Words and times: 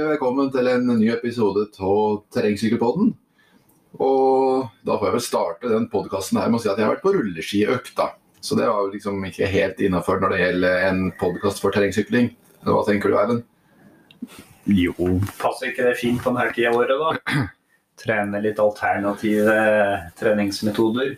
Velkommen 0.00 0.48
til 0.48 0.64
en 0.70 0.86
ny 0.96 1.10
episode 1.12 1.66
av 1.76 2.20
Terrengsykkelpodden. 2.32 3.10
Og 4.00 4.68
da 4.86 4.94
får 4.96 5.06
jeg 5.06 5.14
vel 5.16 5.24
starte 5.24 5.72
den 5.72 5.88
podkasten 5.92 6.38
her 6.40 6.48
med 6.48 6.56
å 6.56 6.62
si 6.62 6.70
at 6.70 6.78
jeg 6.78 6.86
har 6.86 6.94
vært 6.94 7.02
på 7.04 7.12
rulleskiøkt, 7.12 7.90
da. 7.98 8.06
Så 8.40 8.56
det 8.56 8.68
var 8.70 8.86
liksom 8.88 9.18
ikke 9.28 9.48
helt 9.50 9.82
innafor 9.84 10.22
når 10.22 10.32
det 10.32 10.38
gjelder 10.40 10.84
en 10.86 11.02
podkast 11.20 11.60
for 11.60 11.74
terrengsykling. 11.76 12.30
Hva 12.64 12.80
tenker 12.86 13.12
du, 13.12 13.16
Eivind? 13.20 13.42
Jo, 14.72 14.94
passer 15.40 15.74
ikke 15.74 15.90
det 15.90 15.98
fint 16.00 16.22
på 16.24 16.32
denne 16.32 16.54
tida 16.56 16.70
av 16.72 16.80
året, 16.80 17.02
da? 17.02 17.42
Trene 18.00 18.40
litt 18.40 18.62
alternative 18.62 19.58
treningsmetoder. 20.22 21.12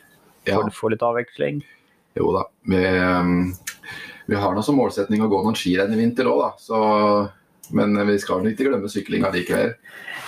Ja. 0.48 0.56
For 0.56 0.72
å 0.72 0.74
få 0.80 0.90
litt 0.96 1.06
avveksling. 1.06 1.62
Jo 2.18 2.32
da. 2.34 2.48
Vi, 2.66 2.82
um, 2.98 3.52
vi 4.26 4.42
har 4.42 4.56
nå 4.56 4.66
som 4.66 4.80
målsetning 4.80 5.22
å 5.22 5.30
gå 5.30 5.44
noen 5.44 5.60
skirenn 5.60 5.94
i 5.94 6.00
vinter 6.02 6.32
òg, 6.32 6.42
da. 6.42 6.50
Så, 6.58 6.82
men 7.72 7.96
vi 8.08 8.18
skal 8.20 8.46
ikke 8.48 8.68
glemme 8.68 8.90
syklinga 8.92 9.30
likevel. 9.34 9.74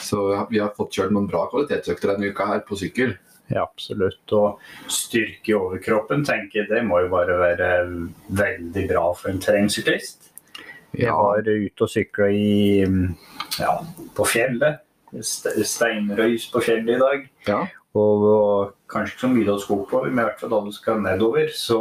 Så 0.04 0.20
vi 0.50 0.60
har 0.60 0.74
fått 0.76 0.96
kjørt 0.98 1.14
noen 1.14 1.28
bra 1.30 1.46
kvalitetsøkter 1.52 2.14
denne 2.14 2.32
uka 2.32 2.48
her 2.50 2.64
på 2.66 2.76
sykkel. 2.80 3.14
Ja, 3.52 3.62
absolutt. 3.66 4.24
Og 4.32 4.60
styrke 4.92 5.52
i 5.52 5.56
overkroppen, 5.56 6.24
tenker 6.24 6.62
jeg, 6.62 6.70
det 6.70 6.82
må 6.88 7.02
jo 7.04 7.10
bare 7.12 7.36
være 7.40 7.70
veldig 8.32 8.86
bra 8.90 9.04
for 9.16 9.32
en 9.32 9.42
terrengsyklist. 9.44 10.30
Jeg 10.94 11.10
var 11.10 11.42
ute 11.42 11.84
og 11.84 11.90
sykla 11.90 12.28
i 12.30 12.84
ja, 13.58 13.72
på 14.14 14.26
fjellet. 14.30 14.80
Ste- 15.20 15.56
Steinrøys 15.66 16.48
på 16.52 16.62
fjellet 16.64 16.96
i 16.96 17.00
dag. 17.02 17.26
Ja. 17.48 17.60
Og, 17.94 18.24
og 18.26 18.72
kanskje 18.90 19.14
ikke 19.14 19.24
så 19.26 19.30
mye 19.30 19.52
å 19.52 19.60
sko 19.62 19.76
på, 19.90 20.00
men 20.08 20.22
i 20.22 20.26
hvert 20.26 20.40
fall 20.40 20.56
alle 20.56 20.72
skal 20.74 21.02
nedover. 21.02 21.52
Så 21.54 21.78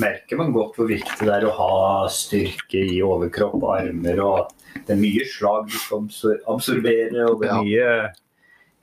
merker 0.00 0.38
man 0.40 0.52
godt 0.54 0.78
hvor 0.78 0.88
viktig 0.90 1.26
det 1.26 1.32
er 1.32 1.46
å 1.48 1.54
ha 1.56 1.72
styrke 2.12 2.82
i 2.92 3.00
overkropp 3.04 3.56
og 3.60 3.72
armer. 3.78 4.22
og 4.22 4.52
Det 4.86 4.94
er 4.94 5.00
mye 5.00 5.26
slag 5.28 5.68
du 5.70 5.76
skal 5.78 6.06
absorbere, 6.52 7.26
og 7.26 7.42
det 7.42 7.50
er 7.50 7.60
mye 7.64 7.90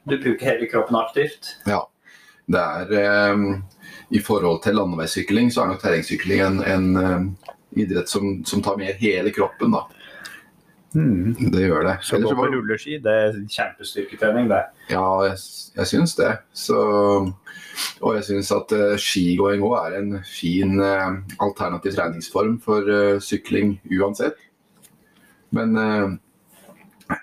Du 0.04 0.18
bruker 0.20 0.50
hele 0.50 0.68
kroppen 0.68 0.98
aktivt. 1.00 1.54
Ja. 1.70 1.86
Det 2.52 2.60
er 2.60 3.32
um, 3.32 3.64
I 4.12 4.20
forhold 4.20 4.64
til 4.66 4.76
landeveissykling 4.76 5.52
så 5.52 5.64
er 5.64 5.70
nok 5.72 5.84
terrengsykling 5.84 6.42
en, 6.44 6.58
en 6.68 6.90
um, 6.98 7.30
idrett 7.72 8.12
som, 8.12 8.42
som 8.46 8.62
tar 8.62 8.76
med 8.78 9.00
hele 9.00 9.32
kroppen, 9.32 9.72
da. 9.72 9.86
Det 10.94 11.64
gjør 11.64 11.88
det. 11.88 11.96
Så 12.06 12.20
gå 12.22 12.36
på 12.38 12.50
rulleski, 12.52 13.00
det 13.02 13.14
er 13.14 13.38
kjempestyrketrening, 13.50 14.52
det. 14.52 14.62
Ja, 14.92 15.06
jeg, 15.26 15.40
jeg 15.80 15.90
syns 15.90 16.14
det. 16.20 16.36
Så, 16.54 16.78
og 18.04 18.18
jeg 18.18 18.26
syns 18.28 18.52
at 18.54 18.74
eh, 18.76 18.98
skigåing 19.02 19.64
òg 19.66 19.78
er 19.80 19.96
en 20.00 20.12
fin 20.28 20.76
eh, 20.84 21.16
alternativ 21.44 21.96
treningsform 21.96 22.60
for 22.64 22.90
eh, 22.90 23.22
sykling 23.24 23.78
uansett. 23.98 24.38
Men 25.54 25.78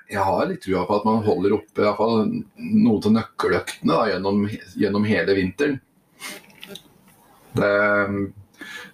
jeg 0.07 0.23
har 0.23 0.45
litt 0.47 0.61
trua 0.63 0.85
på 0.87 1.01
at 1.01 1.07
man 1.09 1.25
holder 1.25 1.57
oppe 1.57 1.83
iallfall 1.83 2.21
noen 2.31 3.07
av 3.09 3.15
nøkkeløktene 3.17 3.97
da, 3.97 4.05
gjennom, 4.13 4.45
gjennom 4.79 5.09
hele 5.09 5.35
vinteren. 5.35 5.81
Det, 7.59 7.73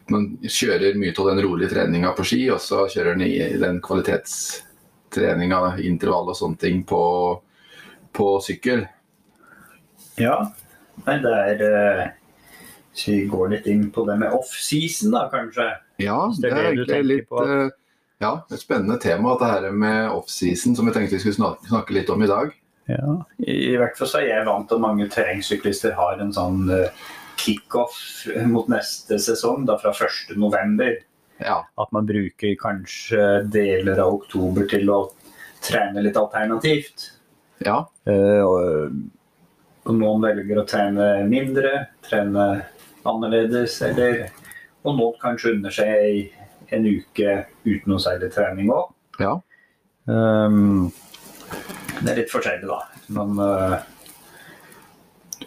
man 0.08 0.24
kjører 0.40 0.96
mye 0.96 1.12
av 1.12 1.28
den 1.28 1.42
rolige 1.44 1.74
treninga 1.74 2.14
på 2.16 2.24
ski, 2.24 2.40
og 2.48 2.62
så 2.64 2.86
kjører 2.88 3.12
den 3.12 3.26
i 3.28 3.60
den 3.60 3.82
kvalitetstreninga, 3.84 5.60
intervall 5.84 6.32
og 6.32 6.40
sånne 6.40 6.62
ting 6.64 6.80
på, 6.88 7.02
på 8.16 8.30
sykkel. 8.46 8.86
Ja, 10.16 10.46
Nei, 11.04 11.16
det 11.22 11.32
er 11.32 11.64
eh, 11.66 12.04
Så 12.96 13.12
vi 13.12 13.24
går 13.30 13.50
litt 13.52 13.66
inn 13.70 13.90
på 13.92 14.06
det 14.08 14.16
med 14.20 14.32
off-season, 14.32 15.12
da, 15.14 15.26
kanskje. 15.32 15.68
Ja, 16.02 16.20
det 16.32 16.48
det 16.48 16.52
er 16.52 16.56
det 16.56 16.70
egentlig 16.70 17.02
litt 17.10 17.34
eh, 17.42 17.74
ja, 18.22 18.30
et 18.48 18.62
spennende 18.62 18.96
tema, 19.00 19.34
dette 19.34 19.50
her 19.50 19.74
med 19.76 20.08
offseason, 20.08 20.76
som 20.76 20.88
vi 20.88 20.94
tenkte 20.94 21.18
vi 21.18 21.20
skulle 21.26 21.52
snakke, 21.68 21.92
litt 21.92 22.10
om 22.12 22.22
i 22.24 22.30
dag. 22.30 22.54
Ja. 22.88 23.18
I, 23.42 23.74
hvert 23.76 23.98
fall 23.98 24.08
så 24.08 24.22
er 24.22 24.30
jeg 24.30 24.46
vant 24.46 24.68
til 24.70 24.78
at 24.78 24.84
mange 24.84 25.08
terrengsyklister 25.12 25.92
har 25.98 26.22
en 26.22 26.32
sånn 26.32 26.70
eh, 26.72 27.04
kickoff 27.36 27.98
mot 28.48 28.70
neste 28.72 29.18
sesong, 29.20 29.66
da 29.68 29.76
fra 29.82 29.92
1.11. 29.92 31.02
Ja, 31.44 31.58
At 31.76 31.92
man 31.92 32.06
bruker 32.08 32.54
kanskje 32.56 33.42
deler 33.52 34.00
av 34.00 34.14
oktober 34.22 34.64
til 34.70 34.88
å 34.88 35.02
trene 35.66 36.04
litt 36.06 36.16
alternativt. 36.16 37.12
ja, 37.64 37.84
Uh, 38.06 38.42
og, 38.46 38.92
og 39.86 39.94
noen 39.94 40.24
velger 40.24 40.58
å 40.60 40.66
trene 40.66 41.06
mindre, 41.30 41.72
trene 42.06 42.46
annerledes, 43.06 43.78
eller 43.86 44.26
Og 44.86 44.94
noen 44.94 45.16
kanskje 45.18 45.50
unner 45.56 45.72
seg 45.74 46.28
en 46.70 46.84
uke 46.86 47.32
uten 47.64 47.90
noe 47.90 48.02
særlig 48.02 48.28
trening 48.34 48.70
òg. 48.70 48.92
ja. 49.18 49.32
Um, 50.06 50.92
det 51.98 52.12
er 52.12 52.18
litt 52.20 52.30
forskjellig, 52.30 52.68
da. 52.70 52.76
Men 53.16 53.40
uh, 53.42 53.80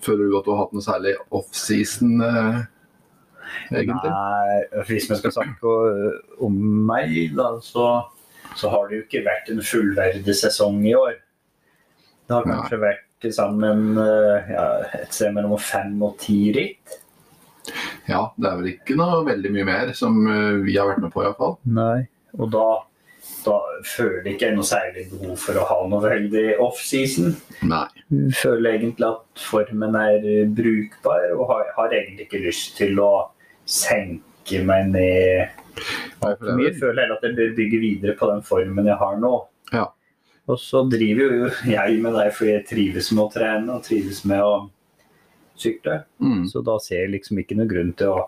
Føler 0.04 0.28
du 0.28 0.36
at 0.36 0.44
du 0.44 0.52
har 0.52 0.66
hatt 0.66 0.76
noe 0.76 0.84
særlig 0.84 1.14
offseason, 1.32 2.20
uh, 2.20 2.60
egentlig? 3.72 4.12
nei, 4.12 4.84
hvis 4.90 5.08
vi 5.08 5.20
skal 5.22 5.36
snakke 5.38 5.76
om 6.44 6.60
meg, 6.90 7.16
da, 7.40 7.54
så, 7.64 7.88
så 8.60 8.72
har 8.76 8.90
det 8.90 9.00
jo 9.00 9.06
ikke 9.08 9.24
vært 9.28 9.54
en 9.54 9.64
fullverdig 9.64 10.36
sesong 10.36 10.84
i 10.84 10.98
år. 11.00 11.16
Det 12.28 12.36
har 12.36 12.48
kanskje 12.48 12.84
vært 12.84 13.09
til 13.24 13.34
sammen 13.36 13.98
eh, 14.00 14.52
ja, 14.54 14.66
et 15.02 15.16
sted 15.16 15.34
mellom 15.36 15.58
fem 15.62 15.96
og 16.06 16.18
ti 16.22 16.50
ritt. 16.56 17.00
Ja, 18.10 18.30
det 18.40 18.48
er 18.50 18.60
vel 18.60 18.70
ikke 18.72 18.98
noe 18.98 19.24
veldig 19.28 19.52
mye 19.54 19.66
mer 19.68 19.92
som 19.98 20.22
eh, 20.26 20.62
vi 20.66 20.78
har 20.80 20.90
vært 20.90 21.04
med 21.04 21.14
på, 21.14 21.24
iallfall. 21.26 21.58
Nei. 21.70 22.08
Og 22.40 22.50
da, 22.54 22.66
da 23.46 23.58
føler 23.86 24.32
ikke 24.32 24.50
jeg 24.50 24.58
noe 24.58 24.70
særlig 24.70 25.06
behov 25.12 25.36
for 25.44 25.60
å 25.60 25.68
ha 25.70 25.80
noe 25.92 26.02
veldig 26.06 26.46
off-season. 26.64 27.36
Nei. 27.70 27.86
Føler 28.40 28.80
egentlig 28.80 29.10
at 29.10 29.44
formen 29.50 29.98
er 30.00 30.26
brukbar, 30.56 31.30
og 31.36 31.46
har, 31.52 31.70
har 31.78 31.96
egentlig 32.00 32.30
ikke 32.30 32.44
lyst 32.48 32.76
til 32.80 33.02
å 33.04 33.14
senke 33.70 34.64
meg 34.66 34.90
ned 34.96 35.60
Nei, 36.20 36.34
for 36.34 36.44
det 36.44 36.52
er 36.52 36.58
mye. 36.58 36.68
Jeg 36.68 36.80
føler 36.82 37.02
heller 37.04 37.20
at 37.20 37.26
jeg 37.28 37.36
bør 37.38 37.56
bygge 37.56 37.80
videre 37.80 38.16
på 38.20 38.28
den 38.32 38.42
formen 38.48 38.90
jeg 38.90 39.00
har 39.00 39.20
nå. 39.22 39.34
Ja. 39.72 39.86
Og 40.50 40.58
så 40.58 40.82
driver 40.90 41.36
jo 41.36 41.50
jeg 41.70 42.00
med 42.02 42.16
det 42.18 42.30
fordi 42.34 42.56
jeg 42.56 42.68
trives 42.72 43.12
med 43.14 43.24
å 43.26 43.32
trene 43.34 43.76
og 43.76 43.86
trives 43.86 44.24
med 44.30 44.42
å 44.42 44.54
sykle. 45.60 46.02
Mm. 46.24 46.48
Så 46.50 46.64
da 46.66 46.80
ser 46.82 47.04
jeg 47.04 47.14
liksom 47.18 47.42
ikke 47.42 47.58
noen 47.60 47.70
grunn 47.70 47.94
til 48.00 48.16
å 48.16 48.26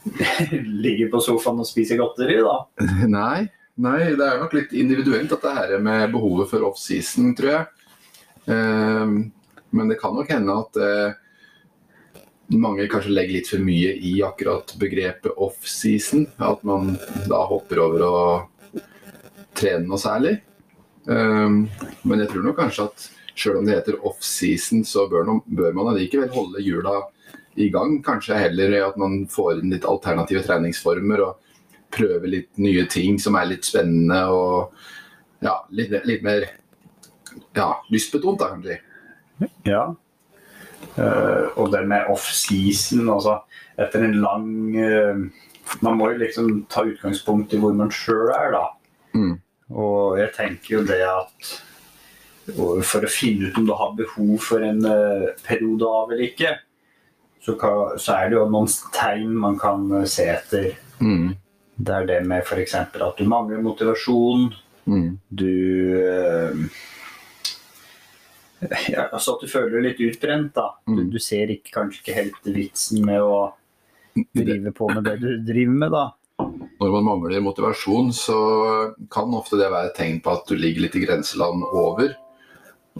ligge 0.84 1.10
på 1.12 1.22
sofaen 1.22 1.62
og 1.62 1.68
spise 1.68 1.98
godteri, 2.00 2.40
da. 2.42 2.56
Nei, 3.18 3.46
nei, 3.80 3.98
det 4.16 4.26
er 4.26 4.40
nok 4.40 4.56
litt 4.56 4.74
individuelt 4.76 5.30
dette 5.30 5.54
her 5.56 5.76
med 5.82 6.10
behovet 6.14 6.50
for 6.50 6.66
offseason, 6.70 7.34
tror 7.38 7.52
jeg. 7.54 7.88
Eh, 8.50 9.16
men 9.70 9.92
det 9.92 10.00
kan 10.00 10.16
nok 10.16 10.32
hende 10.34 10.56
at 10.64 10.80
eh, 10.82 12.24
mange 12.58 12.88
kanskje 12.90 13.14
legger 13.14 13.38
litt 13.38 13.50
for 13.52 13.62
mye 13.62 13.94
i 13.94 14.16
akkurat 14.26 14.74
begrepet 14.80 15.36
offseason. 15.38 16.26
At 16.42 16.64
man 16.66 16.96
da 17.30 17.44
hopper 17.46 17.84
over 17.84 18.06
å 18.08 18.14
trene 19.54 19.86
noe 19.86 20.00
særlig. 20.00 20.40
Eh, 21.08 21.48
men 22.02 22.24
jeg 22.24 22.32
tror 22.32 22.46
nok 22.46 22.60
kanskje 22.60 22.88
at 22.90 23.08
selv 23.40 23.60
om 23.60 23.68
det 23.68 23.78
heter 23.78 24.00
offseason, 24.04 24.84
så 24.84 25.06
bør, 25.08 25.24
no, 25.28 25.38
bør 25.46 25.72
man 25.76 25.94
allikevel 25.94 26.32
holde 26.34 26.64
hjula 26.64 26.98
i 27.60 27.70
gang. 27.72 28.00
Kanskje 28.04 28.40
heller 28.40 28.76
at 28.84 28.98
man 29.00 29.22
får 29.30 29.60
inn 29.60 29.72
litt 29.72 29.88
alternative 29.88 30.44
treningsformer. 30.46 31.24
og 31.28 31.46
prøver 31.90 32.30
litt 32.30 32.60
nye 32.62 32.86
ting 32.90 33.18
som 33.22 33.36
er 33.38 33.50
litt 33.50 33.66
spennende 33.66 34.20
og 34.30 34.76
ja, 35.44 35.56
litt, 35.74 35.92
litt 36.06 36.24
mer 36.26 36.46
ja, 37.56 37.72
lystbetont, 37.90 38.40
da, 38.40 38.52
kanskje. 38.54 38.78
Ja. 39.68 39.84
Uh, 40.96 41.46
og 41.60 41.70
det 41.72 41.84
med 41.88 42.08
off-season, 42.12 43.08
altså 43.12 43.38
etter 43.80 44.04
en 44.06 44.16
lang 44.20 44.46
uh, 44.76 45.20
Man 45.84 45.98
må 45.98 46.08
jo 46.10 46.22
liksom 46.22 46.64
ta 46.72 46.82
utgangspunkt 46.88 47.52
i 47.54 47.58
hvor 47.60 47.74
man 47.76 47.92
sjøl 47.94 48.32
er, 48.34 48.56
da. 48.56 48.62
Mm. 49.14 49.36
Og 49.70 50.18
jeg 50.18 50.32
tenker 50.34 50.74
jo 50.78 50.84
det 50.88 51.00
at 51.06 51.50
for 52.82 53.04
å 53.06 53.10
finne 53.12 53.50
ut 53.50 53.58
om 53.60 53.66
du 53.68 53.72
har 53.78 53.92
behov 53.94 54.32
for 54.42 54.64
en 54.66 54.80
eh, 54.84 55.28
periode 55.46 55.86
av 55.86 56.10
eller 56.10 56.24
ikke, 56.26 56.54
så, 57.44 57.54
kan, 57.60 57.92
så 58.00 58.16
er 58.18 58.30
det 58.32 58.36
jo 58.40 58.48
noen 58.50 58.66
tegn 58.96 59.36
man 59.38 59.58
kan 59.60 59.84
eh, 60.00 60.06
se 60.10 60.26
etter. 60.32 60.72
Mm. 60.98 61.36
Det 61.80 61.94
er 61.94 62.08
det 62.08 62.18
med 62.26 62.42
f.eks. 62.42 62.74
at 62.74 62.96
du 63.20 63.24
mangler 63.30 63.62
motivasjon, 63.64 64.50
Mm. 64.90 65.18
du 65.30 65.46
eh, 66.02 66.56
ja, 68.90 69.06
altså 69.12 69.36
at 69.36 69.42
du 69.44 69.48
føler 69.52 69.76
deg 69.76 69.84
litt 69.86 70.00
utbrent. 70.10 70.54
da. 70.56 70.70
Du, 70.86 70.92
Mm. 71.04 71.10
du 71.12 71.18
ser 71.22 71.46
ikke, 71.52 71.70
kanskje 71.76 72.00
ikke 72.02 72.16
helt 72.16 72.44
vitsen 72.56 73.04
med 73.06 73.20
å 73.22 73.52
drive 74.34 74.72
på 74.74 74.88
med 74.92 75.04
det 75.04 75.14
du 75.20 75.28
driver 75.46 75.76
med, 75.84 75.90
da. 75.94 76.06
Når 76.80 76.94
man 76.94 77.06
mangler 77.06 77.42
motivasjon, 77.44 78.12
så 78.16 78.38
kan 79.12 79.36
ofte 79.36 79.58
det 79.60 79.70
være 79.72 79.90
et 79.90 79.96
tegn 79.98 80.18
på 80.24 80.34
at 80.34 80.48
du 80.48 80.56
ligger 80.58 80.86
litt 80.86 80.98
i 80.98 81.04
grenseland 81.04 81.64
over. 81.70 82.12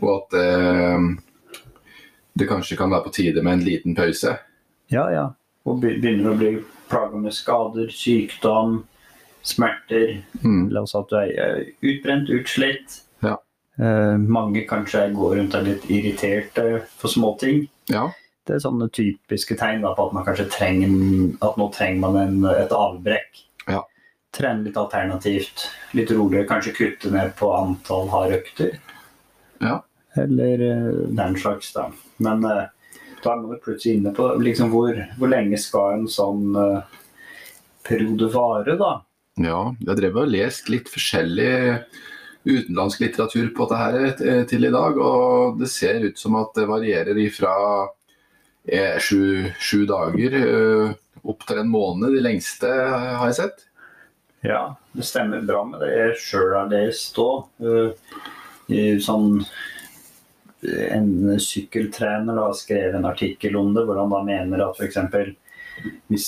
Og 0.00 0.10
at 0.14 0.38
eh, 0.40 1.08
det 2.40 2.48
kanskje 2.48 2.78
kan 2.80 2.92
være 2.92 3.08
på 3.08 3.14
tide 3.18 3.42
med 3.44 3.58
en 3.58 3.66
liten 3.66 3.96
pause. 3.98 4.36
Ja, 4.92 5.08
ja. 5.12 5.26
Og 5.68 5.82
begynner 5.82 6.32
å 6.32 6.38
bli 6.38 6.54
plaga 6.90 7.20
med 7.20 7.34
skader, 7.36 7.90
sykdom, 7.94 8.80
smerter. 9.46 10.20
Mm. 10.42 10.70
La 10.74 10.84
oss 10.84 10.94
si 10.94 11.00
at 11.00 11.12
du 11.12 11.18
er 11.20 11.60
utbrent, 11.92 12.32
utslitt. 12.32 13.02
Ja. 13.24 13.36
Eh, 13.80 14.16
mange 14.20 14.64
kanskje 14.68 15.06
går 15.16 15.36
rundt 15.38 15.54
og 15.54 15.62
er 15.62 15.70
litt 15.74 15.86
irriterte 15.92 16.82
for 17.00 17.12
småting. 17.12 17.66
Ja. 17.92 18.08
Det 18.48 18.56
er 18.56 18.64
sånne 18.64 18.88
typiske 18.92 19.54
tegn 19.60 19.84
da, 19.84 19.92
på 19.94 20.08
at 20.08 20.16
man 20.16 20.26
kanskje 20.26 20.48
trenger 20.50 20.90
at 21.46 21.58
nå 21.60 21.68
trenger 21.74 22.02
man 22.02 22.18
en, 22.20 22.38
et 22.50 22.74
avbrekk. 22.74 23.44
Trene 24.36 24.62
litt 24.62 24.78
alternativt, 24.78 25.66
litt 25.98 26.10
roligere, 26.14 26.46
kanskje 26.46 26.74
kutte 26.76 27.10
ned 27.10 27.32
på 27.38 27.50
antall 27.54 28.10
hardøkter. 28.12 28.76
Ja. 29.58 29.80
Eller 30.18 30.62
eh, 30.66 31.00
den 31.18 31.38
slags, 31.38 31.72
da. 31.74 31.88
Men 32.22 32.44
eh, 32.46 32.68
da 33.24 33.34
er 33.34 33.42
man 33.42 33.60
plutselig 33.62 33.98
inne 33.98 34.14
på 34.16 34.28
liksom, 34.40 34.70
hvor, 34.72 34.96
hvor 35.18 35.30
lenge 35.30 35.58
skal 35.60 35.98
en 35.98 36.06
sånn 36.08 36.54
uh, 36.56 36.80
periode 37.86 38.30
vare, 38.32 38.76
da? 38.80 38.94
Ja, 39.40 39.60
jeg 39.76 39.98
drev 39.98 40.22
og 40.22 40.32
lest 40.32 40.70
litt 40.72 40.88
forskjellig 40.90 41.52
utenlandsk 42.48 43.02
litteratur 43.04 43.50
på 43.56 43.66
dette 43.68 43.80
her 43.80 44.44
til 44.48 44.64
i 44.64 44.72
dag, 44.72 44.96
og 44.96 45.60
det 45.60 45.68
ser 45.72 46.06
ut 46.06 46.18
som 46.18 46.38
at 46.40 46.54
det 46.56 46.68
varierer 46.70 47.18
ifra 47.20 47.52
eh, 48.64 48.96
sju, 49.00 49.50
sju 49.60 49.84
dager 49.88 50.36
eh, 50.40 50.94
opp 51.20 51.44
til 51.48 51.60
en 51.60 51.72
måned, 51.72 52.14
de 52.14 52.22
lengste 52.24 52.70
har 52.70 53.26
jeg 53.28 53.40
sett. 53.42 53.66
Ja, 54.46 54.76
det 54.92 55.04
stemmer 55.04 55.42
bra 55.44 55.64
med 55.68 55.82
det 55.84 55.90
jeg 55.92 56.16
sjøl 56.24 56.54
har 56.56 56.70
lest 56.72 57.18
òg. 57.20 57.50
Sånn 59.04 59.44
en 60.60 61.40
sykkeltrener 61.40 62.36
da, 62.36 62.50
skrev 62.56 62.94
en 62.94 63.08
artikkel 63.08 63.56
om 63.56 63.72
det, 63.74 63.86
hvor 63.88 63.96
han 64.00 64.12
da 64.12 64.20
mener 64.24 64.64
at 64.64 64.80
f.eks. 64.80 64.98
hvis 66.08 66.26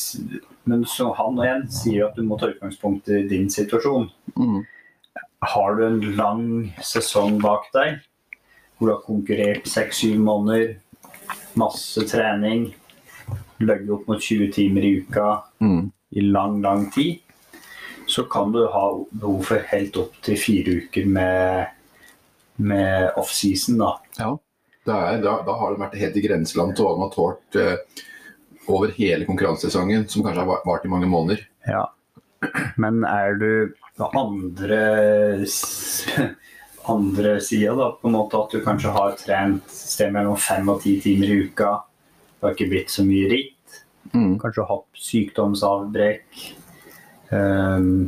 Men 0.64 0.84
så 0.86 1.10
han 1.18 1.40
og 1.40 1.46
en 1.46 1.66
sier 1.68 2.06
at 2.06 2.16
du 2.16 2.22
må 2.22 2.38
ta 2.38 2.48
utgangspunkt 2.52 3.08
i 3.10 3.24
din 3.28 3.48
situasjon. 3.50 4.06
Mm. 4.38 4.60
Har 5.42 5.74
du 5.76 5.82
en 5.86 6.00
lang 6.16 6.44
sesong 6.86 7.40
bak 7.42 7.66
deg, 7.74 7.98
hvor 8.78 8.86
du 8.88 8.92
har 8.94 9.02
konkurrert 9.02 9.66
seks-syv 9.66 10.20
måneder, 10.22 10.76
masse 11.58 12.04
trening, 12.08 12.68
løyet 13.58 13.90
opp 13.90 14.06
mot 14.08 14.22
20 14.22 14.52
timer 14.54 14.86
i 14.86 14.94
uka 15.02 15.42
Mm. 15.60 15.90
i 16.12 16.20
lang, 16.20 16.60
lang 16.62 16.90
tid, 16.94 17.20
så 18.12 18.24
kan 18.30 18.52
du 18.54 18.60
ha 18.70 18.84
behov 19.10 19.42
for 19.48 19.64
helt 19.72 19.96
opp 20.00 20.18
til 20.24 20.36
fire 20.40 20.76
uker 20.84 21.06
med, 21.08 21.66
med 22.62 23.10
off-season, 23.20 23.78
da. 23.80 23.92
Ja, 24.20 24.30
er, 24.86 25.20
da, 25.22 25.36
da 25.46 25.54
har 25.60 25.72
det 25.74 25.80
vært 25.82 25.98
helt 26.00 26.16
i 26.18 26.24
grenseland 26.26 26.76
til 26.76 26.86
hva 26.88 26.96
man 26.98 27.08
har 27.08 27.14
tålt 27.16 27.58
eh, 27.60 28.02
over 28.70 28.92
hele 28.96 29.26
konkurransesesongen, 29.28 30.04
som 30.10 30.24
kanskje 30.26 30.42
har 30.44 30.50
va- 30.52 30.62
vart 30.66 30.84
i 30.86 30.90
mange 30.92 31.08
måneder. 31.10 31.44
Ja. 31.66 31.86
Men 32.82 33.04
er 33.06 33.36
du 33.38 33.50
på 33.98 34.08
andre 34.18 34.82
andre 36.90 37.36
sida, 37.40 37.74
da, 37.78 37.90
på 38.00 38.08
en 38.10 38.16
måte 38.16 38.38
at 38.42 38.50
du 38.50 38.62
kanskje 38.64 38.90
har 38.94 39.12
trent 39.20 39.70
sted 39.70 40.10
mellom 40.14 40.34
fem 40.40 40.66
og 40.72 40.80
ti 40.82 40.96
timer 41.04 41.30
i 41.30 41.36
uka, 41.46 41.76
det 42.40 42.48
har 42.48 42.56
ikke 42.56 42.70
blitt 42.74 42.90
så 42.90 43.04
mye 43.06 43.28
ritt, 43.30 43.58
Mm. 44.12 44.34
kanskje 44.42 44.64
hatt 44.66 44.98
sykdomsavbrekk, 44.98 46.40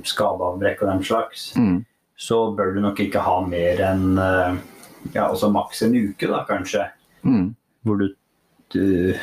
skadeavbrekk 0.05 0.83
og 0.85 0.91
den 0.93 1.05
slags, 1.07 1.47
Mm. 1.57 1.85
så 2.17 2.39
bør 2.57 2.75
du 2.75 2.81
nok 2.85 3.01
ikke 3.01 3.23
ha 3.25 3.39
mer 3.47 3.81
enn 3.81 4.19
eh, 4.19 4.57
ja, 5.15 5.29
altså 5.29 5.49
maks 5.53 5.83
en 5.83 5.95
uke, 5.97 6.29
da 6.29 6.45
kanskje. 6.49 6.87
Mm. 7.25 7.55
Hvor 7.85 7.99
du, 8.01 8.09
du 8.73 9.15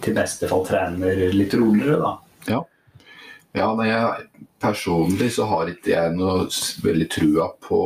til 0.00 0.14
beste 0.16 0.48
fall 0.48 0.64
trener 0.66 1.28
litt 1.32 1.54
roligere, 1.54 2.00
da. 2.00 2.18
Ja, 3.54 3.68
nei, 3.78 3.86
jeg, 3.86 4.24
personlig 4.58 5.28
så 5.36 5.44
har 5.46 5.68
ikke 5.70 5.92
jeg 5.92 6.14
noe 6.16 6.48
veldig 6.82 7.06
trua 7.12 7.44
på 7.62 7.78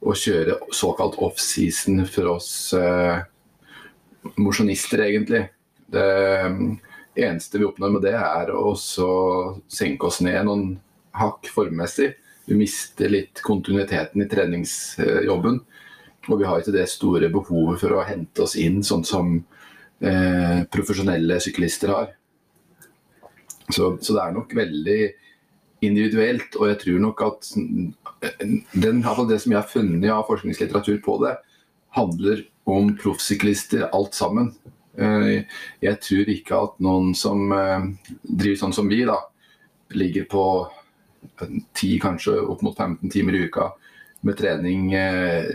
å 0.00 0.12
kjøre 0.14 0.60
såkalt 0.70 1.16
off-season 1.18 2.04
for 2.06 2.36
oss 2.36 2.50
eh, 2.78 3.18
mosjonister, 4.38 5.02
egentlig. 5.08 5.42
Det 5.90 6.04
mm, 6.54 6.68
eneste 7.14 7.58
vi 7.58 7.66
oppnår 7.66 7.94
med 7.96 8.04
det, 8.06 8.16
er 8.16 8.52
å 8.54 8.74
senke 8.76 10.08
oss 10.08 10.20
ned 10.24 10.44
noen 10.46 10.66
hakk 11.16 11.48
formmessig. 11.50 12.12
Vi 12.46 12.58
mister 12.58 13.10
litt 13.12 13.42
kontinuiteten 13.46 14.22
i 14.22 14.28
treningsjobben. 14.30 15.60
Og 16.28 16.38
vi 16.38 16.46
har 16.46 16.60
ikke 16.60 16.74
det 16.74 16.86
store 16.92 17.30
behovet 17.32 17.80
for 17.80 17.96
å 17.96 18.04
hente 18.06 18.44
oss 18.44 18.56
inn, 18.60 18.82
sånn 18.84 19.04
som 19.08 19.32
eh, 20.04 20.62
profesjonelle 20.70 21.40
syklister 21.42 21.92
har. 21.94 22.10
Så, 23.70 23.94
så 24.02 24.16
det 24.16 24.22
er 24.22 24.34
nok 24.34 24.52
veldig 24.56 25.00
individuelt, 25.86 26.58
og 26.58 26.68
jeg 26.68 26.80
tror 26.82 26.98
nok 27.06 27.22
at 27.24 27.52
den, 27.56 29.00
det 29.00 29.38
som 29.40 29.54
jeg 29.54 29.56
har 29.56 29.70
funnet 29.70 30.12
av 30.12 30.26
forskningslitteratur 30.28 30.98
på 31.04 31.16
det, 31.24 31.38
handler 31.96 32.44
om 32.70 32.92
proffsyklister 32.98 33.88
alt 33.88 34.14
sammen. 34.18 34.52
Eh, 34.98 35.44
Jeg 35.80 36.00
tror 36.02 36.30
ikke 36.32 36.62
at 36.66 36.80
noen 36.82 37.14
som 37.14 37.52
eh, 37.54 37.86
driver 38.22 38.62
sånn 38.64 38.74
som 38.76 38.90
vi, 38.90 39.04
da, 39.08 39.18
ligger 39.94 40.26
på 40.30 40.44
10, 41.74 41.98
kanskje 42.02 42.36
opp 42.40 42.62
mot 42.62 42.76
15 42.76 43.10
timer 43.12 43.36
i 43.36 43.44
uka 43.48 43.70
med 44.26 44.36
trening 44.38 44.92
eh, 44.94 45.48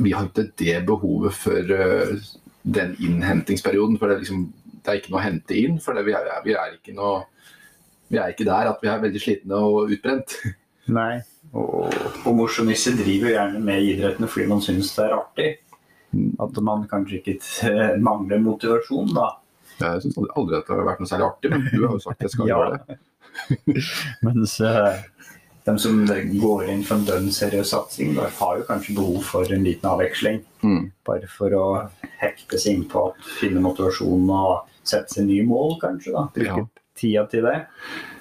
Vi 0.00 0.12
har 0.14 0.28
ikke 0.28 0.48
det 0.60 0.80
behovet 0.86 1.36
for 1.36 1.74
eh, 1.76 2.16
den 2.64 2.94
innhentingsperioden. 2.96 3.98
For 4.00 4.08
det 4.08 4.16
er, 4.16 4.24
liksom, 4.24 4.44
det 4.80 4.90
er 4.90 5.00
ikke 5.00 5.12
noe 5.12 5.20
å 5.20 5.26
hente 5.26 5.56
inn. 5.58 5.78
For 5.82 5.96
det, 5.96 6.06
vi, 6.06 6.14
er, 6.16 6.30
vi, 6.44 6.54
er 6.56 6.76
ikke 6.78 6.94
noe, 6.96 7.24
vi 8.08 8.20
er 8.20 8.32
ikke 8.32 8.46
der 8.48 8.70
at 8.70 8.80
vi 8.84 8.88
er 8.92 9.02
veldig 9.02 9.20
slitne 9.20 9.60
og 9.60 9.92
utbrent. 9.92 10.38
Nei. 10.94 11.18
Og, 11.54 11.92
og 12.24 12.32
mosjonister 12.38 12.96
driver 12.98 13.34
gjerne 13.34 13.60
med 13.62 13.84
idrettene 13.92 14.28
fordi 14.30 14.48
man 14.50 14.64
syns 14.64 14.94
det 14.96 15.04
er 15.06 15.18
artig. 15.18 15.50
At 16.40 16.56
man 16.62 16.86
kanskje 16.90 17.20
ikke 17.22 17.98
mangler 18.02 18.38
motivasjon, 18.44 19.12
da. 19.14 19.30
Jeg 19.80 20.02
syns 20.04 20.18
aldri 20.36 20.56
at 20.60 20.66
det 20.68 20.76
har 20.76 20.84
vært 20.86 21.00
noe 21.02 21.10
særlig 21.10 21.26
artig, 21.26 21.50
men 21.50 21.64
du 21.72 21.86
har 21.86 21.94
jo 21.96 22.02
sagt 22.04 22.20
at 22.20 22.28
jeg 22.28 22.30
skal 22.36 22.48
Ja. 22.52 22.58
gjøre 22.58 22.80
det. 22.86 22.98
Mens 24.26 24.60
uh, 24.60 25.00
de 25.66 25.74
som 25.80 26.04
går 26.06 26.68
inn 26.70 26.84
for 26.86 27.00
en 27.00 27.06
dønn 27.08 27.30
seriøs 27.34 27.72
satsing, 27.72 28.12
da, 28.18 28.28
har 28.38 28.60
jo 28.60 28.66
kanskje 28.68 28.94
behov 28.98 29.22
for 29.26 29.50
en 29.56 29.64
liten 29.66 29.88
avveksling. 29.90 30.42
Mm. 30.62 30.90
Bare 31.08 31.26
for 31.32 31.56
å 31.58 31.64
hekte 32.20 32.60
seg 32.60 32.76
inn 32.78 32.84
på 32.92 33.08
at 33.10 33.26
finne 33.40 33.62
motivasjon 33.64 34.28
og 34.30 34.70
sette 34.86 35.16
seg 35.18 35.26
nye 35.30 35.44
mål, 35.48 35.78
kanskje. 35.82 36.12
da. 36.14 36.26
Bruke 36.36 36.58
Ja. 36.62 36.66
tida 36.94 37.26
til 37.32 37.42
det. 37.48 37.56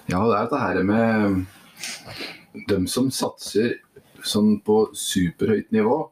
Ja, 0.09 0.23
det 0.25 0.37
er 0.39 0.47
dette 0.47 0.59
her 0.63 0.83
med 0.83 1.45
dem 2.69 2.87
som 2.87 3.11
satser 3.11 3.75
sånn 4.23 4.61
på 4.63 4.87
superhøyt 4.95 5.69
nivå. 5.75 6.09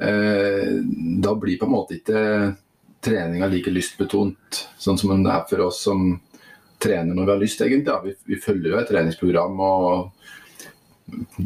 Eh, 0.00 0.72
da 1.22 1.34
blir 1.34 1.58
på 1.58 1.66
en 1.66 1.74
måte 1.74 1.96
ikke 1.98 2.22
treninga 3.04 3.48
like 3.50 3.70
lystbetont, 3.70 4.62
sånn 4.78 4.98
som 4.98 5.24
det 5.24 5.32
er 5.32 5.46
for 5.50 5.64
oss 5.68 5.82
som 5.86 6.12
trener 6.82 7.14
når 7.14 7.24
vi 7.24 7.32
har 7.32 7.42
lyst, 7.42 7.62
egentlig. 7.64 7.92
Ja. 7.92 8.00
Vi, 8.04 8.14
vi 8.34 8.40
følger 8.42 8.72
jo 8.72 8.80
et 8.80 8.90
treningsprogram 8.90 9.62
og 9.64 10.10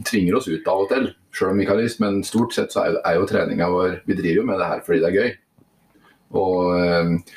tvinger 0.09 0.37
oss 0.37 0.51
ut 0.51 0.69
av 0.69 0.85
og 0.85 0.91
til, 0.91 1.09
sjøl 1.33 1.53
om 1.53 1.61
vi 1.61 1.67
ikke 1.67 1.77
har 1.77 1.85
lyst. 1.85 2.03
Men 2.05 2.21
stort 2.27 2.57
sett 2.57 2.75
så 2.75 2.85
er 2.87 3.01
er 3.01 3.19
jo 3.19 3.29
treninga 3.31 3.71
vår 3.73 4.03
Vi 4.09 4.19
driver 4.19 4.43
jo 4.43 4.49
med 4.51 4.61
det 4.61 4.69
her 4.73 4.85
fordi 4.87 5.01
det 5.01 5.11
er 5.11 5.19
gøy. 5.21 5.33
Og 6.43 6.59
eh, 6.81 7.35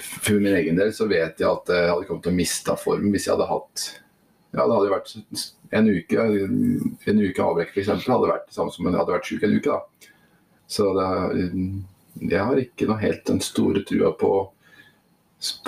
for 0.00 0.40
min 0.40 0.56
egen 0.56 0.78
del 0.78 0.92
så 0.96 1.08
vet 1.08 1.40
jeg 1.40 1.48
at 1.48 1.72
jeg 1.72 1.92
hadde 1.92 2.08
kommet 2.08 2.24
til 2.24 2.34
å 2.34 2.40
miste 2.40 2.76
form 2.80 3.10
hvis 3.12 3.28
jeg 3.28 3.36
hadde 3.36 3.50
hatt 3.50 3.86
Ja, 4.56 4.64
det 4.64 4.72
hadde 4.72 4.86
jo 4.88 4.94
vært 4.94 5.12
en 5.72 5.88
uke 5.90 6.22
En 7.06 7.20
uke 7.22 7.42
avbrekk 7.42 7.72
f.eks. 7.74 7.88
hadde 8.06 8.30
vært 8.30 8.46
det 8.48 8.54
samme 8.56 8.70
som 8.74 8.86
om 8.86 8.92
jeg 8.92 9.00
hadde 9.00 9.14
vært 9.16 9.30
syk 9.30 9.42
en 9.46 9.56
uke. 9.56 9.70
da. 9.76 10.10
Så 10.68 10.88
det, 10.96 11.06
er- 11.06 12.30
jeg 12.32 12.40
har 12.48 12.56
ikke 12.56 12.86
noe 12.88 12.98
helt 13.02 13.24
den 13.28 13.40
store 13.44 13.82
trua 13.84 14.12
på, 14.16 14.30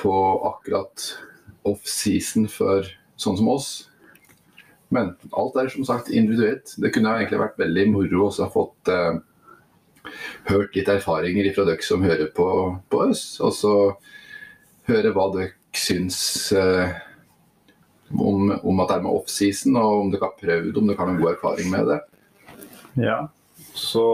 på 0.01 0.15
akkurat 0.49 1.11
off-season 1.69 2.47
for 2.49 2.87
sånn 3.21 3.37
som 3.37 3.49
oss. 3.53 3.69
Men 4.91 5.11
alt 5.37 5.57
er 5.61 5.69
som 5.69 5.85
sagt 5.85 6.09
individuelt. 6.09 6.73
Det 6.81 6.93
kunne 6.95 7.13
egentlig 7.19 7.43
vært 7.43 7.59
veldig 7.61 7.85
moro 7.93 8.23
også 8.31 8.47
å 8.47 8.47
ha 8.47 8.55
fått 8.55 8.89
eh, 8.89 9.19
hørt 10.49 10.79
litt 10.79 10.89
erfaringer 10.89 11.51
fra 11.53 11.67
dere 11.69 11.85
som 11.85 12.03
hører 12.07 12.31
på, 12.33 12.47
på 12.89 13.03
oss. 13.11 13.27
Og 13.45 13.53
så 13.53 13.75
høre 14.89 15.13
hva 15.13 15.27
dere 15.35 15.53
syns 15.77 16.19
eh, 16.57 16.95
om, 18.15 18.53
om 18.63 18.81
at 18.81 18.89
det 18.89 18.97
er 18.97 19.03
med 19.05 19.13
off-season, 19.19 19.77
og 19.77 20.01
om 20.05 20.11
dere 20.13 20.25
har 20.29 20.37
prøvd, 20.41 20.77
om 20.81 20.87
dere 20.89 20.99
har 21.01 21.11
noen 21.11 21.21
god 21.23 21.33
erfaring 21.35 21.71
med 21.73 21.87
det. 21.93 21.99
Ja, 23.05 23.19
så 23.79 24.05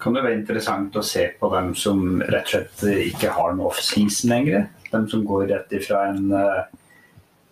kan 0.00 0.14
det 0.16 0.22
være 0.24 0.38
interessant 0.38 0.94
å 0.96 1.02
se 1.04 1.26
på 1.40 1.50
dem 1.52 1.74
som 1.76 2.20
rett 2.22 2.46
og 2.48 2.52
slett 2.54 2.84
ikke 3.10 3.32
har 3.36 3.52
noe 3.58 3.68
off-season 3.72 4.30
lenger. 4.32 4.68
Dem 4.92 5.08
som 5.10 5.24
går 5.28 5.48
rett 5.50 5.74
ifra 5.76 6.06
en 6.08 6.30
eh, 6.32 6.62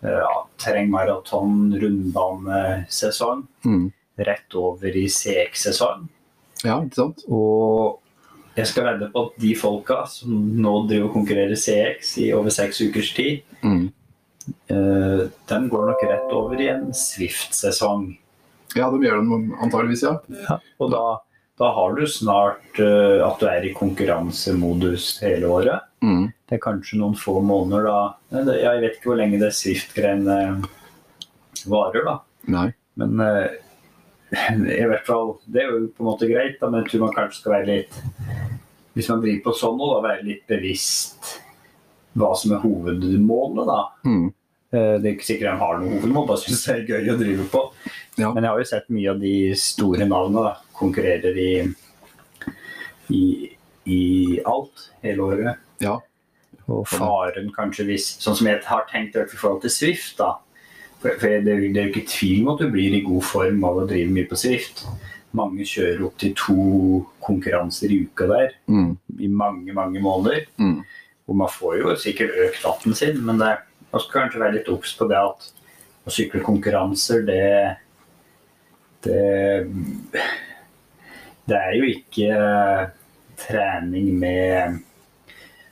ja, 0.03 0.33
terrengmaraton, 0.63 1.75
rundbanesesong, 1.81 3.45
Mm. 3.65 3.91
rett 4.17 4.55
over 4.55 4.95
i 4.97 5.05
CX-sesong. 5.09 6.07
Ja, 6.63 6.81
ikke 6.83 6.95
sant? 6.95 7.21
Og 7.29 7.99
jeg 8.57 8.67
skal 8.67 8.83
vedde 8.89 9.11
på 9.13 9.21
at 9.27 9.37
de 9.39 9.53
folka 9.55 10.01
som 10.11 10.33
nå 10.59 10.73
driver 10.89 11.07
og 11.07 11.13
konkurrerer 11.13 11.55
CX 11.55 12.17
i 12.25 12.31
over 12.33 12.49
seks 12.49 12.81
ukers 12.81 13.13
tid, 13.15 13.41
Mm. 13.63 13.91
Eh, 14.71 15.21
den 15.51 15.69
går 15.71 15.91
nok 15.91 16.03
rett 16.09 16.33
over 16.35 16.61
i 16.61 16.69
en 16.71 16.89
Swift-sesong. 16.95 18.11
Ja, 18.77 18.89
de 18.91 19.01
gjør 19.01 19.21
det 19.21 19.39
antageligvis, 19.63 20.03
ja. 20.05 20.15
Ja, 20.45 20.59
og 20.81 20.91
da, 20.93 21.03
da 21.61 21.71
har 21.75 21.95
du 21.97 22.03
snart 22.09 22.81
uh, 22.81 23.25
at 23.25 23.41
du 23.41 23.47
er 23.49 23.65
i 23.65 23.73
konkurransemodus 23.73 25.15
hele 25.23 25.49
året. 25.49 25.87
Mm. 26.05 26.27
Det 26.47 26.57
er 26.57 26.61
kanskje 26.63 26.99
noen 27.01 27.17
få 27.19 27.41
måneder 27.43 27.83
da 27.89 28.43
Jeg 28.55 28.83
vet 28.83 28.93
ikke 28.95 29.09
hvor 29.11 29.17
lenge 29.19 29.41
det 29.41 29.49
Swift-greiene 29.57 30.37
varer, 31.67 32.05
da. 32.05 32.15
Nei. 32.53 32.69
Men 33.01 33.25
uh, 33.25 33.49
i 34.29 34.85
hvert 34.85 35.07
fall, 35.09 35.33
det 35.49 35.63
er 35.63 35.73
jo 35.73 35.83
på 35.89 36.05
en 36.05 36.11
måte 36.11 36.29
greit, 36.29 36.59
da, 36.61 36.69
men 36.69 36.83
jeg 36.83 36.93
tror 36.93 37.07
man 37.07 37.15
kanskje 37.17 37.41
skal 37.41 37.55
være 37.57 37.69
litt 37.71 37.95
Hvis 38.93 39.09
man 39.09 39.23
driver 39.23 39.45
på 39.47 39.55
sånn 39.57 39.79
nå, 39.79 39.93
da, 39.95 40.01
være 40.05 40.27
litt 40.27 40.43
bevisst 40.49 41.37
hva 42.19 42.33
som 42.37 42.53
er 42.55 42.61
hovedmålet, 42.63 43.69
da. 43.69 43.81
Mm. 44.07 44.29
Eh, 44.71 44.97
Det 45.01 45.05
er 45.09 45.15
ikke 45.15 45.25
sikkert 45.25 45.51
de 45.51 45.57
har 45.63 45.79
noe 45.79 45.95
hovedmål, 45.99 46.27
bare 46.27 46.37
syns 46.43 46.65
det 46.65 46.75
er 46.75 46.87
gøy 46.91 47.13
å 47.13 47.17
drive 47.19 47.45
på. 47.49 47.61
Ja. 48.19 48.33
Men 48.33 48.43
jeg 48.43 48.51
har 48.51 48.59
jo 48.59 48.67
sett 48.69 48.89
mye 48.93 49.09
av 49.09 49.19
de 49.19 49.33
store 49.55 50.05
navnene 50.05 50.43
da, 50.45 50.55
konkurrerer 50.77 51.37
i, 51.39 51.53
i, 53.09 53.23
i 53.89 54.01
alt 54.45 54.89
hele 55.03 55.25
året. 55.25 55.57
Ja. 55.81 55.95
Og 56.69 56.85
faren 56.91 57.49
kanskje 57.55 57.87
hvis 57.87 58.11
Sånn 58.21 58.35
som 58.37 58.47
jeg 58.49 58.61
har 58.67 58.85
tenkt 58.91 59.15
i 59.17 59.23
forhold 59.31 59.63
til 59.63 59.73
Swift, 59.73 60.17
da. 60.19 60.35
For, 60.99 61.15
for 61.17 61.27
det, 61.31 61.47
er 61.53 61.61
jo- 61.63 61.71
det 61.73 61.79
er 61.81 61.87
jo 61.87 61.93
ikke 61.95 62.09
tvil 62.11 62.41
om 62.43 62.49
at 62.53 62.59
du 62.59 62.69
blir 62.73 62.93
i 62.97 63.01
god 63.05 63.23
form 63.23 63.63
av 63.63 63.77
å 63.81 63.87
drive 63.87 64.11
mye 64.11 64.27
på 64.29 64.37
Swift. 64.37 64.83
Mange 65.33 65.63
kjører 65.65 66.03
opp 66.05 66.17
til 66.19 66.33
to 66.35 67.05
konkurranser 67.23 67.89
i 67.93 68.01
uka 68.05 68.27
der 68.27 68.51
Mm. 68.67 68.97
i 69.19 69.27
mange, 69.27 69.73
mange 69.73 69.99
måneder. 70.01 70.45
Mm. 70.59 70.83
Og 71.29 71.35
man 71.35 71.47
får 71.47 71.77
jo 71.79 71.95
sikkert 71.95 72.35
økt 72.35 72.63
hatten 72.65 72.93
sin, 72.95 73.23
men 73.25 73.37
det, 73.37 73.57
man 73.89 74.03
skal 74.03 74.15
kanskje 74.21 74.41
være 74.43 74.57
litt 74.59 74.71
obs 74.71 74.95
på 74.97 75.07
det 75.09 75.19
at 75.19 75.47
å 76.07 76.13
sykle 76.13 76.41
konkurranser, 76.45 77.23
det 77.27 77.43
det, 78.99 79.63
det 81.47 81.55
er 81.57 81.75
jo 81.77 81.87
ikke 81.87 82.29
eh, 82.35 82.87
trening 83.39 84.11
med 84.19 84.79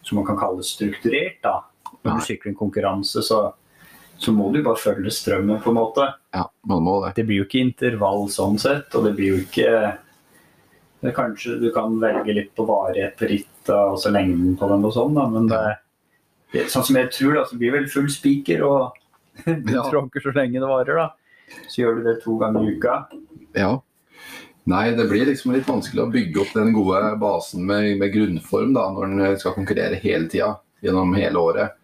som 0.08 0.22
man 0.22 0.28
kan 0.30 0.40
kalle 0.40 0.64
strukturert. 0.64 1.42
da. 1.44 1.60
Når 2.04 2.20
du 2.20 2.28
sykler 2.30 2.54
en 2.54 2.60
konkurranse, 2.60 3.24
så, 3.26 3.42
så 4.16 4.32
må 4.32 4.48
du 4.54 4.62
bare 4.64 4.80
følge 4.80 5.12
strømmen, 5.12 5.60
på 5.60 5.74
en 5.74 5.80
måte. 5.82 6.06
Ja, 6.32 6.46
man 6.72 6.86
må 6.86 7.02
det. 7.04 7.18
Det 7.18 7.26
blir 7.28 7.42
jo 7.42 7.48
ikke 7.50 7.66
intervall 7.66 8.30
sånn 8.32 8.56
sett, 8.62 8.96
og 8.96 9.10
det 9.10 9.18
blir 9.18 9.36
jo 9.36 9.42
ikke 9.44 9.72
det 10.98 11.12
er 11.12 11.14
Kanskje 11.14 11.60
du 11.62 11.68
kan 11.76 12.00
velge 12.02 12.34
litt 12.34 12.56
på 12.58 12.64
varighet 12.66 13.20
på 13.20 13.28
rittet 13.30 13.70
og 13.70 14.00
så 14.02 14.10
lengden 14.10 14.56
på 14.58 14.70
dem 14.72 14.86
og 14.88 14.96
sånn, 14.96 15.14
da, 15.14 15.28
men 15.30 15.46
det, 15.52 15.60
det, 15.60 15.76
sånn 16.54 16.86
som 16.88 16.96
jeg 17.00 17.12
tror, 17.12 17.34
da, 17.40 17.46
så 17.50 17.58
blir 17.60 17.72
det 17.74 17.80
vel 17.82 17.90
full 17.92 18.08
spiker, 18.12 18.64
og 18.64 18.98
du 19.46 19.74
Ja. 19.74 19.84
tråkker 19.90 20.24
så 20.24 20.34
lenge 20.36 20.60
det 20.62 20.70
varer, 20.70 20.96
da. 20.96 21.10
Så 21.72 21.82
gjør 21.84 22.00
du 22.00 22.04
det 22.08 22.16
to 22.24 22.38
ganger 22.42 22.64
i 22.68 22.76
uka. 22.78 22.96
Ja. 23.56 23.74
Nei, 24.68 24.92
det 24.98 25.06
blir 25.08 25.26
liksom 25.30 25.54
litt 25.56 25.68
vanskelig 25.68 26.02
å 26.04 26.12
bygge 26.12 26.42
opp 26.44 26.50
den 26.58 26.74
gode 26.76 27.00
basen 27.22 27.64
med, 27.66 27.94
med 28.02 28.12
grunnform 28.12 28.74
da, 28.76 28.90
når 28.92 29.14
en 29.14 29.38
skal 29.40 29.56
konkurrere 29.56 29.96
hele 30.02 30.28
tida 30.28 30.58
gjennom 30.84 31.14
hele 31.16 31.40
året. 31.40 31.78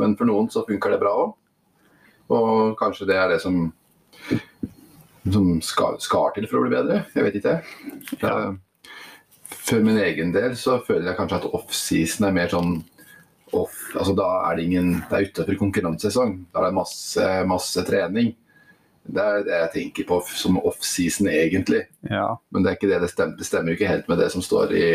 Men 0.00 0.14
for 0.16 0.24
noen 0.24 0.48
så 0.50 0.62
funker 0.64 0.94
det 0.94 1.00
bra 1.02 1.12
òg. 1.26 1.34
Og 2.32 2.72
kanskje 2.80 3.04
det 3.10 3.18
er 3.20 3.28
det 3.34 3.40
som, 3.42 3.66
som 5.28 5.50
skal, 5.60 5.98
skal 6.00 6.30
til 6.32 6.46
for 6.48 6.62
å 6.62 6.64
bli 6.64 6.72
bedre. 6.72 7.02
Jeg 7.12 7.26
vet 7.26 7.36
ikke. 7.42 7.58
Ja. 8.22 8.38
For 9.62 9.84
min 9.84 10.00
egen 10.00 10.32
del 10.32 10.56
så 10.56 10.78
føler 10.86 11.10
jeg 11.10 11.18
kanskje 11.20 11.42
at 11.42 11.50
offseason 11.52 12.26
er 12.30 12.34
mer 12.38 12.48
sånn 12.48 12.78
off, 13.56 13.76
altså 13.94 14.14
Da 14.16 14.28
er 14.48 14.56
det 14.56 14.64
ingen 14.68 14.94
Det 15.08 15.18
er 15.18 15.28
utenfor 15.28 15.58
konkurransesesong. 15.60 16.34
Da 16.52 16.60
er 16.60 16.68
det 16.68 16.78
masse, 16.78 17.28
masse 17.48 17.84
trening. 17.86 18.32
Det 19.02 19.22
er 19.22 19.46
det 19.46 19.54
jeg 19.58 19.72
tenker 19.76 20.08
på 20.08 20.20
som 20.30 20.60
offseason 20.62 21.28
egentlig. 21.32 21.86
Ja. 22.08 22.36
Men 22.50 22.62
det 22.62 22.70
er 22.70 22.78
ikke 22.78 22.90
det 22.92 23.00
det 23.04 23.12
stemmer. 23.12 23.38
Det 23.38 23.48
stemmer 23.48 23.76
ikke 23.76 23.90
helt 23.90 24.10
med 24.10 24.22
det 24.22 24.28
som 24.34 24.44
står 24.44 24.76
i 24.78 24.86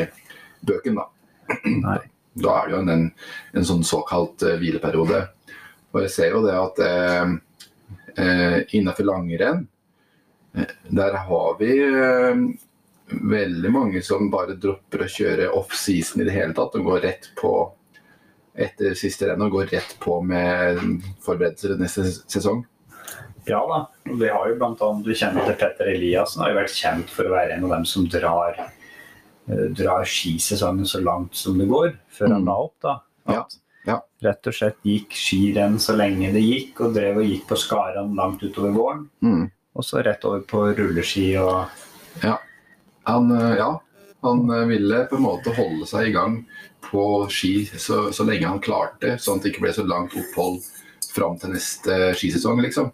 bøken, 0.67 1.01
da. 1.01 1.07
Nei. 1.87 1.99
Da 2.37 2.53
er 2.53 2.67
det 2.67 2.75
jo 2.75 2.83
en, 2.85 3.07
en 3.57 3.65
sånn 3.65 3.83
såkalt 3.87 4.43
uh, 4.45 4.55
hvileperiode. 4.61 5.23
Og 5.97 6.03
jeg 6.03 6.13
ser 6.13 6.35
jo 6.35 6.43
det 6.45 6.53
at 6.53 6.79
eh, 6.85 7.31
eh, 8.21 8.57
innenfor 8.77 9.07
langrenn, 9.07 9.63
eh, 10.53 10.73
der 10.93 11.17
har 11.25 11.55
vi 11.59 11.71
eh, 11.81 12.41
veldig 13.07 13.71
mange 13.71 14.03
som 14.05 14.29
bare 14.29 14.57
dropper 14.59 15.05
å 15.05 15.09
kjøre 15.09 15.49
off-season 15.57 16.21
i 16.21 16.27
det 16.27 16.35
hele 16.35 16.53
tatt. 16.57 16.75
og 16.75 16.89
går 16.91 17.01
rett 17.07 17.31
på 17.39 17.53
etter 18.57 18.95
siste 18.97 19.27
renn 19.29 19.41
og 19.45 19.51
går 19.53 19.69
rett 19.75 19.93
på 20.01 20.17
med 20.25 20.79
forberedelser 21.25 21.75
til 21.75 21.81
neste 21.83 22.05
sesong. 22.31 22.63
Ja 23.47 23.61
da. 23.69 23.77
Vi 24.03 24.27
har 24.27 24.49
jo 24.49 24.57
blant 24.59 24.81
annet, 24.83 25.05
Du 25.05 25.13
kjenner 25.15 25.45
til 25.47 25.55
Petter 25.61 25.87
Eliassen, 25.93 26.41
har 26.43 26.51
jo 26.51 26.57
vært 26.59 26.73
kjent 26.75 27.09
for 27.13 27.29
å 27.29 27.35
være 27.37 27.55
en 27.55 27.63
av 27.69 27.69
dem 27.77 27.85
som 27.87 28.07
drar, 28.11 28.57
eh, 29.47 29.67
drar 29.77 30.03
skisesongen 30.03 30.85
så 30.89 30.99
langt 31.03 31.35
som 31.35 31.57
det 31.57 31.69
går, 31.69 31.93
før 32.11 32.27
han 32.33 32.41
Mm. 32.41 32.45
la 32.49 32.57
opp. 32.63 32.73
da. 32.81 32.99
Ja, 33.29 33.45
ja. 33.87 34.01
Rett 34.23 34.47
og 34.47 34.53
slett 34.53 34.81
gikk 34.83 35.11
skirenn 35.15 35.77
så 35.79 35.95
lenge 35.95 36.33
det 36.33 36.41
gikk, 36.43 36.81
og 36.81 36.93
drev 36.95 37.17
og 37.17 37.23
gikk 37.23 37.47
på 37.47 37.55
Skaran 37.57 38.15
langt 38.15 38.41
utover 38.43 38.73
våren. 38.73 39.09
Mm. 39.23 39.51
Og 39.75 39.83
så 39.83 40.03
rett 40.03 40.25
over 40.25 40.41
på 40.41 40.75
rulleski 40.75 41.37
og 41.39 41.69
ja. 42.23 42.37
Han, 43.05 43.31
eh, 43.31 43.55
ja, 43.57 43.79
han 44.27 44.49
eh, 44.53 44.65
ville 44.69 45.03
på 45.09 45.17
en 45.17 45.25
måte 45.25 45.53
holde 45.57 45.87
seg 45.89 46.09
i 46.09 46.15
gang 46.15 46.39
på 46.87 47.03
ski 47.33 47.53
så, 47.73 48.07
så 48.13 48.25
lenge 48.27 48.49
han 48.49 48.63
klarte, 48.63 49.17
sånn 49.21 49.39
at 49.39 49.45
det 49.45 49.53
ikke 49.53 49.65
ble 49.65 49.75
så 49.75 49.85
langt 49.87 50.15
opphold 50.17 50.61
fram 51.11 51.37
til 51.41 51.55
neste 51.55 52.11
skisesong, 52.17 52.61
liksom. 52.61 52.91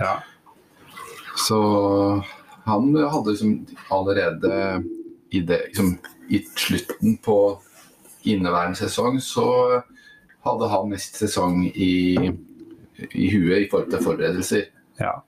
Ja. 0.00 0.18
Så 1.38 1.58
han 2.64 2.90
hadde 2.96 3.30
liksom 3.30 3.54
allerede 3.94 4.82
i, 5.30 5.40
det, 5.40 5.60
liksom, 5.68 5.94
i 6.28 6.40
slutten 6.56 7.18
på 7.22 7.38
inneværende 8.24 8.78
sesong, 8.78 9.20
så 9.22 9.46
hadde 10.44 10.70
han 10.72 10.90
neste 10.92 11.24
sesong 11.24 11.62
i, 11.68 12.16
i 13.12 13.28
huet 13.32 13.64
i 13.64 13.68
forhold 13.70 13.92
til 13.92 14.04
forberedelser. 14.04 14.66
ja. 15.00 15.20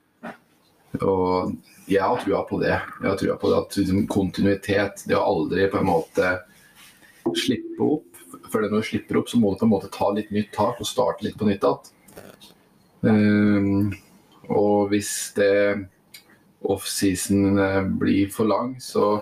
Og 1.05 1.55
jeg 1.87 2.03
har 2.03 2.19
trua 2.23 2.43
på 2.47 2.59
det. 2.61 2.73
Jeg 2.75 3.09
har 3.09 3.19
trua 3.19 3.37
på 3.39 3.51
det 3.51 3.59
at 3.61 3.77
liksom, 3.79 4.03
kontinuitet, 4.11 5.05
det 5.07 5.17
å 5.17 5.25
aldri 5.25 5.69
på 5.71 5.81
en 5.81 5.89
måte 5.89 6.33
slippe 7.37 7.83
opp. 7.83 8.03
For 8.51 8.63
når 8.63 8.81
du 8.81 8.87
slipper 8.87 9.19
opp, 9.19 9.29
så 9.31 9.39
må 9.39 9.53
du 9.53 9.61
på 9.61 9.67
en 9.67 9.73
måte 9.75 9.91
ta 9.93 10.09
litt 10.15 10.33
nytt 10.35 10.51
tak 10.55 10.81
og 10.81 10.89
starte 10.89 11.25
litt 11.27 11.37
på 11.39 11.47
nytt 11.47 11.63
igjen. 11.63 11.93
Um, 13.07 13.93
og 14.51 14.89
hvis 14.91 15.11
det 15.37 15.87
offseason 16.67 17.59
eh, 17.61 17.81
blir 18.01 18.31
for 18.33 18.49
lang, 18.49 18.73
så 18.81 19.19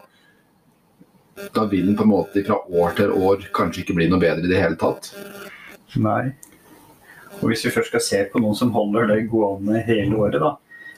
da 1.53 1.65
vil 1.67 1.89
den 1.89 1.97
på 1.99 2.05
en 2.05 2.13
måte 2.13 2.43
fra 2.47 2.61
år 2.63 2.95
til 2.97 3.11
år 3.11 3.47
kanskje 3.55 3.83
ikke 3.83 3.97
bli 3.97 4.07
noe 4.11 4.21
bedre 4.21 4.47
i 4.47 4.51
det 4.51 4.61
hele 4.61 4.79
tatt. 4.79 5.11
Nei. 5.99 6.31
Og 7.41 7.49
hvis 7.51 7.65
vi 7.67 7.73
først 7.75 7.91
skal 7.91 8.03
se 8.03 8.21
på 8.31 8.39
noen 8.39 8.55
som 8.57 8.71
holder 8.75 9.09
det 9.11 9.25
gående 9.31 9.81
hele 9.83 10.15
året, 10.15 10.39
da, 10.39 10.53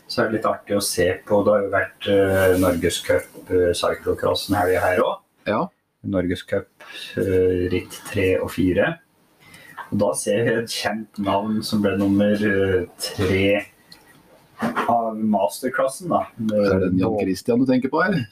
så 0.08 0.22
er 0.22 0.30
det 0.30 0.38
litt 0.38 0.48
artig 0.48 0.78
å 0.78 0.84
se 0.84 1.08
på 1.28 1.42
Det 1.44 1.54
har 1.54 1.64
jo 1.66 1.72
vært 1.74 2.08
uh, 2.12 2.54
Norgescup 2.64 3.52
uh, 3.52 3.72
cyclocrossen 3.76 4.56
helga 4.56 4.84
her 4.86 5.02
òg. 5.04 5.18
Ja. 5.50 5.62
Norgescup 6.08 6.70
uh, 7.20 7.68
ritt 7.74 8.00
tre 8.08 8.30
og 8.40 8.52
fire. 8.56 8.94
Og 9.92 10.00
da 10.04 10.12
ser 10.20 10.44
vi 10.44 10.56
et 10.62 10.78
kjent 10.80 11.20
navn 11.24 11.60
som 11.64 11.84
ble 11.84 11.94
nummer 12.00 12.40
tre 13.00 13.44
av 14.60 15.16
masterklassen, 15.16 16.12
da. 16.12 16.26
Er 16.52 16.82
det 16.82 16.90
Jan 17.00 17.16
Christian 17.22 17.62
du 17.62 17.68
tenker 17.70 17.92
på, 17.94 18.02
eller? 18.04 18.26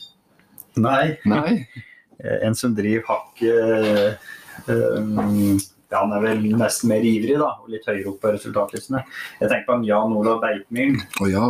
Nei. 0.79 1.17
Nei? 1.25 1.59
Eh, 2.15 2.47
En 2.47 2.53
som 2.55 2.71
driver 2.71 3.03
hakket 3.09 4.69
um, 4.71 5.57
ja, 5.95 6.03
Han 6.03 6.13
er 6.17 6.21
vel 6.27 6.43
nesten 6.59 6.91
mer 6.91 7.07
ivrig 7.07 7.39
da, 7.39 7.53
og 7.63 7.71
litt 7.71 7.87
høyere 7.87 8.11
opp 8.11 8.19
på 8.21 8.33
resultatlistene. 8.35 9.01
Jeg 9.39 9.49
tenker 9.49 9.65
på 9.69 9.77
han 9.79 9.87
Jan 9.87 10.15
Olav 10.19 10.41
Beitmyren. 10.43 10.99
Oh, 11.23 11.29
ja. 11.31 11.49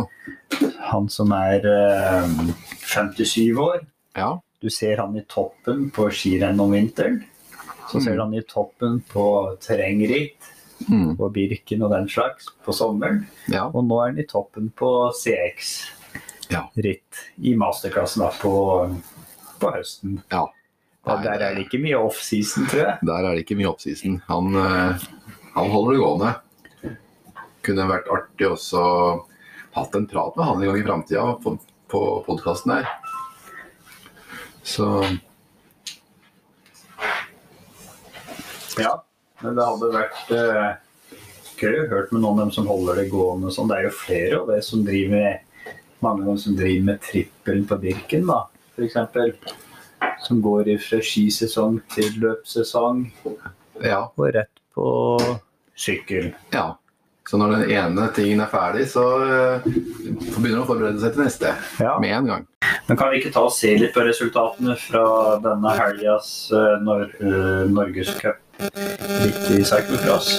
Han 0.94 1.08
som 1.12 1.34
er 1.34 1.66
eh, 1.66 2.34
57 2.94 3.58
år. 3.58 3.82
Ja. 4.16 4.36
Du 4.62 4.70
ser 4.72 5.02
han 5.02 5.16
i 5.18 5.24
toppen 5.28 5.90
på 5.92 6.06
skirenn 6.14 6.60
om 6.62 6.70
vinteren. 6.72 7.24
Så 7.90 8.00
ser 8.02 8.16
du 8.16 8.22
han 8.24 8.32
i 8.34 8.40
toppen 8.46 9.02
på 9.12 9.26
terrengritt 9.62 10.52
Mm. 10.92 11.14
på 11.16 11.30
Birken 11.32 11.80
og 11.86 11.90
den 11.94 12.04
slags 12.12 12.50
på 12.62 12.72
sommeren. 12.76 13.22
ja. 13.48 13.62
Og 13.72 13.86
nå 13.88 13.96
er 14.02 14.10
han 14.10 14.18
i 14.20 14.26
toppen 14.28 14.66
på 14.76 14.90
CX-ritt 15.16 16.50
Ja. 16.52 16.68
i 17.42 17.54
masterklassen 17.56 18.20
da, 18.20 18.28
på, 18.42 18.52
på 19.60 19.70
høsten. 19.72 20.18
ja. 20.30 20.42
Og 21.06 21.22
der 21.22 21.38
er 21.38 21.54
det 21.54 21.66
ikke 21.66 21.78
mye 21.82 21.98
off-season, 22.02 22.66
tror 22.70 22.82
jeg. 22.82 22.98
Der 23.06 23.26
er 23.28 23.36
det 23.36 23.44
ikke 23.44 23.58
mye 23.60 23.70
offseason. 23.70 24.18
Han, 24.26 24.56
eh, 24.58 25.06
han 25.54 25.70
holder 25.70 25.94
det 25.94 26.02
gående. 26.02 26.32
Kunne 27.66 27.88
vært 27.90 28.10
artig 28.10 28.48
også 28.50 28.82
hatt 29.76 29.94
en 29.94 30.08
prat 30.10 30.36
med 30.36 30.48
han 30.48 30.62
en 30.62 30.68
gang 30.70 30.80
i 30.80 30.86
framtida 30.86 31.26
på, 31.42 31.54
på 31.92 32.02
podkasten 32.26 32.74
her. 32.78 32.90
Så 34.66 34.88
Ja, 38.76 38.92
men 39.40 39.56
det 39.56 39.64
hadde 39.64 39.92
vært 39.94 40.32
Jeg 40.34 41.62
har 41.62 41.86
hørt 41.92 42.10
med 42.12 42.20
noen 42.20 42.40
av 42.40 42.42
dem 42.44 42.54
som 42.56 42.66
holder 42.68 42.98
det 43.00 43.10
gående 43.12 43.52
sånn. 43.54 43.70
Det 43.70 43.78
er 43.78 43.86
jo 43.86 43.94
flere 43.94 44.40
av 44.42 44.50
det 44.50 44.58
som 44.66 44.82
driver 44.84 45.14
med 45.14 45.70
mange 46.04 46.24
av 46.24 46.32
dem 46.34 46.40
som 46.40 46.56
driver 46.58 46.90
med 46.90 47.00
trippelen 47.04 47.64
på 47.68 47.78
Birken, 47.80 48.26
da, 48.28 48.42
f.eks. 48.74 48.98
Som 50.24 50.40
går 50.42 50.72
fra 50.82 50.98
skisesong 51.04 51.80
til 51.94 52.12
løpssesong 52.22 53.04
Ja. 53.84 54.06
og 54.16 54.34
rett 54.34 54.50
på 54.74 54.90
sykkel. 55.76 56.34
ja. 56.52 56.74
Så 57.26 57.34
når 57.40 57.56
den 57.56 57.70
ene 57.74 58.04
tingen 58.14 58.38
er 58.40 58.46
ferdig, 58.46 58.84
så 58.86 59.02
uh, 59.02 59.64
begynner 59.66 60.60
man 60.60 60.60
å 60.62 60.66
forberede 60.68 61.00
seg 61.02 61.16
til 61.16 61.24
neste 61.24 61.50
Ja. 61.82 61.96
med 61.98 62.12
en 62.14 62.26
gang. 62.30 62.44
Men 62.86 62.96
kan 63.00 63.10
vi 63.10 63.18
ikke 63.18 63.32
ta 63.34 63.42
og 63.48 63.50
se 63.50 63.72
litt 63.74 63.92
på 63.96 64.04
resultatene 64.06 64.76
fra 64.78 65.02
denne 65.42 65.72
helgas 65.74 66.28
uh, 66.54 66.76
Nor 66.86 67.10
uh, 67.18 67.66
Norgescup 67.66 68.38
litt 68.60 69.50
i 69.58 69.64
cyclocross? 69.66 70.30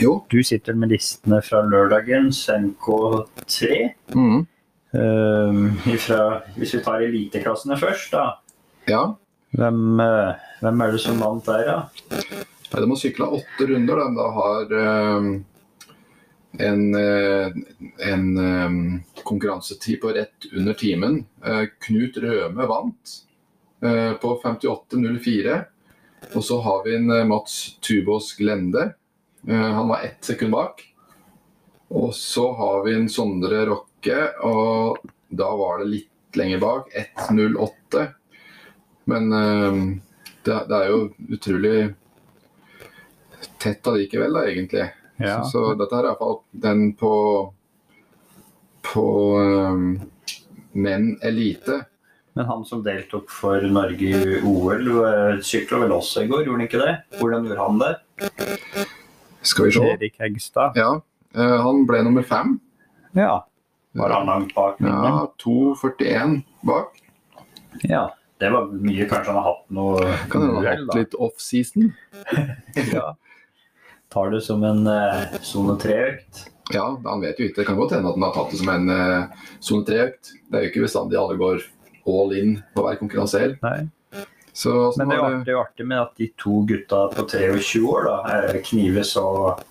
Jo. 0.00 0.22
Du 0.32 0.40
sitter 0.42 0.72
med 0.72 0.94
listene 0.94 1.42
fra 1.44 1.60
lørdagens 1.68 2.46
NK3. 2.48 3.92
Mm. 4.16 4.46
Um, 4.92 5.60
ifra, 5.88 6.40
hvis 6.56 6.74
vi 6.76 6.80
tar 6.84 7.04
eliteklassene 7.04 7.76
først, 7.80 8.12
da. 8.16 8.24
Ja. 8.88 9.02
Hvem, 9.52 10.00
uh, 10.00 10.34
hvem 10.62 10.84
er 10.84 10.94
det 10.94 11.02
som 11.04 11.20
vant 11.20 11.46
der, 11.46 11.66
da? 11.68 11.78
Nei, 12.72 12.80
De 12.80 12.88
har 12.88 13.00
sykla 13.00 13.28
åtte 13.36 13.66
runder. 13.68 14.00
De 14.00 14.14
da 14.16 14.28
har 14.36 14.72
eh, 14.80 15.26
en, 16.68 16.94
eh, 16.94 17.58
en 18.12 18.24
eh, 18.38 18.78
konkurransetid 19.24 20.00
på 20.00 20.14
rett 20.16 20.48
under 20.52 20.74
timen. 20.74 21.24
Eh, 21.44 21.66
Knut 21.84 22.16
Røme 22.16 22.66
vant 22.70 23.12
eh, 23.84 24.12
på 24.22 24.32
58,04. 24.44 25.60
Og 26.32 26.44
så 26.44 26.60
har 26.64 26.84
vi 26.86 26.96
en 26.96 27.10
eh, 27.10 27.26
Mats 27.28 27.76
Tubås 27.80 28.32
Glende. 28.38 28.94
Eh, 29.48 29.68
han 29.76 29.88
var 29.88 30.08
ett 30.08 30.24
sekund 30.24 30.52
bak. 30.56 30.80
Og 31.92 32.14
så 32.16 32.46
har 32.56 32.84
vi 32.86 32.94
en 32.96 33.08
Sondre 33.12 33.66
Rokke, 33.68 34.30
og 34.48 35.02
da 35.28 35.50
var 35.60 35.82
det 35.82 35.90
litt 35.90 36.38
lenger 36.40 36.62
bak. 36.62 36.88
1,08. 37.28 38.06
Men 39.10 39.32
eh, 39.32 39.80
det, 40.46 40.58
det 40.68 40.78
er 40.78 40.90
jo 40.92 41.00
utrolig 41.36 41.76
tett 43.62 43.86
allikevel, 43.86 44.34
da, 44.34 44.44
egentlig. 44.50 44.88
Så, 45.22 45.42
så 45.52 45.60
dette 45.78 45.98
er 45.98 46.08
iallfall 46.10 46.40
den 46.64 46.88
på 46.98 47.12
på 48.82 49.38
um, 49.38 50.00
menn 50.72 51.18
elite. 51.22 51.84
Men 52.32 52.48
han 52.48 52.64
som 52.64 52.80
deltok 52.84 53.30
for 53.30 53.62
Norge 53.70 54.08
i 54.08 54.40
OL, 54.40 54.88
uh, 54.88 55.38
sykla 55.44 55.82
vel 55.84 55.94
også 55.94 56.24
i 56.24 56.30
går, 56.30 56.46
gjorde 56.46 56.58
han 56.58 56.66
ikke 56.66 56.80
det? 56.80 56.94
Hvordan 57.20 57.46
gjorde 57.46 57.66
han 57.68 57.80
det? 57.82 57.92
Skal 59.46 59.68
vi 59.68 59.74
se. 59.76 59.84
Erik 59.94 60.18
Hegstad. 60.22 60.78
Ja, 60.78 60.90
eh, 61.34 61.56
han 61.66 61.82
ble 61.88 62.02
nummer 62.06 62.24
fem. 62.26 62.56
Ja. 63.18 63.42
Var 63.98 64.14
han 64.16 64.28
langt 64.30 64.54
bak? 64.56 64.80
Ja, 64.80 64.98
Ja. 65.04 65.14
2,41 65.44 66.42
bak. 66.66 66.98
ja. 67.82 68.08
Det 68.42 68.48
var 68.50 68.70
mye 68.74 69.04
kanskje 69.06 69.30
han 69.30 69.38
har 69.38 69.44
hatt 69.46 69.66
noe 69.76 69.98
Kan 70.32 70.42
hende 70.42 70.54
han 70.56 70.56
har 70.56 70.64
uhell, 70.66 70.88
hatt 70.88 70.98
litt 70.98 71.18
off-season. 71.28 71.92
Ja. 72.92 73.12
Tar 74.12 74.32
det 74.34 74.42
som 74.44 74.64
en 74.66 74.82
uh, 74.84 75.38
sone 75.40 75.78
tre-økt. 75.80 76.42
Ja, 76.74 76.84
han 77.04 77.22
vet 77.22 77.38
jo 77.38 77.46
ikke. 77.46 77.62
Det 77.62 77.68
kan 77.70 77.78
godt 77.78 77.94
hende 77.96 78.10
at 78.10 78.18
han 78.18 78.26
har 78.26 78.34
tatt 78.34 78.52
det 78.52 78.60
som 78.60 78.72
en 78.72 78.90
uh, 78.90 79.46
sone 79.62 79.86
3-økt. 79.88 80.34
Det 80.50 80.58
er 80.58 80.66
jo 80.66 80.72
ikke 80.72 80.84
bestandig 80.84 81.20
alle 81.20 81.38
går 81.40 81.64
all 82.12 82.34
in 82.36 82.54
på 82.74 82.84
hver 82.84 82.98
konkurranse 83.00 83.40
heller. 83.40 83.58
Nei. 83.62 84.22
Så 84.52 84.92
Men 84.98 85.08
det 85.08 85.16
er 85.16 85.24
artig, 85.24 85.44
det 85.46 85.54
er 85.54 85.60
artig 85.62 85.86
med 85.88 86.00
at 86.02 86.16
de 86.20 86.28
to 86.36 86.60
gutta 86.68 87.06
på 87.14 87.24
23 87.30 87.80
år 87.88 88.08
da, 88.08 88.16
eh, 88.36 88.58
knives 88.66 89.14
og 89.16 89.62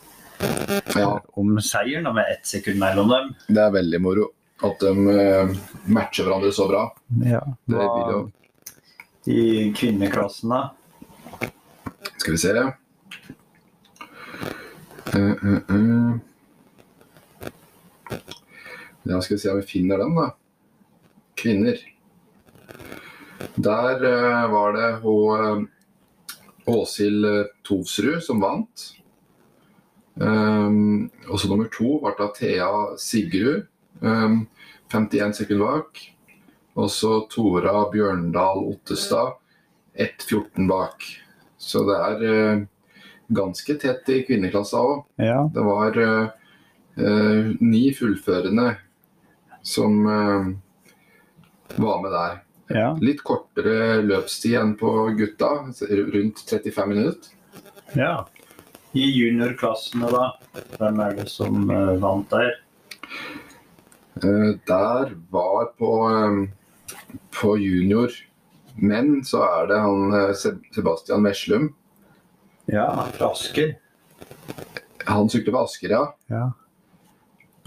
ja, 0.98 1.12
om 1.38 1.60
seieren 1.62 2.08
da, 2.10 2.14
med 2.18 2.32
ett 2.34 2.48
sekund 2.50 2.82
mellom 2.82 3.12
dem. 3.14 3.28
det 3.46 3.62
er 3.62 3.76
veldig 3.76 4.00
moro 4.02 4.32
at 4.66 4.82
de 4.82 5.14
eh, 5.14 5.54
matcher 5.86 6.26
hverandre 6.26 6.50
så 6.54 6.68
bra. 6.70 6.88
Ja. 7.26 7.42
Det 7.70 7.78
blir 7.78 8.14
jo 8.16 8.22
I 9.26 9.74
kvinneklassen, 9.78 10.50
da. 10.50 10.76
Skal 12.18 12.34
vi 12.34 12.38
se. 12.38 12.54
Uh, 15.16 15.46
uh, 15.46 15.58
uh. 15.70 16.16
Ja, 19.04 19.22
skal 19.22 19.36
vi 19.36 19.40
se 19.40 19.52
om 19.52 19.60
vi 19.60 19.68
finner 19.68 19.98
den, 19.98 20.16
da. 20.16 20.32
Kvinner. 21.36 21.78
Der 23.56 24.02
var 24.48 24.74
det 24.74 24.90
hun 25.04 25.68
Åshild 26.66 27.26
Tovsrud 27.64 28.24
som 28.24 28.42
vant. 28.42 28.88
Um, 30.22 31.10
og 31.30 31.40
så 31.40 31.50
nummer 31.50 31.70
to 31.72 31.98
ble 32.04 32.14
da 32.20 32.28
Thea 32.36 32.72
Sigrud. 33.00 33.66
Um, 34.02 34.48
51 34.92 35.38
sekunder 35.38 35.66
bak. 35.66 36.02
Og 36.80 36.92
så 36.92 37.18
Tora 37.32 37.86
Bjørndal 37.92 38.62
Ottestad 38.72 39.34
1,14 40.00 40.68
bak. 40.70 41.04
Så 41.60 41.84
det 41.88 41.98
er 42.00 42.24
eh, 42.32 42.62
ganske 43.36 43.76
tett 43.82 44.08
i 44.10 44.22
kvinneklassa 44.28 44.80
òg. 44.80 45.02
Ja. 45.22 45.42
Det 45.54 45.66
var 45.68 46.00
eh, 46.00 46.30
eh, 46.96 47.52
ni 47.60 47.84
fullførende 47.98 48.70
som 49.68 50.00
eh, 50.08 50.48
var 51.76 52.02
med 52.04 52.12
der. 52.16 52.40
ja. 52.72 52.88
Litt 53.04 53.22
kortere 53.28 54.00
løpstid 54.08 54.56
enn 54.60 54.74
på 54.80 54.90
gutta, 55.20 55.52
rundt 56.16 56.40
35 56.48 56.88
minutter. 56.96 57.34
ja. 57.96 58.16
I 58.92 59.06
juniorklassene, 59.08 60.10
da. 60.12 60.26
Hvem 60.76 60.98
er 61.00 61.14
det 61.16 61.30
som 61.32 61.70
eh, 61.72 61.94
vant 62.04 62.28
der? 62.34 62.50
Eh, 64.20 64.50
der 64.68 65.14
var 65.32 65.70
på, 65.80 65.92
på 67.36 67.56
junior 67.60 68.14
menn 68.76 69.20
så 69.28 69.44
er 69.46 69.70
det 69.72 69.80
han 69.84 70.16
eh, 70.16 70.34
Sebastian 70.76 71.24
Meslum. 71.26 71.70
Ja, 72.72 72.88
fra 73.16 73.32
Asker. 73.32 73.76
Han 75.10 75.30
sykler 75.30 75.56
på 75.56 75.64
Asker, 75.66 75.96
ja. 75.96 76.04
Ja. 76.32 76.46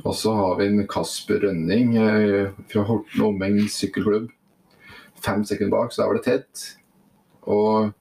Og 0.05 0.15
så 0.15 0.35
har 0.37 0.57
vi 0.59 0.69
en 0.69 0.87
Kasper 0.89 1.41
Rønning 1.47 1.97
eh, 1.97 2.53
fra 2.69 2.85
Horten 2.89 3.25
omegn 3.25 3.69
sykkelklubb. 3.73 4.31
Fem 5.25 5.45
sekunder 5.49 5.73
bak, 5.73 5.93
så 5.93 6.03
der 6.03 6.11
var 6.11 6.19
det 6.19 6.27
tett. 6.27 6.65
Og 7.49 7.93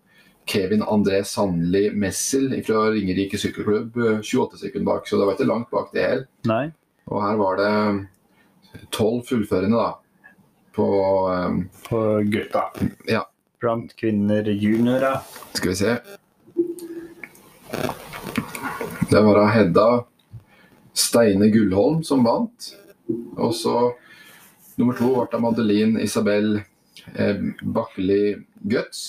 Kevin 0.50 0.84
André 0.84 1.22
Sandli 1.24 1.86
Messel 1.96 2.52
fra 2.68 2.90
Ringerike 2.92 3.40
sykkelklubb, 3.40 3.96
eh, 3.96 4.20
28 4.20 4.60
sekunder 4.66 4.90
bak. 4.92 5.08
Så 5.08 5.20
det 5.20 5.30
var 5.30 5.38
ikke 5.38 5.48
langt 5.48 5.72
bak 5.72 5.94
det 5.96 6.08
heller. 6.08 6.28
Og 7.08 7.24
her 7.24 7.40
var 7.40 7.60
det 7.62 8.88
tolv 8.92 9.24
fullførende, 9.28 9.80
da. 9.80 10.03
På 10.74 10.88
um, 11.30 11.70
På 11.90 12.20
gutta. 12.24 12.64
Ja. 13.08 13.30
Blant 13.62 13.96
kvinner 13.96 14.44
juniorer. 14.44 15.20
Skal 15.54 15.70
vi 15.70 15.76
se. 15.76 15.98
Det 19.10 19.22
var 19.22 19.38
da 19.38 19.46
Hedda 19.46 19.88
Steine 20.94 21.48
Gullholm 21.54 22.04
som 22.04 22.24
vant. 22.24 22.74
Og 23.38 23.54
så 23.56 23.76
nummer 24.76 24.98
to 24.98 25.12
ble 25.14 25.28
det 25.32 25.42
Madeline 25.42 26.02
Isabel 26.02 26.56
eh, 26.58 27.44
Bakkeli 27.62 28.36
Guts 28.66 29.04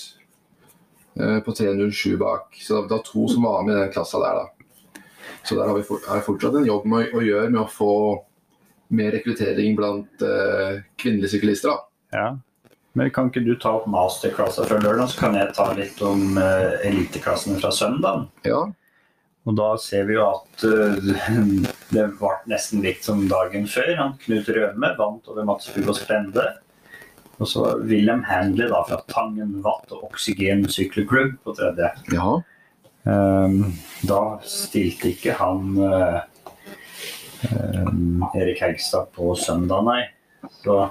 eh, 1.21 1.39
på 1.45 1.53
307 1.57 2.17
bak. 2.21 2.61
Så 2.61 2.83
det 2.83 2.93
var 2.93 3.05
to 3.07 3.29
som 3.29 3.49
var 3.49 3.65
med 3.65 3.77
i 3.77 3.81
den 3.87 3.95
klassa 3.97 4.21
der, 4.21 4.43
da. 4.43 5.01
Så 5.45 5.57
der 5.57 5.69
har 5.69 5.77
vi 5.77 5.85
for, 5.89 6.05
er 6.09 6.25
fortsatt 6.25 6.61
en 6.61 6.69
jobb 6.69 6.87
med, 6.89 7.13
å 7.13 7.25
gjøre 7.25 7.51
med 7.51 7.63
å 7.65 7.69
få 7.71 7.95
mer 8.89 9.13
rekruttering 9.15 9.77
blant 9.79 10.23
uh, 10.23 10.81
kvinnelige 11.01 11.37
syklister. 11.37 11.75
da. 11.75 12.19
Ja. 12.19 12.27
Men 12.95 13.11
kan 13.11 13.31
ikke 13.31 13.43
du 13.43 13.55
ta 13.59 13.73
opp 13.81 13.89
masterklasser 13.91 14.69
fra 14.71 14.79
lørdag, 14.79 15.11
så 15.11 15.25
kan 15.25 15.39
jeg 15.39 15.55
ta 15.57 15.67
litt 15.75 16.01
om 16.07 16.39
uh, 16.39 16.75
eliteklassene 16.87 17.59
fra 17.63 17.73
søndag. 17.75 18.29
Ja, 18.47 18.65
Og 19.45 19.57
da 19.59 19.75
ser 19.83 20.07
vi 20.09 20.15
jo 20.17 20.29
at 20.31 20.67
uh, 20.67 21.15
det 21.95 22.07
ble 22.21 22.35
nesten 22.51 22.85
likt 22.85 23.05
som 23.07 23.27
dagen 23.29 23.67
før. 23.71 23.95
Han 23.99 24.15
Knut 24.23 24.49
Røme 24.49 24.95
vant 25.01 25.33
over 25.33 25.49
Mats 25.49 25.73
Fugås 25.75 26.05
Brende. 26.07 26.47
Og 27.43 27.51
så 27.51 27.67
William 27.83 28.23
Handley 28.29 28.71
da 28.71 28.85
fra 28.87 29.01
Tangen 29.11 29.59
Watt 29.65 29.91
og 29.91 30.07
Oksygen 30.07 30.69
sykkelklubb 30.71 31.35
på 31.43 31.57
tredje. 31.59 31.91
ja. 32.15 32.41
Um, 33.05 33.75
da 34.09 34.39
stilte 34.49 35.11
ikke 35.11 35.35
han 35.37 35.75
ehm, 35.77 36.23
Erik 38.35 38.61
Hegstad 38.63 39.07
på 39.15 39.35
søndag, 39.39 39.85
nei. 39.87 40.03
Så, 40.63 40.91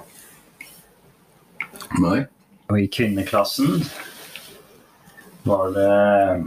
Nei. 2.02 2.24
og 2.70 2.80
i 2.80 2.88
kvinneklassen 2.90 3.84
var 5.46 5.74
det 5.76 6.44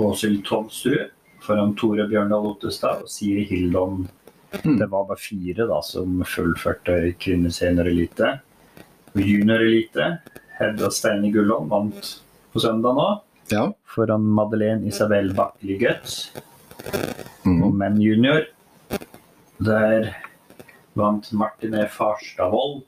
Åshild 0.00 0.42
Tomsrud 0.48 1.10
foran 1.44 1.74
Tore 1.78 2.06
Bjørndal 2.10 2.46
Ottestad 2.52 3.04
og 3.04 3.10
Siri 3.10 3.44
Hildon. 3.48 4.04
Mm. 4.64 4.76
Det 4.80 4.88
var 4.90 5.06
bare 5.08 5.20
fire 5.20 5.66
da 5.70 5.78
som 5.86 6.20
fullførte 6.26 7.14
kvinneseniorelite. 7.22 8.32
Og 9.14 9.20
juniorelite, 9.22 10.12
Hedda 10.58 10.90
Steine 10.92 11.30
Gullholm 11.32 11.68
vant 11.70 12.10
på 12.52 12.60
søndag 12.62 12.94
nå 12.98 13.08
Ja. 13.50 13.72
foran 13.86 14.22
Madeleine 14.22 14.86
Isabel 14.86 15.32
Bakkeli 15.34 15.78
Guts. 15.78 16.30
Og 17.44 17.46
Mhm. 17.46 17.76
menn 17.78 18.00
junior, 18.00 18.44
der 19.60 20.14
vant 20.94 21.32
Martin 21.32 21.74
E. 21.74 21.86
Farstadvold 21.88 22.82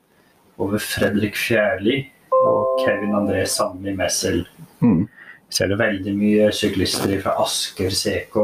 over 0.58 0.78
Fredrik 0.78 1.36
Fjærli 1.36 1.98
og 2.32 2.80
Kevin 2.84 3.14
André 3.16 3.44
Sandli 3.44 3.94
Messel. 3.96 4.46
Mm. 4.80 5.08
Ser 5.52 5.64
er 5.64 5.74
det 5.74 5.78
veldig 5.82 6.14
mye 6.16 6.48
syklister 6.54 7.12
fra 7.20 7.36
Asker 7.42 7.92
CK. 7.92 8.38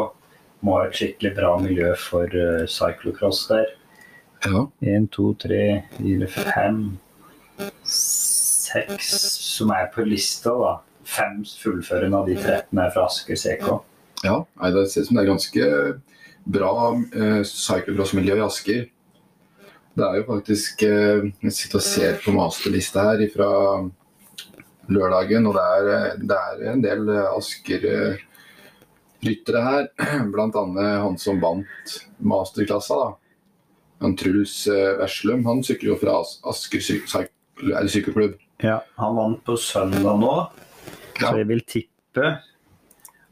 Må 0.60 0.76
ha 0.76 0.88
et 0.88 0.98
skikkelig 0.98 1.34
bra 1.38 1.54
miljø 1.62 1.92
for 1.96 2.28
uh, 2.34 2.66
cyclocross 2.68 3.46
der. 3.48 3.70
Ja. 4.44 4.66
Én, 4.84 5.08
to, 5.10 5.32
tre, 5.40 5.84
fire, 5.96 6.28
fem, 6.28 6.82
seks 7.88 9.08
som 9.56 9.72
er 9.74 9.88
på 9.94 10.04
lista, 10.06 10.52
da. 10.52 10.76
Fem 11.08 11.40
fullførende 11.48 12.18
av 12.20 12.28
de 12.28 12.36
13 12.36 12.82
er 12.82 12.92
fra 12.92 13.06
Asker 13.08 13.40
CK. 13.40 13.70
ja. 14.26 14.42
Nei, 14.60 14.70
det 14.74 14.84
ser 14.92 15.06
ut 15.06 15.08
som 15.08 15.16
det 15.16 15.24
er 15.24 15.30
ganske 15.32 15.70
bra 16.48 16.72
eh, 16.96 17.42
cyclocross-miljø 17.44 18.38
i 18.38 18.46
Asker. 18.46 18.86
Det 19.98 20.06
er 20.06 20.20
jo 20.20 20.28
faktisk 20.28 20.82
eh, 20.86 21.26
Jeg 21.42 21.54
sitter 21.54 21.80
og 21.80 21.84
ser 21.84 22.20
på 22.22 22.34
masterlista 22.36 23.08
her 23.10 23.24
fra 23.32 23.48
lørdagen, 24.88 25.44
og 25.48 25.54
det 25.56 25.62
er, 25.76 25.88
eh, 25.94 26.18
det 26.24 26.36
er 26.38 26.62
en 26.72 26.82
del 26.84 27.08
eh, 27.12 27.36
Asker-ryttere 27.36 29.60
her. 29.68 29.84
Blant 30.34 30.54
annet 30.60 31.02
han 31.04 31.16
som 31.20 31.36
vant 31.42 31.86
masterklassa. 32.18 32.94
da. 33.04 33.08
Han 34.04 34.12
Truls 34.18 34.56
eh, 34.70 34.92
Veslum 35.00 35.42
han 35.48 35.58
sykler 35.66 35.88
jo 35.92 35.96
fra 36.00 36.12
As 36.22 36.30
Asker 36.46 36.80
er 37.74 37.86
sykkelklubb. 37.90 38.34
Ja, 38.62 38.78
han 38.98 39.16
vant 39.18 39.40
på 39.46 39.54
søndag 39.60 40.16
nå, 40.18 40.34
så 41.18 41.36
jeg 41.38 41.48
vil 41.50 41.62
tippe 41.66 42.24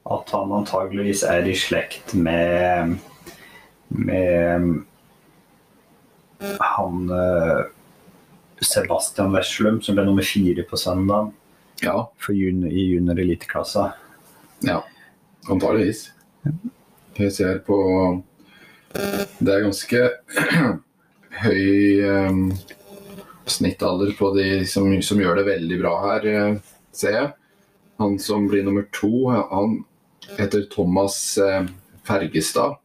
at 0.06 0.30
han 0.34 0.52
antageligvis 0.54 1.24
er 1.26 1.46
i 1.50 1.54
slekt 1.58 2.14
med 2.14 2.96
med 3.88 4.84
han 6.60 7.10
eh, 7.10 7.64
Sebastian 8.60 9.32
Weslum, 9.32 9.80
som 9.82 9.96
ble 9.96 10.04
nummer 10.06 10.26
fire 10.26 10.64
på 10.68 10.76
søndag 10.80 11.30
Ja, 11.82 12.10
for 12.18 12.32
jun 12.36 12.64
i 12.68 12.86
junior 12.92 13.18
eliteklassa. 13.20 13.92
ja. 14.64 14.82
Antageligvis. 15.48 16.08
Jeg 17.14 17.32
ser 17.32 17.58
på 17.62 17.76
Det 19.38 19.52
er 19.52 19.62
ganske 19.62 20.00
høy 21.44 22.00
eh, 22.02 22.40
snittalder 23.46 24.10
på 24.18 24.32
de 24.34 24.64
som, 24.66 24.88
som 25.02 25.20
gjør 25.22 25.38
det 25.38 25.46
veldig 25.46 25.78
bra 25.84 25.92
her, 26.08 26.26
eh, 26.26 26.56
ser 26.92 27.14
jeg. 27.14 27.28
Han 28.02 28.18
som 28.18 28.48
blir 28.50 28.64
nummer 28.66 28.88
to, 28.92 29.28
han 29.30 29.84
heter 30.38 30.66
Thomas 30.72 31.38
eh, 31.38 31.64
Fergestad. 32.06 32.76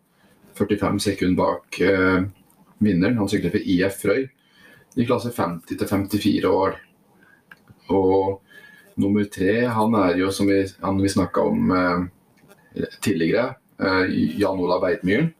45 0.57 0.99
sekunder 0.99 1.37
bak 1.43 1.81
eh, 1.81 2.23
vinneren. 2.77 3.17
Han 3.17 3.29
sykler 3.29 3.53
for 3.53 3.63
IF 3.63 3.99
Frøy 4.03 4.27
i 4.99 5.05
klasse 5.07 5.31
50 5.31 5.87
54 5.87 6.47
år. 6.49 6.75
Og 7.91 8.41
nummer 8.99 9.27
tre, 9.31 9.65
han 9.71 9.95
er 10.03 10.17
jo 10.19 10.31
som 10.35 10.49
vi, 10.51 10.61
han 10.83 10.99
vi 11.01 11.11
snakka 11.11 11.43
om 11.47 11.71
eh, 11.75 12.89
tidligere, 13.03 13.53
eh, 13.79 14.03
Jan 14.39 14.59
Olav 14.59 14.83
Beitmyren. 14.83 15.31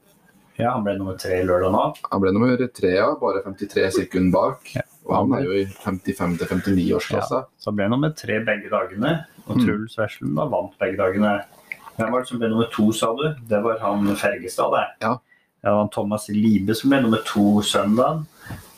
Ja, 0.59 0.75
han 0.75 0.83
ble 0.85 0.93
nummer 0.99 1.15
tre 1.17 1.39
lørdag 1.47 1.71
nå. 1.73 1.83
Han 2.11 2.21
ble 2.21 2.31
nummer 2.35 2.59
tre, 2.75 2.95
ja, 2.99 3.07
bare 3.17 3.41
53 3.45 3.87
sekunder 4.01 4.33
bak. 4.35 4.73
Ja. 4.75 4.83
Og 5.09 5.15
han 5.15 5.31
er 5.33 5.47
jo 5.47 5.55
i 5.57 5.63
55 5.65 6.35
til 6.37 6.51
59-årsklassa. 6.51 7.39
Så 7.57 7.71
han 7.71 7.79
ble 7.79 7.87
nummer 7.89 8.11
tre 8.15 8.37
begge 8.45 8.69
dagene. 8.71 9.15
Og 9.47 9.57
Mm. 9.57 9.63
Truls 9.65 9.97
Weslum 9.97 10.35
da 10.37 10.45
vant 10.45 10.75
begge 10.79 10.99
dagene. 10.99 11.31
Hvem 12.01 12.13
var 12.15 12.23
det 12.23 12.31
som 12.31 12.39
ble 12.41 12.49
nummer 12.49 12.69
to, 12.73 12.87
sa 12.95 13.11
du? 13.17 13.27
Det 13.49 13.59
var 13.63 13.77
han 13.83 14.07
Fergestad, 14.17 14.73
det. 14.73 14.85
Ja. 15.05 15.15
Det 15.61 15.69
var 15.69 15.83
han 15.83 15.91
Thomas 15.93 16.25
Libe 16.33 16.73
som 16.77 16.89
ble 16.89 17.01
nummer 17.03 17.21
to 17.27 17.61
søndag. 17.61 18.23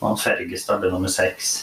Og 0.00 0.04
han 0.10 0.20
Fergestad 0.20 0.82
ble 0.84 0.92
nummer 0.92 1.12
seks. 1.12 1.54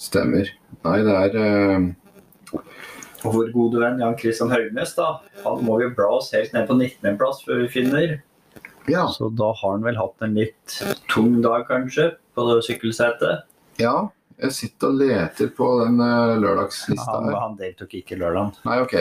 Stemmer. 0.00 0.48
Nei, 0.86 0.98
det 1.04 1.16
er 1.16 1.34
uh... 1.36 1.88
Og 3.20 3.34
vår 3.34 3.50
gode 3.52 3.80
venn 3.82 3.98
Jan 4.00 4.14
Christian 4.16 4.48
Haugnes, 4.52 4.94
da. 4.96 5.18
Han 5.44 5.60
må 5.66 5.76
vi 5.82 5.90
bla 5.92 6.06
oss 6.16 6.30
helt 6.32 6.54
ned 6.56 6.64
på 6.70 6.76
19.-plass 6.78 7.42
før 7.44 7.60
vi 7.64 7.66
finner. 7.74 8.14
Ja. 8.88 9.04
Så 9.12 9.28
da 9.36 9.50
har 9.52 9.74
han 9.74 9.84
vel 9.84 9.98
hatt 10.00 10.24
en 10.24 10.38
litt 10.40 10.78
tung 11.12 11.36
dag, 11.44 11.66
kanskje, 11.68 12.14
på 12.36 12.48
det 12.48 12.62
sykkelsetet. 12.68 13.44
ja. 13.82 14.08
Jeg 14.40 14.54
sitter 14.56 14.88
og 14.88 15.00
leter 15.02 15.50
på 15.52 15.66
den 15.82 15.98
eh, 16.00 16.30
lørdagslista 16.40 17.12
Han, 17.12 17.26
her. 17.28 17.34
han 17.42 17.56
deltok 17.58 17.90
ikke 17.98 18.16
lørdag. 18.22 18.54
Nei, 18.64 18.78
OK. 18.80 18.94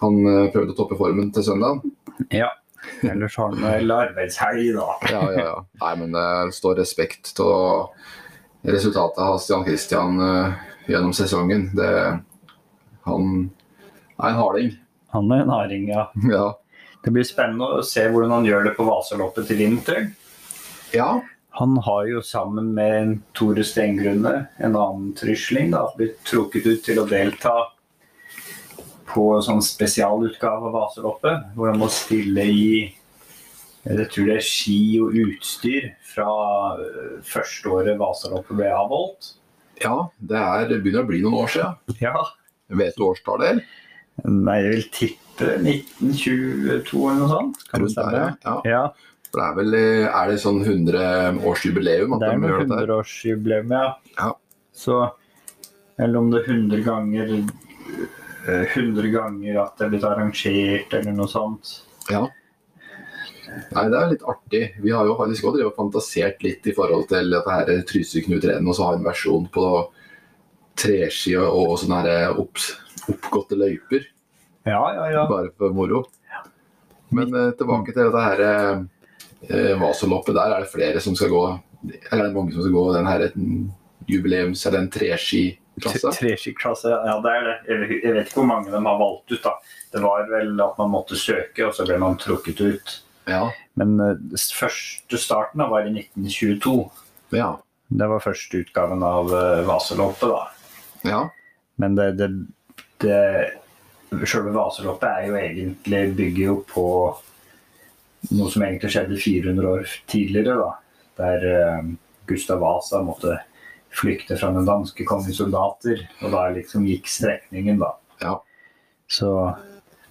Han 0.00 0.18
eh, 0.26 0.48
prøvde 0.52 0.74
å 0.74 0.78
toppe 0.78 0.98
formen 1.00 1.30
til 1.34 1.46
søndag. 1.46 1.84
Ja. 2.34 2.50
Ellers 3.04 3.36
har 3.36 3.52
han 3.52 3.60
vel 3.60 3.92
arbeidshelg, 3.92 4.70
da. 4.76 4.86
Ja, 5.12 5.20
ja, 5.32 5.44
ja. 5.44 5.56
Nei, 5.82 5.92
men 6.00 6.14
det 6.16 6.56
står 6.56 6.78
respekt 6.80 7.34
til 7.36 8.72
resultatet 8.72 9.20
av 9.24 9.38
Stian 9.40 9.64
Christian 9.66 10.20
eh, 10.24 10.54
gjennom 10.90 11.12
sesongen. 11.16 11.68
Det, 11.76 11.90
han 13.08 13.34
er 14.20 14.30
en 14.32 14.40
harding. 14.40 14.72
Han 15.14 15.32
er 15.34 15.44
en 15.44 15.52
harding, 15.54 15.90
ja. 15.92 16.08
Ja. 16.32 16.46
Det 17.00 17.12
blir 17.16 17.24
spennende 17.24 17.78
å 17.78 17.84
se 17.86 18.02
hvordan 18.12 18.34
han 18.34 18.46
gjør 18.48 18.66
det 18.66 18.74
på 18.76 18.84
Vasaloppet 18.88 19.48
til 19.48 19.62
vinteren. 19.64 20.14
ja. 20.96 21.12
Han 21.58 21.72
har 21.82 22.04
jo 22.06 22.20
sammen 22.22 22.68
med 22.76 23.16
Tore 23.34 23.64
Stengrunne, 23.66 24.46
en 24.62 24.76
annen 24.78 25.08
trysling, 25.18 25.72
da, 25.74 25.80
blitt 25.96 26.20
trukket 26.24 26.68
ut 26.68 26.84
til 26.86 27.00
å 27.02 27.06
delta 27.10 27.54
på 29.10 29.26
sånn 29.44 29.62
spesialutgave 29.64 30.70
av 30.70 30.74
Vasaloppet, 30.76 31.52
hvor 31.56 31.70
han 31.72 31.80
må 31.80 31.90
stille 31.92 32.46
i 32.46 32.70
jeg 33.80 34.10
tror 34.12 34.26
det 34.28 34.34
er 34.36 34.44
ski 34.44 34.80
og 35.00 35.14
utstyr 35.16 35.86
fra 36.04 36.26
førsteåret 36.76 37.30
første 37.30 37.70
året 37.72 38.00
Vasaloppet 38.00 38.58
ble 38.58 38.68
avholdt. 38.76 39.30
ja 39.80 39.94
det, 40.18 40.36
er, 40.36 40.66
det 40.68 40.82
begynner 40.82 41.06
å 41.06 41.08
bli 41.08 41.22
noen 41.24 41.38
år 41.40 41.54
siden. 41.54 41.96
Ja. 42.02 42.12
Vet 42.76 42.98
du 42.98 43.06
årstallet? 43.08 43.62
Nei, 44.28 44.58
jeg 44.60 44.74
vil 44.74 44.84
tippe 44.92 45.54
1922 45.62 47.00
eller 47.08 47.22
noe 47.22 47.30
sånt. 47.30 47.64
Kan 47.70 47.86
Rundt 47.86 47.96
der, 47.96 48.18
ja. 48.44 48.56
Ja, 48.68 48.82
For 49.30 49.40
det 49.40 49.46
er 49.46 49.56
vel 49.56 49.78
eh, 49.78 50.10
Er 50.10 50.28
det 50.28 50.36
sånn 50.42 50.60
100-årsjubileum 50.60 52.18
det 52.20 52.28
er 52.28 52.44
her? 52.44 52.60
100-årsjubileum, 52.66 53.72
ja. 53.72 53.86
Ja. 54.18 54.30
Så 54.76 55.00
Eller 55.96 56.20
om 56.20 56.28
det 56.34 56.44
er 56.44 56.52
100 56.52 56.84
ganger 56.84 57.34
100 58.74 59.08
ganger 59.14 59.62
at 59.64 59.78
det 59.78 59.86
er 59.86 59.94
blitt 59.94 60.06
arrangert, 60.08 60.94
eller 60.98 61.16
noe 61.16 61.30
sånt. 61.30 61.72
Ja. 62.10 62.26
Nei, 63.74 63.84
det 63.90 63.98
er 63.98 64.12
litt 64.12 64.26
artig. 64.30 64.62
Vi 64.82 64.92
har 64.94 65.08
jo 65.08 65.16
faktisk 65.18 65.48
også 65.50 65.72
fantasert 65.76 66.42
litt 66.46 66.66
i 66.70 66.74
forhold 66.76 67.08
til 67.10 67.32
dette 67.34 67.56
her 67.56 67.82
Trysil-Knut-rennet, 67.88 68.68
og 68.70 68.76
så 68.78 68.86
har 68.86 68.96
vi 68.96 69.02
en 69.02 69.08
versjon 69.10 69.48
på 69.52 69.66
treski 70.80 71.34
og, 71.40 71.74
sånne 71.80 72.00
her 72.04 72.38
opp, 72.40 72.62
oppgåtte 73.10 73.58
løyper, 73.58 74.06
Ja, 74.68 74.80
ja, 74.94 75.06
ja. 75.10 75.26
bare 75.28 75.50
for 75.58 75.74
moro. 75.74 76.04
Men 77.10 77.34
eh, 77.34 77.50
tilbake 77.58 77.90
til 77.94 78.06
dette 78.06 78.22
her 78.22 78.42
eh, 78.46 79.74
Vasaloppet. 79.80 80.36
Der 80.36 80.54
er 80.54 80.62
det 80.62 80.70
flere 80.70 81.00
som 81.02 81.16
skal 81.18 81.32
gå 81.32 81.40
Eller 82.12 82.20
er 82.20 82.28
det 82.28 82.36
mange 82.36 82.52
som 82.54 82.62
skal 82.62 82.76
gå 82.76 82.84
den 82.94 83.08
her 83.08 83.24
jubileums- 84.06 84.66
eller 84.68 84.84
en 84.84 84.90
treskiklasse? 85.84 86.20
Treskiklasse, 86.20 86.90
ja 87.08 87.16
det 87.24 87.32
er 87.36 87.46
det. 87.46 87.56
Jeg 87.68 87.80
vet- 88.14 88.26
ikke 88.26 88.40
hvor 88.40 88.48
mange 88.50 88.70
de 88.72 88.80
har 88.86 88.98
valgt 89.00 89.32
ut, 89.32 89.42
da. 89.44 89.54
Det 89.92 90.02
var 90.04 90.26
vel 90.30 90.60
at 90.62 90.78
man 90.78 90.92
måtte 90.92 91.18
søke, 91.18 91.66
og 91.66 91.74
så 91.74 91.86
ble 91.88 91.98
man 91.98 92.18
trukket 92.20 92.60
ut. 92.60 92.94
Ja. 93.30 93.50
Men 93.78 93.96
uh, 94.00 94.14
første 94.54 95.18
starten 95.20 95.62
da 95.62 95.68
var 95.70 95.86
i 95.86 95.92
1922. 95.92 96.90
Ja. 97.36 97.56
Det 97.90 98.06
var 98.10 98.22
første 98.22 98.62
utgaven 98.62 99.02
av 99.02 99.32
uh, 99.34 99.62
Vaseloppet, 99.66 100.28
da. 100.30 101.10
ja. 101.10 101.24
Men 101.80 101.94
det, 101.96 102.10
det, 102.18 102.28
det 103.00 103.20
Selve 104.28 104.52
Vaseloppet 104.52 105.08
er 105.08 105.26
jo 105.30 105.36
egentlig 105.38 106.00
bygger 106.18 106.44
jo 106.44 106.56
på 106.68 106.86
noe 108.36 108.50
som 108.52 108.62
egentlig 108.66 108.90
skjedde 108.92 109.16
400 109.16 109.70
år 109.70 109.94
tidligere, 110.10 110.58
da. 110.60 110.72
Der 111.20 111.46
uh, 111.48 111.92
Gustav 112.30 112.60
Vasa 112.62 113.00
måtte 113.02 113.38
flykte 113.94 114.36
fra 114.38 114.52
den 114.54 114.68
danske 114.68 115.04
kongens 115.08 115.40
soldater, 115.40 116.04
og 116.22 116.34
da 116.34 116.46
liksom 116.54 116.86
gikk 116.88 117.10
strekningen, 117.10 117.80
da. 117.82 117.94
Ja. 118.22 118.36
Så 119.10 119.30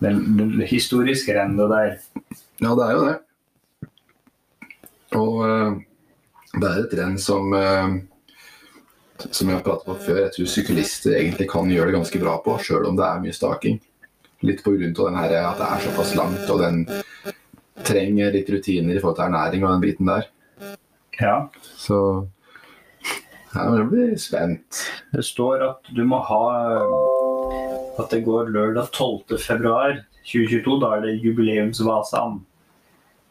det, 0.03 0.13
det 0.59 0.67
historiske 0.71 1.35
rennet 1.35 1.71
der 1.71 1.97
Ja, 2.59 2.73
det 2.75 2.85
er 2.85 2.93
jo 2.95 3.03
det. 3.07 3.17
Og 5.15 5.35
eh, 5.47 5.77
det 6.59 6.69
er 6.69 6.81
et 6.83 6.95
renn 6.99 7.17
som 7.21 7.53
eh, 7.55 7.99
som 9.31 9.49
jeg 9.49 9.57
har 9.57 9.65
pratet 9.65 9.87
på 9.87 9.95
før, 10.05 10.21
jeg 10.23 10.33
tror 10.35 10.49
syklister 10.53 11.17
egentlig 11.17 11.49
kan 11.51 11.69
gjøre 11.71 11.89
det 11.89 11.97
ganske 11.97 12.21
bra 12.21 12.37
på, 12.43 12.55
sjøl 12.63 12.87
om 12.87 12.97
det 12.99 13.05
er 13.05 13.23
mye 13.23 13.35
staking. 13.35 13.79
Litt 14.47 14.63
på 14.63 14.71
grunn 14.77 14.95
av 14.95 15.09
den 15.09 15.19
her, 15.19 15.33
at 15.49 15.59
det 15.59 15.67
er 15.67 15.83
såpass 15.83 16.13
langt, 16.15 16.45
og 16.47 16.61
den 16.63 16.77
trenger 17.87 18.31
litt 18.35 18.49
rutiner 18.51 18.95
i 18.95 19.01
forhold 19.01 19.17
til 19.19 19.25
ernæring 19.27 19.65
og 19.65 19.73
den 19.73 19.83
biten 19.83 20.11
der. 20.11 20.29
Ja. 21.19 21.35
Så 21.75 21.99
jeg 23.55 23.87
blir 23.89 24.13
spent. 24.21 24.83
Det 25.13 25.23
står 25.25 25.63
at 25.65 25.89
du 25.95 26.03
må 26.07 26.21
ha 26.27 26.43
At 27.99 28.13
det 28.13 28.21
går 28.27 28.51
lørdag 28.53 28.91
12. 28.93 29.39
februar 29.41 29.97
2022, 30.29 30.77
da 30.83 30.93
er 30.95 31.01
det 31.07 31.17
jubileumsvasaen. 31.23 32.39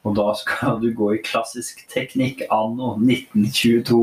Og 0.07 0.15
da 0.17 0.27
skal 0.39 0.79
du 0.83 0.89
gå 0.97 1.13
i 1.15 1.23
klassisk 1.25 1.85
teknikk 1.93 2.43
anno 2.55 2.95
1922. 3.01 4.03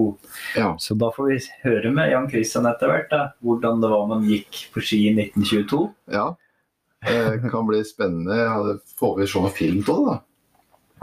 Ja. 0.58 0.74
Så 0.80 0.98
da 1.00 1.10
får 1.16 1.30
vi 1.32 1.38
høre 1.64 1.92
med 1.96 2.12
Jan 2.12 2.30
Christian 2.32 2.68
etter 2.70 2.92
hvert 2.92 3.12
da, 3.12 3.22
hvordan 3.46 3.84
det 3.84 3.92
var 3.94 4.10
man 4.12 4.26
gikk 4.30 4.66
på 4.74 4.84
ski 4.84 5.06
i 5.10 5.14
1922. 5.18 5.86
ja. 6.16 6.32
Det 7.06 7.52
kan 7.52 7.68
bli 7.68 7.84
spennende. 7.86 8.34
Ja, 8.34 8.78
får 8.98 9.20
vi 9.20 9.28
se 9.30 9.42
noe 9.44 9.52
film 9.54 9.84
av 9.84 9.98
det, 10.00 10.06
da. 10.08 10.16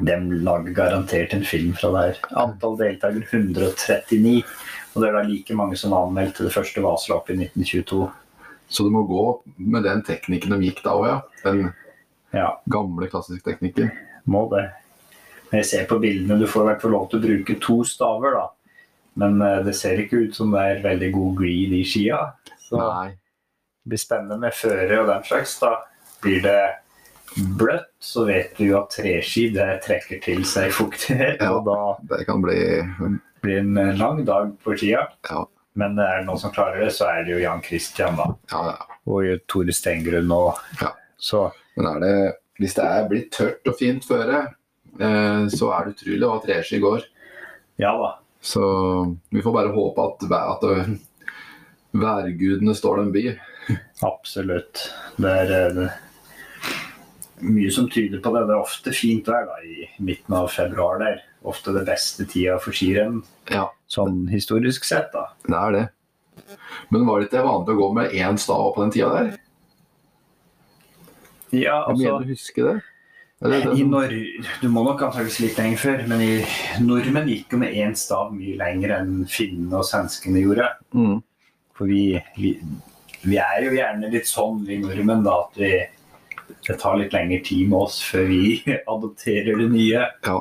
De 0.03 0.39
lager 0.43 0.75
garantert 0.75 1.35
en 1.37 1.45
film 1.47 1.77
fra 1.79 1.93
der. 1.95 2.17
Antall 2.35 2.75
deltakere 2.81 3.23
139. 3.29 4.41
Og 4.93 5.01
det 5.03 5.09
er 5.09 5.17
da 5.17 5.23
like 5.25 5.55
mange 5.57 5.77
som 5.81 5.95
anmeldte 5.97 6.45
det 6.45 6.53
første 6.53 6.83
Vasaloppet 6.85 7.37
i 7.39 7.47
1922. 7.49 8.11
Så 8.73 8.85
du 8.87 8.91
må 8.93 9.03
gå 9.09 9.23
med 9.59 9.85
den 9.85 10.03
teknikken 10.05 10.53
de 10.55 10.67
gikk 10.69 10.83
da 10.85 10.95
òg, 10.97 11.07
ja. 11.09 11.21
Den 11.45 11.73
Ja, 12.33 12.47
gamle, 12.73 13.09
klassiske 13.13 13.45
teknikken. 13.51 13.91
må 14.27 14.47
det. 14.53 14.71
Når 15.51 15.59
jeg 15.59 15.67
ser 15.69 15.87
på 15.91 15.99
bildene, 16.01 16.39
du 16.41 16.47
får 16.49 16.63
i 16.63 16.67
hvert 16.71 16.81
fall 16.83 16.95
lov 16.95 17.09
til 17.11 17.19
å 17.21 17.25
bruke 17.27 17.57
to 17.61 17.83
staver, 17.85 18.33
da. 18.39 18.47
Men 19.21 19.43
eh, 19.45 19.59
det 19.67 19.75
ser 19.77 19.99
ikke 20.01 20.23
ut 20.29 20.35
som 20.35 20.51
det 20.55 20.61
er 20.61 20.81
veldig 20.87 21.11
god 21.13 21.35
greed 21.43 21.75
i 21.77 21.83
skia. 21.85 22.21
Så 22.65 22.79
Nei. 22.81 23.09
det 23.85 23.91
blir 23.93 24.01
spennende 24.01 24.39
med 24.41 24.57
føre 24.57 25.03
og 25.03 25.11
den 25.11 25.27
slags. 25.29 25.59
Da 25.61 25.75
blir 26.23 26.41
det 26.41 26.63
bløtt, 27.61 27.91
så 28.01 28.25
vet 28.29 28.57
du 28.57 28.65
jo 28.71 28.79
at 28.81 28.97
treski 28.97 29.51
det 29.53 29.69
trekker 29.85 30.23
til 30.25 30.41
seg 30.49 30.73
fuktighet. 30.73 31.41
Ja. 31.45 31.53
Og 31.59 31.67
da 31.69 32.17
Det 32.17 32.25
kan 32.29 32.41
bli 32.45 32.57
blir 33.43 33.59
en 33.63 33.99
lang 33.99 34.25
dag 34.25 34.53
på 34.63 34.77
tida. 34.79 35.09
Ja. 35.31 35.45
Men 35.79 35.97
er 35.99 36.19
det 36.21 36.27
noen 36.29 36.41
som 36.41 36.53
klarer 36.53 36.83
det, 36.85 36.91
så 36.93 37.09
er 37.09 37.23
det 37.25 37.33
jo 37.33 37.43
Jan 37.43 37.63
Christian, 37.65 38.17
da. 38.19 38.27
Ja, 38.53 38.63
ja. 38.75 38.99
Og 39.09 39.47
Tore 39.51 39.73
Stengrun 39.75 40.31
og 40.35 40.59
Ja. 40.81 40.93
Så 41.23 41.51
Men 41.77 41.87
er 41.87 42.01
det, 42.03 42.17
hvis 42.61 42.75
det 42.77 42.85
er 42.85 43.07
blitt 43.09 43.31
tørt 43.33 43.67
og 43.71 43.79
fint 43.79 44.05
føre, 44.05 44.43
eh, 45.01 45.45
så 45.49 45.71
er 45.73 45.87
det 45.87 45.95
utrolig 45.97 46.29
hva 46.29 46.41
treski 46.45 46.81
går. 46.83 47.07
ja 47.81 47.93
da. 47.97 48.11
Så 48.43 48.61
vi 49.31 49.41
får 49.41 49.53
bare 49.55 49.73
håpe 49.73 50.03
at, 50.03 50.25
at 50.29 50.65
øh, 50.69 50.99
værgudene 51.95 52.75
står 52.75 52.97
dem 52.97 53.13
bi. 53.13 53.39
Absolutt. 54.03 54.83
Det 55.17 55.31
er 55.31 55.81
eh, 55.87 56.01
mye 57.41 57.71
som 57.71 57.89
tyder 57.89 58.21
på 58.21 58.35
det. 58.35 58.47
Det 58.49 58.57
er 58.57 58.61
ofte 58.61 58.93
fint 58.93 59.29
vær 59.31 59.47
da, 59.47 59.61
i 59.65 59.89
midten 60.03 60.35
av 60.35 60.51
februar 60.53 60.99
der. 61.01 61.23
Ofte 61.45 61.73
det 61.75 61.85
beste 61.89 62.25
tida 62.31 62.59
for 62.63 62.71
skirenn, 62.77 63.23
Ja, 63.51 63.65
sånn 63.91 64.29
historisk 64.31 64.85
sett. 64.87 65.09
da. 65.13 65.29
det 65.49 65.59
er 65.59 65.73
det. 65.77 65.87
Men 66.95 67.07
var 67.07 67.19
det 67.21 67.29
ikke 67.31 67.43
vanlig 67.45 67.75
å 67.75 67.81
gå 67.81 67.89
med 67.97 68.13
én 68.15 68.39
stav 68.39 68.69
på 68.77 68.83
den 68.85 68.93
tida 68.95 69.09
der? 69.17 69.33
Ja, 71.53 71.61
Jeg 71.61 71.85
altså... 71.89 72.03
mener 72.05 72.25
du 72.25 72.33
husker 72.33 72.69
det? 72.69 72.77
Eller, 73.43 73.65
det 73.73 73.81
I 73.81 73.83
Nor 73.91 74.13
du 74.63 74.69
må 74.71 74.85
nok 74.87 75.01
antakeligvis 75.03 75.41
litt 75.43 75.57
lenger 75.59 75.81
før, 75.83 76.03
men 76.13 76.21
i 76.23 76.31
nordmenn 76.85 77.27
gikk 77.29 77.57
jo 77.57 77.59
med 77.59 77.75
én 77.75 77.97
stav 77.99 78.31
mye 78.37 78.55
lenger 78.61 78.95
enn 79.01 79.25
finnene 79.27 79.81
og 79.81 79.89
svenskene 79.89 80.45
gjorde. 80.45 80.69
mm, 80.95 81.17
For 81.75 81.91
vi, 81.91 82.05
vi, 82.39 82.53
vi 83.27 83.41
er 83.43 83.67
jo 83.67 83.75
gjerne 83.75 84.13
litt 84.15 84.31
sånn, 84.31 84.63
vi 84.69 84.79
nordmenn, 84.85 85.25
da, 85.27 85.41
at 85.49 85.59
vi, 85.59 85.73
det 86.69 86.79
tar 86.79 87.01
litt 87.01 87.13
lengre 87.17 87.41
tid 87.43 87.67
med 87.73 87.81
oss 87.81 87.99
før 88.07 88.31
vi 88.31 88.43
adopterer 88.95 89.59
det 89.59 89.69
nye. 89.75 90.07
Ja. 90.23 90.39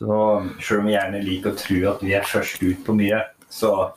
Så 0.00 0.16
selv 0.64 0.80
om 0.80 0.86
vi 0.88 0.94
gjerne 0.94 1.18
liker 1.20 1.52
å 1.52 1.58
tro 1.60 1.80
at 1.90 2.02
vi 2.04 2.14
er 2.16 2.24
først 2.24 2.62
ut 2.64 2.78
på 2.86 2.94
mye, 2.96 3.18
så 3.52 3.90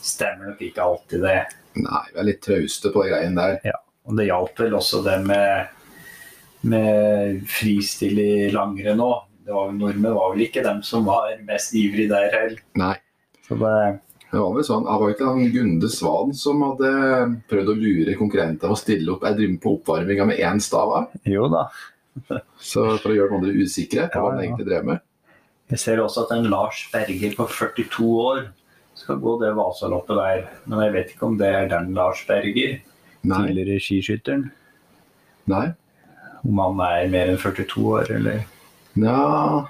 stemmer 0.00 0.54
nok 0.54 0.62
ikke 0.64 0.84
alltid 0.86 1.26
det. 1.26 1.40
Nei, 1.76 2.04
vi 2.14 2.20
er 2.22 2.28
litt 2.30 2.40
trauste 2.46 2.92
på 2.94 3.02
de 3.04 3.10
greiene 3.12 3.44
der. 3.60 3.74
Og 4.08 4.16
det 4.16 4.30
hjalp 4.30 4.62
vel 4.64 4.78
også 4.78 5.02
det 5.04 5.18
med, 5.28 5.74
med 6.72 7.42
fristil 7.50 8.22
i 8.24 8.30
langrenn 8.54 9.04
òg. 9.04 9.26
Nordmenn 9.50 10.14
var 10.14 10.32
vel 10.32 10.46
ikke 10.46 10.64
dem 10.64 10.80
som 10.86 11.04
var 11.10 11.34
mest 11.44 11.76
ivrig 11.76 12.08
der 12.08 12.30
heller. 12.32 12.64
Nei. 12.80 12.94
Så 13.44 13.58
det, 13.60 13.74
Det 14.30 14.38
var 14.38 14.54
vel 14.54 14.64
sånn, 14.64 14.84
det 14.86 14.96
var 15.02 15.12
ikke 15.12 15.28
han 15.28 15.52
Gunde 15.52 15.88
Svan 15.90 16.32
som 16.38 16.60
hadde 16.62 16.90
prøvd 17.50 17.72
å 17.72 17.78
lure 17.82 18.16
konkurrenter 18.16 18.70
å 18.70 18.78
stille 18.78 19.10
opp 19.10 19.26
jeg 19.26 19.40
driver 19.40 19.56
på 19.64 19.72
oppvarminga 19.80 20.28
med 20.30 20.38
én 20.38 20.62
stav 20.62 20.92
av, 20.94 21.16
jo 21.26 21.48
da. 21.50 21.64
så 22.72 22.84
for 23.02 23.10
å 23.10 23.16
gjøre 23.16 23.34
noen 23.34 23.42
andre 23.42 23.66
usikre 23.66 24.06
på 24.06 24.20
Ja, 24.20 24.22
hva 24.22 24.30
han 24.36 24.44
egentlig 24.44 24.68
drev 24.70 24.86
med. 24.92 25.02
Jeg 25.70 25.78
ser 25.78 26.00
også 26.02 26.24
at 26.26 26.32
en 26.34 26.48
Lars 26.50 26.80
Berger 26.90 27.34
på 27.38 27.46
42 27.46 28.06
år 28.24 28.40
skal 28.98 29.20
gå 29.22 29.36
det 29.40 29.52
Vasaloppet 29.54 30.18
der. 30.18 30.40
Men 30.66 30.82
jeg 30.84 30.94
vet 30.96 31.12
ikke 31.14 31.28
om 31.28 31.36
det 31.38 31.50
er 31.54 31.68
den 31.70 31.92
Lars 31.94 32.24
Berger, 32.28 32.80
Nei. 33.22 33.42
tidligere 33.46 33.82
skiskytteren. 33.84 34.48
Nei. 35.50 35.68
Om 36.42 36.58
han 36.64 36.82
er 36.86 37.12
mer 37.12 37.30
enn 37.30 37.38
42 37.38 37.84
år, 37.92 38.10
eller 38.16 38.42
Ja, 38.98 39.66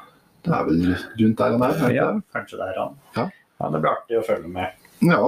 det 0.47 0.55
er 0.57 0.65
vel 0.71 0.81
rundt 1.21 1.39
der 1.43 1.57
han 1.57 1.65
er. 1.67 1.93
Ja, 1.93 2.09
kanskje 2.33 2.61
det 2.61 2.69
er 2.71 2.81
han. 2.81 2.97
Ja. 3.19 3.27
Det 3.61 3.81
blir 3.83 3.91
artig 3.93 4.17
å 4.17 4.25
følge 4.25 4.49
med. 4.49 4.87
Ja. 5.05 5.21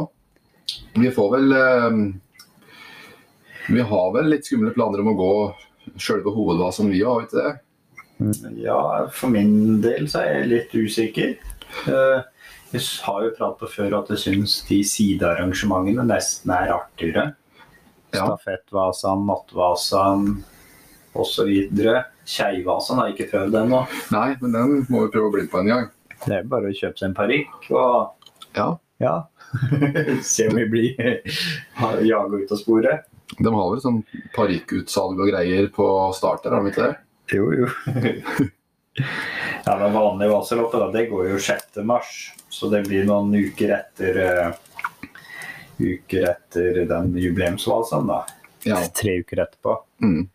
Vi 0.96 1.10
får 1.12 1.28
vel 1.34 1.52
eh, 1.52 1.98
Vi 3.68 3.84
har 3.92 4.08
vel 4.14 4.30
litt 4.32 4.48
skumle 4.48 4.72
planer 4.72 5.02
om 5.02 5.12
å 5.12 5.18
gå 5.18 5.32
sjølve 6.00 6.32
hovedvasen 6.32 6.88
vi 6.92 7.02
har, 7.04 7.20
vet 7.20 7.34
du 7.34 7.38
det? 7.42 7.52
Ja, 8.60 9.06
for 9.12 9.32
min 9.32 9.80
del 9.84 10.08
så 10.10 10.22
er 10.22 10.34
jeg 10.40 10.50
litt 10.52 10.74
usikker. 10.76 11.34
Eh, 11.88 12.22
Jeg 12.72 12.80
har 13.04 13.18
jo 13.26 13.30
pratet 13.36 13.58
på 13.60 13.68
før 13.68 13.98
at 13.98 14.08
jeg 14.14 14.20
syns 14.22 14.54
de 14.68 14.78
sidearrangementene 14.88 16.06
nesten 16.08 16.54
er 16.56 16.70
artigere. 16.72 17.24
Ja. 18.14 18.24
Stafettvasan, 18.30 19.26
Nattvasan 19.28 20.24
osv. 21.12 21.50
Keivasan 22.24 22.98
har 23.00 23.10
jeg 23.10 23.16
ikke 23.18 23.30
prøvd 23.34 23.58
ennå. 23.60 23.82
Nei, 24.14 24.30
men 24.40 24.52
den 24.56 24.74
må 24.88 25.04
vi 25.04 25.12
prøve 25.12 25.28
å 25.28 25.34
bli 25.34 25.44
på 25.52 25.60
en 25.60 25.68
gang. 25.72 25.86
Det 26.24 26.38
er 26.38 26.48
bare 26.48 26.70
å 26.70 26.76
kjøpe 26.76 26.96
seg 27.02 27.10
en 27.10 27.16
parykk 27.18 27.70
og 27.76 28.56
Ja. 28.56 28.68
ja. 29.02 29.14
Se 30.24 30.48
om 30.48 30.56
vi 30.56 30.64
blir 30.72 30.96
jaga 32.08 32.38
ut 32.40 32.52
av 32.52 32.60
sporet. 32.60 33.04
De 33.36 33.48
har 33.52 33.70
vel 33.72 33.80
sånn 33.84 34.02
parykkutsalg 34.36 35.20
og 35.20 35.28
greier 35.32 35.68
på 35.72 35.86
starter, 36.16 36.52
har 36.52 36.62
de 36.64 36.72
ikke 36.72 36.88
det? 36.88 36.96
Jo, 37.32 37.52
jo. 37.52 37.68
ja, 39.64 39.78
men 39.78 39.92
vanlige 39.92 40.30
Vasaloppet 40.30 40.80
da, 40.80 40.90
det 40.92 41.06
går 41.10 41.30
jo 41.30 41.38
6. 41.40 41.80
mars, 41.88 42.32
så 42.52 42.68
det 42.72 42.84
blir 42.88 43.06
noen 43.08 43.32
uker 43.34 43.72
etter 43.78 44.20
uh, 44.20 45.08
uker 45.80 46.28
etter 46.34 46.82
den 46.90 47.14
jubileumsvalsen, 47.18 48.06
da. 48.10 48.22
Ja. 48.68 48.78
Tre 48.94 49.18
uker 49.22 49.42
etterpå. 49.46 49.76
Mm. 50.04 50.26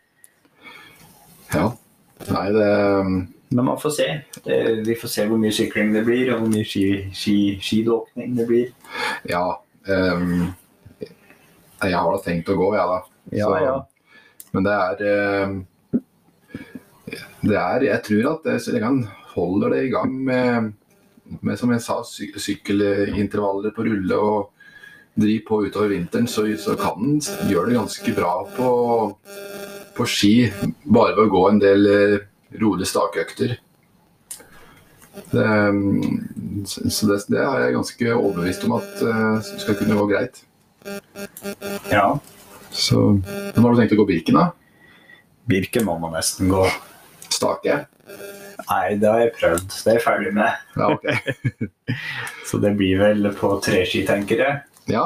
Ja. 1.54 1.68
Nei, 2.28 2.48
det 2.52 2.72
Men 3.50 3.66
man 3.66 3.80
får 3.80 3.94
se. 3.96 4.08
Det, 4.44 4.58
vi 4.88 4.96
får 5.00 5.08
se 5.14 5.26
hvor 5.30 5.40
mye 5.40 5.54
sykling 5.56 5.94
det 5.96 6.02
blir, 6.08 6.34
og 6.34 6.42
hvor 6.42 6.50
mye 6.52 6.66
ski, 6.68 6.88
ski, 7.16 7.84
det 7.86 8.48
blir. 8.50 8.74
Ja. 9.30 9.46
Um, 9.88 10.50
jeg 11.78 11.94
har 11.94 12.10
da 12.12 12.20
tenkt 12.26 12.50
å 12.52 12.58
gå, 12.60 12.74
jeg, 12.76 12.90
da. 12.90 13.00
Ja, 13.38 13.46
Så- 13.46 13.64
ja. 13.64 13.78
Men 14.52 14.64
det 14.64 14.74
er 14.74 15.02
ehm, 15.08 15.56
Det 17.08 17.56
er 17.56 17.88
Jeg 17.88 18.04
tror 18.04 18.30
at 18.34 18.46
det, 18.48 18.60
så 18.64 18.74
lenge 18.76 18.92
han 18.92 19.02
holder 19.36 19.76
det 19.76 19.82
i 19.86 19.92
gang 19.94 20.14
med, 20.28 20.72
med 21.40 21.60
som 21.60 21.72
jeg 21.72 21.84
sa, 21.86 22.02
sy 22.04 22.32
sykkelintervaller 22.36 23.76
på 23.76 23.86
rulle 23.88 24.18
og 24.18 24.50
driver 25.18 25.46
på 25.48 25.62
utover 25.66 25.94
vinteren, 25.94 26.28
så, 26.30 26.46
så 26.62 26.76
kan 26.78 26.98
han 27.00 27.50
gjøre 27.50 27.72
det 27.72 27.78
ganske 27.80 28.16
bra 28.18 28.34
på, 28.58 28.72
på 29.98 30.10
ski. 30.10 30.34
Bare 30.86 31.16
ved 31.16 31.24
å 31.26 31.34
gå 31.34 31.46
en 31.50 31.62
del 31.62 31.90
eh, 31.90 32.18
rolige 32.62 32.92
stakøkter. 32.92 33.56
Det, 35.32 35.44
ehm, 35.44 36.66
så 36.66 37.10
det, 37.10 37.24
det 37.32 37.42
er 37.42 37.64
jeg 37.66 37.78
ganske 37.80 38.12
overbevist 38.14 38.68
om 38.68 38.76
at 38.78 39.02
uh, 39.02 39.40
skal 39.42 39.78
kunne 39.80 39.98
gå 39.98 40.06
greit. 40.12 40.44
ja. 41.92 42.20
Så 42.72 43.00
Når 43.18 43.64
har 43.64 43.74
du 43.74 43.80
tenkt 43.80 43.96
å 43.96 43.98
gå 43.98 44.06
Birken, 44.06 44.38
da? 44.38 44.52
Birken 45.50 45.88
må 45.88 45.98
man 46.02 46.14
nesten 46.14 46.52
gå. 46.52 46.68
Stake? 47.38 47.78
Nei, 48.68 48.98
det 49.00 49.08
har 49.08 49.22
jeg 49.22 49.36
prøvd. 49.38 49.70
Det 49.70 49.94
er 49.94 50.00
jeg 50.00 50.04
ferdig 50.04 50.34
med. 50.36 50.68
Ja, 50.76 50.90
ok. 50.96 51.08
Så 52.50 52.60
det 52.64 52.74
blir 52.80 53.00
vel 53.02 53.32
på 53.38 53.54
treski, 53.64 54.04
tenker 54.08 54.44
jeg. 54.44 54.60
Ja. 54.92 55.06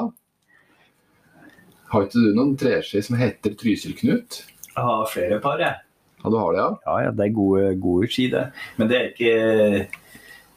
Har 1.92 2.08
ikke 2.08 2.24
du 2.24 2.36
noen 2.38 2.56
treski 2.60 3.02
som 3.04 3.20
heter 3.20 3.56
Trysil-Knut? 3.60 4.42
Jeg 4.72 4.84
har 4.88 5.10
flere 5.12 5.42
par, 5.44 5.60
jeg. 5.60 5.82
Ja, 6.22 6.30
du 6.30 6.38
har 6.38 6.54
det, 6.54 6.62
ja? 6.62 6.70
Ja, 6.86 6.98
ja, 7.06 7.12
det 7.18 7.26
er 7.26 7.36
gode, 7.36 7.64
gode 7.82 8.08
ski, 8.12 8.30
det. 8.32 8.46
Men 8.78 8.92
det 8.92 8.98
er 8.98 9.10
ikke 9.12 9.88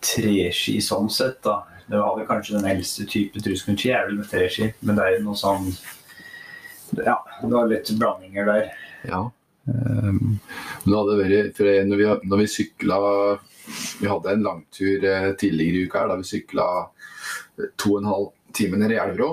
treski 0.04 0.76
sånn 0.84 1.10
sett, 1.10 1.40
da. 1.44 1.62
Det 1.88 2.00
var 2.00 2.14
vel 2.16 2.28
kanskje 2.28 2.58
den 2.58 2.68
eldste 2.70 3.06
type 3.08 3.40
truskunski 3.44 3.90
er 3.92 4.06
vel 4.08 4.20
med 4.20 4.28
treski, 4.30 4.70
men 4.84 4.96
det 4.96 5.04
er 5.04 5.16
jo 5.18 5.24
noe 5.26 5.36
sånn 5.36 5.66
Ja, 6.94 7.18
det 7.42 7.50
var 7.50 7.66
litt 7.68 7.90
blandinger 7.98 8.46
der. 8.48 8.70
Ja. 9.08 9.24
Um, 9.64 10.38
Men 10.84 10.92
det 10.92 11.00
hadde 11.00 11.18
vært, 11.20 11.56
for 11.56 11.88
når 11.88 12.00
vi, 12.00 12.08
når 12.28 12.40
vi 12.42 12.50
sykla 12.52 12.98
Vi 14.00 14.08
hadde 14.10 14.32
en 14.34 14.44
langtur 14.44 15.04
eh, 15.08 15.30
tidligere 15.40 15.78
i 15.78 15.86
uka 15.88 16.02
her, 16.02 16.10
da 16.12 16.18
vi 16.20 16.28
sykla 16.28 16.66
to 17.80 17.94
og 17.94 18.02
en 18.02 18.10
halv 18.10 18.26
time 18.54 18.80
ned 18.80 18.92
i 18.92 18.98
Elverå. 19.00 19.30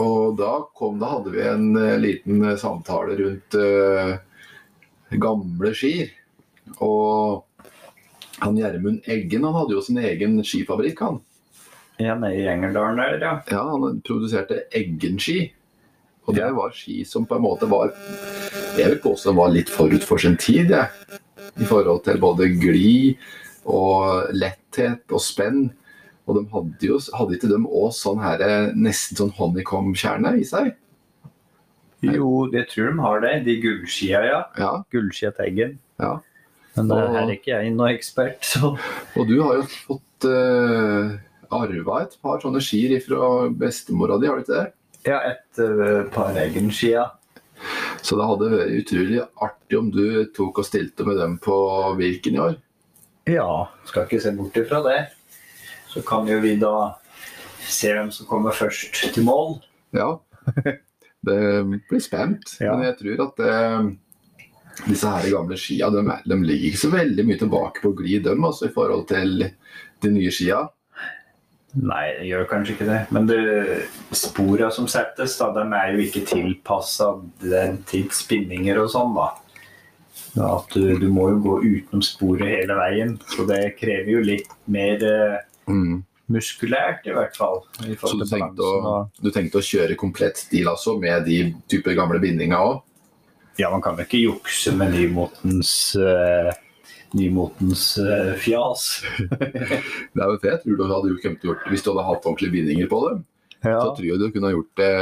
Og 0.00 0.36
da, 0.38 0.52
kom, 0.76 1.00
da 1.00 1.10
hadde 1.16 1.32
vi 1.34 1.42
en 1.44 1.72
eh, 1.76 1.98
liten 2.00 2.44
eh, 2.46 2.58
samtale 2.60 3.16
rundt 3.18 3.56
uh, 3.58 4.14
gamle 5.20 5.72
skier. 5.76 6.14
Og 6.80 7.42
han 8.42 8.56
Gjermund 8.56 9.10
Eggen 9.10 9.44
han 9.44 9.58
hadde 9.58 9.76
jo 9.76 9.82
sin 9.84 10.00
egen 10.00 10.38
skifabrikk, 10.46 11.02
han. 11.04 11.20
Ja, 12.00 12.14
nede 12.16 12.40
i 12.40 12.46
Engerdalen 12.48 12.98
der, 12.98 13.18
ja. 13.20 13.34
Ja, 13.52 13.64
Han 13.68 14.00
produserte 14.06 14.64
Eggen-ski. 14.72 15.52
Og 16.26 16.36
det 16.36 16.48
var 16.54 16.74
ski 16.76 17.02
som 17.08 17.26
på 17.26 17.36
en 17.36 17.44
måte 17.44 17.66
var 17.70 17.92
Jeg 18.78 18.88
vil 18.94 19.00
påstå 19.02 19.34
var 19.36 19.52
litt 19.52 19.70
forut 19.72 20.04
for 20.06 20.22
sin 20.22 20.36
tid, 20.40 20.70
jeg. 20.70 21.18
I 21.60 21.68
forhold 21.68 22.04
til 22.06 22.20
både 22.22 22.48
glid 22.56 23.20
og 23.68 24.30
letthet 24.32 25.12
og 25.12 25.20
spenn. 25.20 25.66
Og 26.26 26.38
de 26.38 26.44
hadde 26.52 26.86
jo 26.86 27.00
hadde 27.18 27.36
ikke 27.36 27.50
de 27.50 27.58
òg 27.66 27.90
sånn 27.96 28.22
her 28.22 28.44
nesten 28.78 29.18
sånn 29.18 29.34
honeycomb-kjerne 29.36 30.36
i 30.38 30.46
seg? 30.46 30.72
Jo, 32.02 32.46
det 32.50 32.68
tror 32.72 32.90
de 32.90 33.02
har 33.02 33.22
det. 33.22 33.32
De 33.46 33.56
gullskia, 33.62 34.22
ja. 34.26 34.40
Ja. 34.58 34.72
Gullskia 34.94 35.30
Teggen. 35.36 35.76
Ja. 36.02 36.16
Men 36.76 36.88
det 36.88 37.00
her 37.02 37.18
er 37.20 37.34
ikke 37.34 37.52
jeg 37.52 37.74
noe 37.76 37.90
ekspert, 37.92 38.46
så 38.48 38.72
Og 39.18 39.26
du 39.28 39.36
har 39.42 39.58
jo 39.60 39.66
fått 39.68 40.26
uh, 40.26 41.12
arva 41.52 41.98
et 42.06 42.16
par 42.24 42.40
sånne 42.42 42.62
skier 42.64 42.96
fra 43.04 43.50
bestemora 43.60 44.16
di, 44.18 44.30
har 44.30 44.40
du 44.40 44.46
ikke 44.46 44.56
det? 44.56 44.70
Ja, 45.06 45.18
et 45.32 45.58
uh, 45.58 46.06
par 46.14 46.36
skier. 46.70 47.10
Så 48.02 48.18
det 48.18 48.26
hadde 48.26 48.50
vært 48.50 48.76
utrolig 48.80 49.20
artig 49.44 49.78
om 49.78 49.90
du 49.94 50.04
tok 50.34 50.62
og 50.62 50.66
stilte 50.66 51.06
med 51.06 51.18
dem 51.20 51.36
på 51.42 51.56
Virken 51.98 52.38
i 52.38 52.42
år. 52.42 52.56
Ja, 53.30 53.68
skal 53.86 54.08
ikke 54.08 54.22
se 54.22 54.32
bort 54.34 54.56
ifra 54.58 54.82
det. 54.82 54.98
Så 55.92 56.02
kan 56.06 56.26
jo 56.26 56.40
vi 56.42 56.56
da 56.58 56.96
se 57.62 57.92
hvem 57.94 58.10
som 58.14 58.26
kommer 58.26 58.54
først 58.56 58.98
til 59.14 59.26
mål. 59.26 59.60
Ja, 59.94 60.16
det 61.28 61.38
blir 61.88 62.02
spent. 62.02 62.56
Ja. 62.58 62.74
Men 62.74 62.88
jeg 62.88 62.98
tror 62.98 63.24
at 63.28 63.42
det, 63.42 63.56
disse 64.88 65.12
her 65.14 65.30
gamle 65.36 65.58
skia 65.60 65.90
de, 65.94 66.02
de 66.02 66.38
ligger 66.42 66.70
ikke 66.70 66.82
så 66.82 66.92
veldig 66.96 67.26
mye 67.28 67.42
tilbake 67.44 67.84
på 67.84 67.94
glid, 68.02 68.24
dem, 68.26 68.46
altså, 68.48 68.66
i 68.66 68.74
forhold 68.74 69.06
til 69.12 69.46
de 70.02 70.14
nye 70.14 70.32
skia. 70.34 70.64
Nei, 71.72 72.04
det 72.18 72.26
gjør 72.28 72.48
kanskje 72.50 72.74
ikke 72.74 72.86
det. 72.90 72.98
Men 73.16 73.28
det, 73.30 73.38
spora 74.12 74.68
som 74.74 74.84
settes, 74.92 75.38
da, 75.40 75.48
de 75.56 75.62
er 75.78 75.94
jo 75.94 76.02
ikke 76.04 76.26
tilpassa 76.28 77.14
den 77.40 77.78
tids 77.88 78.20
spinninger 78.26 78.76
og 78.82 78.90
sånn, 78.92 79.14
da. 79.16 79.30
At 80.42 80.72
du, 80.76 80.98
du 81.00 81.08
må 81.12 81.30
jo 81.30 81.40
gå 81.44 81.54
utenom 81.64 82.04
sporet 82.04 82.48
hele 82.48 82.76
veien. 82.76 83.16
Så 83.32 83.44
det 83.48 83.74
krever 83.80 84.10
jo 84.18 84.22
litt 84.24 84.52
mer 84.72 85.04
eh, 85.08 85.40
Mm. 85.70 86.00
muskulært, 86.32 87.04
i 87.06 87.12
hvert 87.14 87.36
fall. 87.38 87.60
I 87.86 87.94
Så 87.94 88.16
du 88.18 88.24
tenkte, 88.26 88.66
å, 88.66 88.94
du 89.22 89.28
tenkte 89.30 89.60
å 89.60 89.64
kjøre 89.64 89.94
komplett 90.00 90.40
stil 90.42 90.66
altså, 90.68 90.96
med 90.98 91.24
de 91.28 91.54
typer 91.70 91.94
gamle 91.94 92.18
bindinger 92.20 92.58
òg? 92.58 92.80
Ja, 93.60 93.68
man 93.70 93.84
kan 93.84 93.96
jo 94.00 94.02
ikke 94.06 94.20
jukse 94.24 94.72
med 94.74 94.90
nymotens 94.96 95.94
uh, 96.00 96.50
Nymotens 97.18 97.84
uh, 98.00 98.32
fjas. 98.40 98.86
Det 99.28 100.22
er 100.22 100.30
jo 100.32 100.38
det 100.42 100.50
jeg 100.50 100.60
tror 100.62 100.78
du 100.78 100.84
hadde 100.88 101.12
gjort 101.44 101.68
hvis 101.70 101.84
du 101.84 101.90
hadde 101.92 102.06
hatt 102.08 102.26
ordentlige 102.28 102.54
bindinger 102.56 102.88
på 102.90 103.02
dem. 103.08 103.22
Ja. 103.62 103.76
Så 103.78 103.92
tror 103.98 104.08
jeg 104.08 104.18
du 104.20 104.26
kunne 104.34 104.48
ha 104.50 104.54
gjort 104.56 104.80
det 104.80 104.92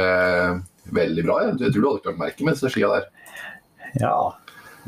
veldig 0.99 1.25
bra. 1.25 1.39
Jeg 1.45 1.57
Jeg 1.63 1.73
tror 1.73 1.81
du 1.81 1.89
hadde 1.89 2.03
klart 2.05 2.21
merket 2.21 2.45
med 2.45 2.57
disse 2.57 2.71
skia 2.73 2.91
der. 2.95 3.09
ja. 4.01 4.15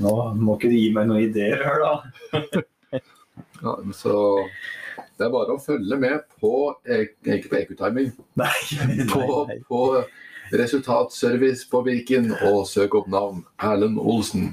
Nå 0.02 0.12
må 0.42 0.56
ikke 0.58 0.72
du 0.72 0.78
gi 0.80 0.88
meg 0.90 1.06
noen 1.06 1.28
ideer 1.28 1.60
her, 1.62 1.84
da. 1.84 2.64
Ja, 3.64 3.76
så 3.96 4.14
det 5.18 5.26
er 5.28 5.32
bare 5.34 5.54
å 5.56 5.62
følge 5.62 5.98
med 6.02 6.24
på 6.42 6.50
eh, 6.90 7.06
ikke 7.38 7.52
på 7.52 7.60
Ecotiming, 7.62 8.10
Nei, 8.42 8.50
på, 9.10 9.22
nei, 9.22 9.54
nei. 9.54 9.58
på 9.70 9.80
resultatservice 10.54 11.70
på 11.72 11.82
Birken 11.86 12.32
og 12.50 12.64
søk 12.70 12.98
opp 13.00 13.08
navn 13.14 13.44
Erlend 13.64 14.02
Olsen. 14.02 14.52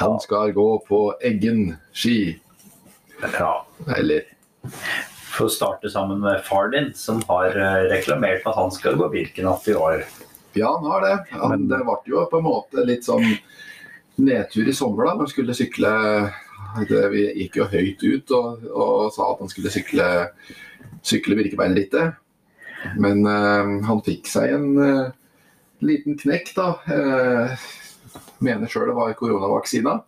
Han 0.00 0.20
skal 0.20 0.52
gå 0.56 0.68
på 0.88 1.00
Eggen 1.22 1.76
ski. 1.92 2.38
Ja. 3.22 3.66
Eller 3.96 4.26
For 5.34 5.46
å 5.48 5.50
starte 5.52 5.90
sammen 5.90 6.20
med 6.22 6.44
far 6.46 6.68
din, 6.72 6.92
som 6.94 7.20
har 7.28 7.50
eh, 7.58 7.88
reklamert 7.90 8.44
at 8.46 8.54
han 8.58 8.70
skal 8.74 8.94
gå 9.00 9.08
Birkenatt 9.12 9.66
i 9.68 9.74
år. 9.74 10.04
ja, 10.54 10.70
han 10.76 10.86
har 10.86 11.00
det. 11.02 11.14
Han, 11.34 11.50
Men- 11.50 11.68
det 11.68 11.80
ble 11.84 11.96
jo 12.06 12.24
på 12.30 12.38
en 12.38 12.46
måte 12.46 12.84
litt 12.86 13.04
sånn 13.06 13.24
nedtur 14.16 14.68
i 14.70 14.72
sommer 14.72 15.08
da, 15.08 15.14
når 15.14 15.24
han 15.26 15.32
skulle 15.32 15.54
sykle. 15.58 15.90
Det, 16.88 17.00
vi 17.10 17.24
gikk 17.42 17.56
jo 17.60 17.64
høyt 17.70 18.02
ut 18.02 18.30
og, 18.34 18.62
og 18.70 19.12
sa 19.14 19.32
at 19.32 19.40
han 19.42 19.50
skulle 19.50 19.70
sykle, 19.74 20.06
sykle 21.06 21.36
Birkebeinerrittet. 21.38 22.14
Men 22.98 23.26
eh, 23.26 23.72
han 23.88 24.02
fikk 24.06 24.26
seg 24.30 24.54
en 24.54 24.70
eh, 24.82 25.10
liten 25.82 26.18
knekk, 26.18 26.50
da. 26.56 26.68
Eh, 26.86 27.66
mener 28.44 28.70
sjøl 28.70 28.88
det 28.90 28.96
var 28.96 29.14
koronavaksina. 29.18 29.98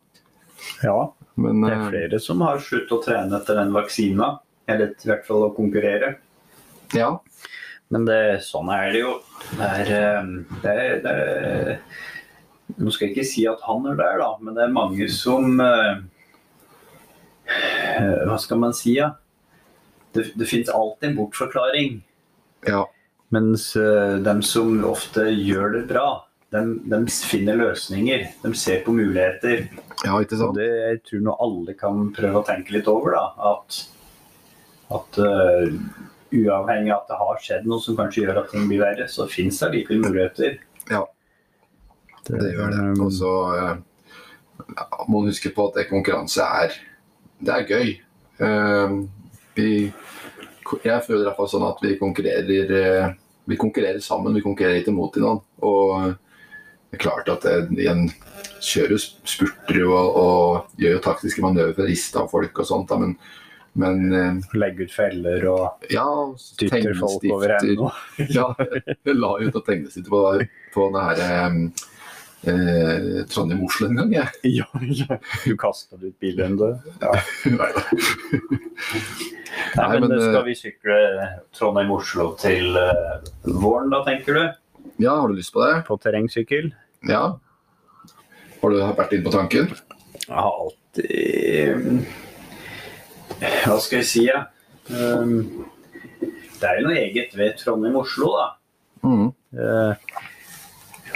Ja, 0.83 1.13
Men 1.37 1.61
det 1.63 1.73
er 1.73 1.81
eh, 1.83 1.89
flere 1.91 2.21
som 2.23 2.41
har 2.47 2.59
sluttet 2.65 2.93
å 2.97 3.03
trene 3.05 3.37
etter 3.39 3.59
den 3.61 3.73
vaksina. 3.77 4.39
Eller 4.67 4.95
i 4.97 5.09
hvert 5.11 5.27
fall 5.29 5.45
å 5.49 5.55
konkurrere. 5.57 6.17
ja. 6.97 7.19
Men 7.89 8.03
det, 8.03 8.41
sånn 8.43 8.67
er 8.75 8.89
det 8.91 8.99
jo. 9.05 9.13
Det 9.55 9.67
er, 9.67 9.91
eh, 9.95 10.31
det, 10.65 10.71
er- 10.73 11.03
det 11.05 11.11
er, 11.13 11.77
Nå 12.83 12.91
skal 12.91 13.07
jeg 13.07 13.13
ikke 13.15 13.27
si 13.31 13.45
at 13.47 13.61
han 13.63 13.87
er 13.87 13.95
der, 13.95 14.17
da, 14.19 14.33
men 14.43 14.57
det 14.59 14.65
er 14.65 14.73
mange 14.75 15.07
som 15.15 15.61
eh, 15.63 16.01
Hva 18.27 18.39
skal 18.43 18.59
man 18.59 18.75
si, 18.75 18.97
ja? 18.99 19.13
Det, 20.17 20.33
det 20.35 20.49
finnes 20.51 20.69
alltid 20.75 21.11
en 21.13 21.17
bortforklaring. 21.21 22.03
ja. 22.67 22.83
Mens 23.35 23.73
uh, 23.77 24.19
dem 24.23 24.39
som 24.43 24.85
ofte 24.87 25.25
gjør 25.35 25.73
det 25.75 25.81
bra, 25.89 26.26
dem, 26.55 26.73
de, 26.89 27.01
finner 27.11 27.59
løsninger. 27.59 28.27
De 28.43 28.53
ser 28.55 28.83
på 28.85 28.95
muligheter. 28.95 29.67
Ja, 30.05 30.19
ikke 30.21 30.37
Og 30.37 30.43
sant? 30.43 30.61
det 30.61 30.69
jeg 30.71 31.03
tror 31.09 31.25
nå 31.27 31.37
alle 31.47 31.77
kan 31.79 32.11
prøve 32.17 32.43
å 32.43 32.47
tenke 32.47 32.77
litt 32.77 32.91
over, 32.91 33.17
da. 33.17 33.53
At, 33.55 33.81
at 34.99 35.21
uh, 35.23 35.75
uavhengig 36.37 36.93
av 36.95 37.03
at 37.03 37.11
det 37.11 37.21
har 37.21 37.43
skjedd 37.43 37.69
noe 37.69 37.83
som 37.83 37.99
kanskje 37.99 38.25
gjør 38.25 38.43
at 38.43 38.51
ting 38.53 38.67
blir 38.71 38.83
verre, 38.85 39.09
så 39.11 39.29
fins 39.31 39.61
det 39.63 39.73
likevel 39.75 40.05
muligheter. 40.07 40.59
Ja. 40.91 41.05
Det 42.27 42.53
gjør 42.53 42.75
det. 42.75 42.87
Og 43.03 43.13
så 43.15 43.33
eh, 43.55 43.77
ja, 44.67 44.87
må 45.07 45.21
man 45.21 45.31
huske 45.31 45.53
på 45.55 45.69
at 45.69 45.79
det 45.79 45.91
konkurranse 45.91 46.43
er 46.43 46.75
Det 47.39 47.53
er 47.53 47.69
gøy. 47.71 47.93
Uh, 48.41 49.05
vi, 49.57 49.93
jeg 50.85 51.05
føler 51.07 51.23
i 51.23 51.27
hvert 51.29 51.39
fall 51.39 51.49
sånn 51.49 51.67
at 51.69 51.79
vi 51.85 51.95
konkurrerer 52.01 52.73
eh, 52.81 53.15
Vi 53.49 53.59
konkurrerer 53.61 54.03
sammen, 54.03 54.35
vi 54.35 54.45
konkurrerer 54.45 54.83
ikke 54.83 54.95
mot 54.97 55.15
hverandre. 55.15 56.17
Og 56.87 56.95
det 56.95 56.99
er 56.99 57.03
klart 57.03 57.29
at 57.29 57.47
det, 57.73 57.87
en 57.91 58.07
kjører 58.63 58.95
jo 58.95 59.01
spurter 59.03 59.83
og, 59.87 60.21
og 60.21 60.79
gjør 60.81 60.97
jo 60.97 61.03
taktiske 61.05 61.43
manøver 61.45 61.75
for 61.75 61.85
å 61.85 61.91
riste 61.91 62.23
av 62.23 62.31
folk 62.31 62.63
og 62.63 62.69
sånt, 62.69 62.93
da, 62.93 63.01
men, 63.03 63.17
men 63.77 64.15
eh, 64.15 64.55
Legge 64.57 64.87
ut 64.87 64.95
feller 64.95 65.49
og 65.51 65.91
ja, 65.93 66.07
dytter 66.63 66.95
folk 67.01 67.27
over 67.35 67.57
ende. 67.59 67.91
ja, 68.39 68.47
jeg 68.87 69.19
la 69.19 69.35
ut 69.43 69.51
noen 69.51 69.67
tegnestifter 69.67 70.15
på, 70.15 70.23
på 70.77 70.89
det 70.95 71.05
her 71.09 71.25
eh, 71.27 71.59
eh, 72.47 73.25
Trondheim-Oslo 73.33 73.91
en 73.91 74.01
gang, 74.01 74.15
jeg. 74.21 74.29
Ja, 74.61 74.67
ja. 74.83 75.19
Du 75.45 75.57
kasta 75.61 75.99
ut 76.01 76.19
bilen, 76.23 76.57
du. 76.61 76.69
Ja. 77.03 77.17
Nei, 77.59 77.73
Nei, 79.77 79.89
men, 80.01 80.09
men, 80.09 80.21
skal 80.21 80.45
vi 80.47 80.55
sykle 80.59 81.01
Trondheim-Oslo 81.57 82.33
til 82.41 82.79
eh, 82.81 83.33
våren, 83.51 83.91
da, 83.93 84.05
tenker 84.07 84.39
du? 84.39 84.47
Ja, 84.97 85.15
har 85.21 85.29
du 85.29 85.37
lyst 85.37 85.53
på 85.55 85.63
det? 85.65 85.83
På 85.87 85.97
terrengsykkel? 86.01 86.71
Ja. 87.09 87.39
Har 88.61 88.73
du 88.73 88.79
vært 88.81 89.13
inne 89.15 89.27
på 89.27 89.35
tanken? 89.35 89.73
Jeg 90.27 90.35
har 90.35 90.61
alltid 90.65 92.07
Hva 93.67 93.77
skal 93.85 94.01
jeg 94.01 94.09
si, 94.09 94.23
ja? 94.27 94.47
Um, 94.89 95.67
det 96.57 96.69
er 96.69 96.81
jo 96.81 96.87
noe 96.87 97.01
eget 97.01 97.35
ved 97.37 97.59
Trondheim-Oslo, 97.61 98.31
da. 98.33 98.47
Mm. 99.05 99.29
Uh, 99.57 99.93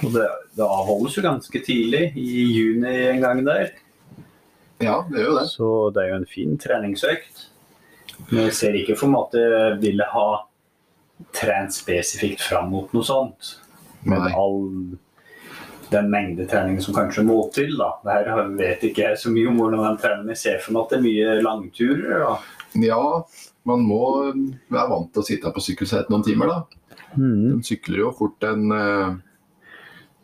og 0.00 0.12
det, 0.14 0.26
det 0.56 0.66
avholdes 0.66 1.16
jo 1.16 1.24
ganske 1.24 1.62
tidlig, 1.64 2.10
i 2.18 2.44
juni 2.54 2.92
en 3.10 3.24
gang 3.24 3.40
der. 3.46 3.72
Ja, 4.80 5.00
det 5.08 5.20
gjør 5.20 5.30
jo 5.30 5.38
det. 5.38 5.46
Så 5.52 5.70
det 5.94 6.02
er 6.02 6.12
jo 6.12 6.20
en 6.20 6.28
fin 6.28 6.54
treningsøkt. 6.60 7.46
Men 8.28 8.46
jeg 8.46 8.54
ser 8.56 8.76
ikke 8.76 8.96
for 9.00 9.12
meg 9.12 9.28
at 9.28 9.40
jeg 9.40 9.80
ville 9.82 10.06
ha 10.12 10.28
trent 11.36 11.74
spesifikt 11.74 12.42
fram 12.44 12.70
mot 12.72 12.92
noe 12.96 13.06
sånt. 13.06 13.54
Med 14.02 14.18
Nei. 14.22 14.32
all 14.32 14.98
den 15.90 16.10
mengde 16.10 16.46
trening 16.48 16.78
som 16.82 16.94
kanskje 16.94 17.24
må 17.26 17.36
til. 17.54 17.76
da. 17.78 17.92
Det 18.04 18.18
her 18.30 18.50
vet 18.58 18.84
ikke 18.86 19.08
jeg 19.08 19.18
så 19.20 19.32
mye 19.34 19.50
om 19.50 19.58
hvordan 19.60 19.82
man 19.82 19.98
trener. 20.00 20.28
Jeg 20.32 20.42
ser 20.42 20.60
for 20.62 20.76
meg 20.76 20.84
at 20.86 20.92
det 20.94 20.98
er 21.00 21.06
mye 21.06 21.38
langturer. 21.44 22.24
da. 22.24 22.34
Ja, 22.80 23.02
man 23.66 23.82
må 23.86 24.04
være 24.70 24.86
vant 24.92 25.10
til 25.12 25.22
å 25.22 25.26
sitte 25.26 25.50
på 25.54 25.64
sykkelsetet 25.64 26.12
noen 26.12 26.24
timer, 26.26 26.54
da. 26.54 26.96
Mm. 27.18 27.58
De 27.58 27.66
sykler 27.66 28.04
jo 28.04 28.12
fort 28.14 28.46
en 28.46 28.70
uh, 28.70 29.16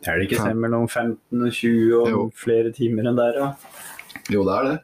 Er 0.07 0.19
det 0.21 0.29
ikke 0.29 0.45
fem... 0.45 0.61
mellom 0.63 0.87
15 0.87 1.41
og 1.43 1.51
20 1.51 1.97
og 1.99 2.11
Jo. 2.13 2.21
flere 2.45 2.71
timer 2.75 3.09
enn 3.11 3.19
der, 3.19 3.41
da? 3.41 3.49
Jo, 4.31 4.45
det 4.47 4.55
er 4.55 4.69
det. 4.69 4.77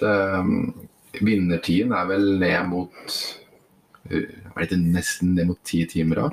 det 0.00 0.14
um, 0.40 0.54
vinnertiden 1.20 1.92
er 1.92 2.08
vel 2.08 2.26
ned 2.40 2.70
mot 2.72 3.18
uh, 4.08 4.39
Er 4.56 4.66
det 4.70 4.78
nesten 4.82 5.34
ned 5.36 5.46
mot 5.50 5.60
ti 5.64 5.84
timer, 5.86 6.16
da? 6.24 6.30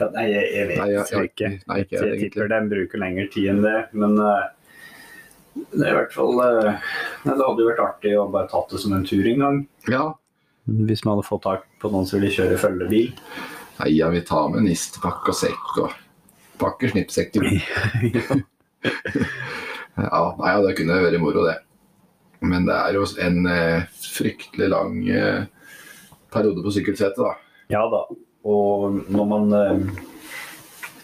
Ja, 0.00 0.08
nei, 0.10 0.24
jeg, 0.32 0.46
jeg 0.54 0.68
vet 0.68 0.78
Nei, 0.80 0.86
jeg- 0.90 1.10
jeg- 1.12 1.28
ikke. 1.30 1.48
nei, 1.68 1.76
ikke 1.84 1.92
jeg, 1.98 2.06
jeg 2.08 2.18
tipper 2.32 2.48
den 2.50 2.68
bruker 2.70 2.98
lengre 2.98 3.26
tid 3.30 3.50
enn 3.52 3.60
det. 3.62 3.76
Men 3.92 4.16
eh, 4.18 4.48
Det 5.74 5.84
er 5.86 5.92
i 5.92 5.98
hvert 5.98 6.12
fall 6.14 6.40
eh, 6.42 6.80
Det 7.24 7.34
hadde 7.36 7.62
jo 7.62 7.68
vært 7.68 7.84
artig 7.84 8.16
å 8.18 8.24
bare 8.32 8.48
tatt 8.50 8.70
det 8.74 8.80
som 8.82 8.92
en 8.96 9.04
tur 9.06 9.26
en 9.26 9.38
gang. 9.44 9.60
Ja. 9.88 10.14
Hvis 10.66 11.04
man 11.04 11.16
hadde 11.16 11.28
fått 11.28 11.42
tak 11.46 11.64
på 11.80 11.90
noen 11.92 12.06
som 12.06 12.18
ville 12.20 12.32
kjøre 12.34 12.58
følgebil. 12.60 13.12
Nei, 13.78 13.90
jeg 13.96 14.10
vil 14.16 14.24
ta 14.26 14.42
med 14.50 14.66
nistepakke 14.66 15.30
og 15.32 15.38
sekk 15.38 15.78
og 15.84 15.94
pakke 16.58 16.90
snippsekk. 16.90 17.32
du. 17.38 17.40
ja, 19.96 20.36
nei, 20.38 20.50
ja, 20.52 20.58
det 20.66 20.74
kunne 20.78 20.98
vært 21.02 21.20
moro, 21.22 21.44
det. 21.46 21.56
Men 22.42 22.66
det 22.68 22.74
er 22.76 22.94
jo 22.98 23.06
en 23.24 23.38
eh, 23.50 23.86
fryktelig 23.98 24.68
lang 24.70 24.98
eh, 25.10 25.46
periode 26.32 26.62
på 26.64 26.72
sykkelsetet, 26.74 27.18
da. 27.18 27.34
Ja 27.72 27.84
da. 27.92 28.04
Og 28.48 29.02
når 29.10 29.26
man 29.28 29.52
eh, 29.52 30.02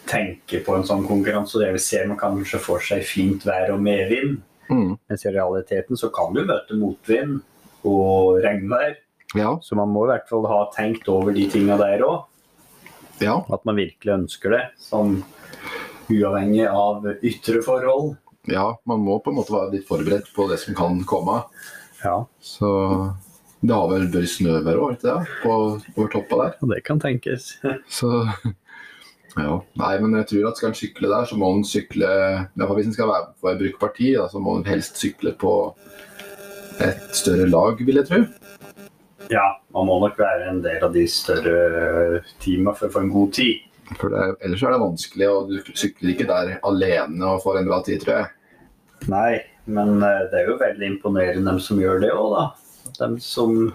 tenker 0.09 0.61
på 0.65 0.75
en 0.77 0.85
sånn 0.87 1.05
konkurranse, 1.07 1.57
og 1.57 1.63
det 1.65 1.71
vi 1.75 1.81
ser 1.83 2.07
man 2.09 2.17
kanskje 2.19 2.59
får 2.61 2.83
seg 2.89 3.03
fint 3.09 3.45
vær 3.47 3.73
og 3.75 3.81
medvind, 3.85 4.41
Mm. 4.65 4.95
mens 5.09 5.21
i 5.25 5.29
realiteten 5.29 5.93
så 5.95 6.07
kan 6.09 6.33
du 6.33 6.39
møte 6.43 6.73
motvind 6.73 7.35
og 7.85 8.39
regnvær. 8.41 8.95
Ja, 9.35 9.51
Så 9.61 9.75
man 9.77 9.89
må 9.93 10.05
i 10.05 10.09
hvert 10.09 10.27
fall 10.27 10.47
ha 10.49 10.71
tenkt 10.73 11.07
over 11.07 11.31
de 11.33 11.47
tinga 11.47 11.77
der 11.77 11.99
òg. 12.01 12.23
ja, 13.21 13.43
At 13.53 13.63
man 13.63 13.75
virkelig 13.75 14.13
ønsker 14.25 14.49
det. 14.49 14.63
Sånn 14.81 15.23
uavhengig 16.09 16.65
av 16.67 17.05
ytre 17.21 17.61
forhold. 17.61 18.17
ja, 18.47 18.75
man 18.87 18.99
må 19.05 19.19
på 19.23 19.29
en 19.29 19.35
måte 19.37 19.53
være 19.53 19.71
litt 19.73 19.87
forberedt 19.87 20.33
på 20.35 20.49
det 20.49 20.57
som 20.59 20.73
kan 20.73 21.03
komme. 21.05 21.43
Ja, 22.03 22.25
Så 22.41 23.13
det 23.67 23.75
har 23.75 23.89
vel 23.91 24.05
vært 24.13 24.31
snøvær 24.33 24.79
òg, 24.81 24.95
ikke 24.97 25.07
det? 25.09 25.33
På, 25.43 25.55
over 25.97 26.11
toppa 26.13 26.39
der. 26.43 26.55
og 26.61 26.71
det 26.73 26.81
kan 26.87 26.99
tenkes. 27.01 27.51
Så 27.91 28.09
ja. 29.37 29.57
Nei, 29.81 29.91
men 30.03 30.15
jeg 30.21 30.27
tror 30.31 30.49
at 30.51 30.59
skal 30.61 30.71
en 30.71 30.77
sykle 30.79 31.11
der, 31.11 31.27
så 31.29 31.37
må 31.39 31.49
en 31.55 31.65
sykle 31.67 32.07
i 32.07 32.55
hvert 32.55 32.67
fall 32.69 32.77
Hvis 32.79 32.89
en 32.91 32.95
skal 32.97 33.09
være 33.11 33.29
på 33.41 33.51
et 33.51 33.59
brukerparti, 33.63 34.13
da, 34.17 34.27
så 34.31 34.41
må 34.43 34.57
en 34.59 34.67
helst 34.69 34.99
sykle 35.01 35.33
på 35.41 35.53
et 36.83 37.05
større 37.15 37.47
lag, 37.47 37.79
vil 37.87 38.01
jeg 38.01 38.09
tro. 38.09 38.23
Ja, 39.31 39.45
man 39.73 39.87
må 39.87 39.95
nok 40.03 40.17
være 40.19 40.49
en 40.51 40.59
del 40.61 40.83
av 40.85 40.91
de 40.93 41.05
større 41.09 42.19
teama 42.43 42.73
for 42.77 42.89
å 42.89 42.93
få 42.97 43.05
en 43.05 43.13
god 43.13 43.31
tid. 43.37 43.63
For 43.99 44.09
det, 44.11 44.19
er- 44.21 44.35
ellers 44.45 44.63
er 44.65 44.73
det 44.75 44.81
vanskelig, 44.83 45.27
og 45.31 45.49
du 45.53 45.71
sykler 45.77 46.11
ikke 46.13 46.27
der 46.29 46.55
alene 46.67 47.31
og 47.31 47.41
får 47.45 47.61
en 47.61 47.69
bra 47.69 47.79
tid, 47.85 48.01
tror 48.03 48.19
jeg. 48.19 48.31
Nei, 49.11 49.31
men 49.69 49.97
eh, 50.03 50.23
det 50.31 50.41
er 50.43 50.47
jo 50.51 50.59
veldig 50.61 50.87
imponerende 50.91 51.47
dem 51.51 51.59
som 51.63 51.79
gjør 51.81 51.99
det 52.03 52.11
òg, 52.13 52.29
da. 52.35 52.45
Dem 52.99 53.19
som 53.19 53.73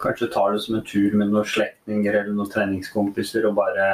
kanskje 0.00 0.30
tar 0.32 0.52
det 0.52 0.62
som 0.64 0.76
en 0.78 0.86
tur 0.86 1.16
med 1.16 1.32
noen 1.32 1.48
slektninger 1.48 2.14
eller 2.14 2.32
noen 2.34 2.50
treningskompiser 2.52 3.46
og 3.48 3.56
bare 3.58 3.90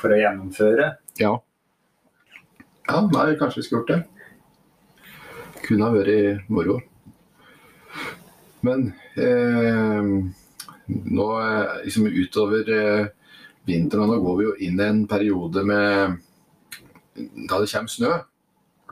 for 0.00 0.14
å 0.14 0.18
gjennomføre. 0.18 0.94
Ja. 1.20 1.34
Ja, 2.88 3.02
nei, 3.06 3.34
kanskje 3.38 3.60
vi 3.60 3.66
skulle 3.66 3.82
gjort 3.82 3.92
det. 3.92 4.00
Kunne 5.66 5.86
ha 5.86 5.94
vært 5.94 6.48
moro. 6.50 6.80
Men 8.66 8.90
eh, 9.16 10.10
nå 10.88 11.28
eh, 11.40 11.76
liksom 11.84 12.08
utover 12.08 12.72
eh, 12.74 13.04
vinteren, 13.68 14.10
nå 14.10 14.18
går 14.24 14.40
vi 14.40 14.48
jo 14.48 14.56
inn 14.66 14.80
i 14.80 14.88
en 14.88 15.06
periode 15.08 15.64
med 15.66 16.18
da 17.50 17.60
det 17.60 17.70
kommer 17.70 17.92
snø. 17.92 18.12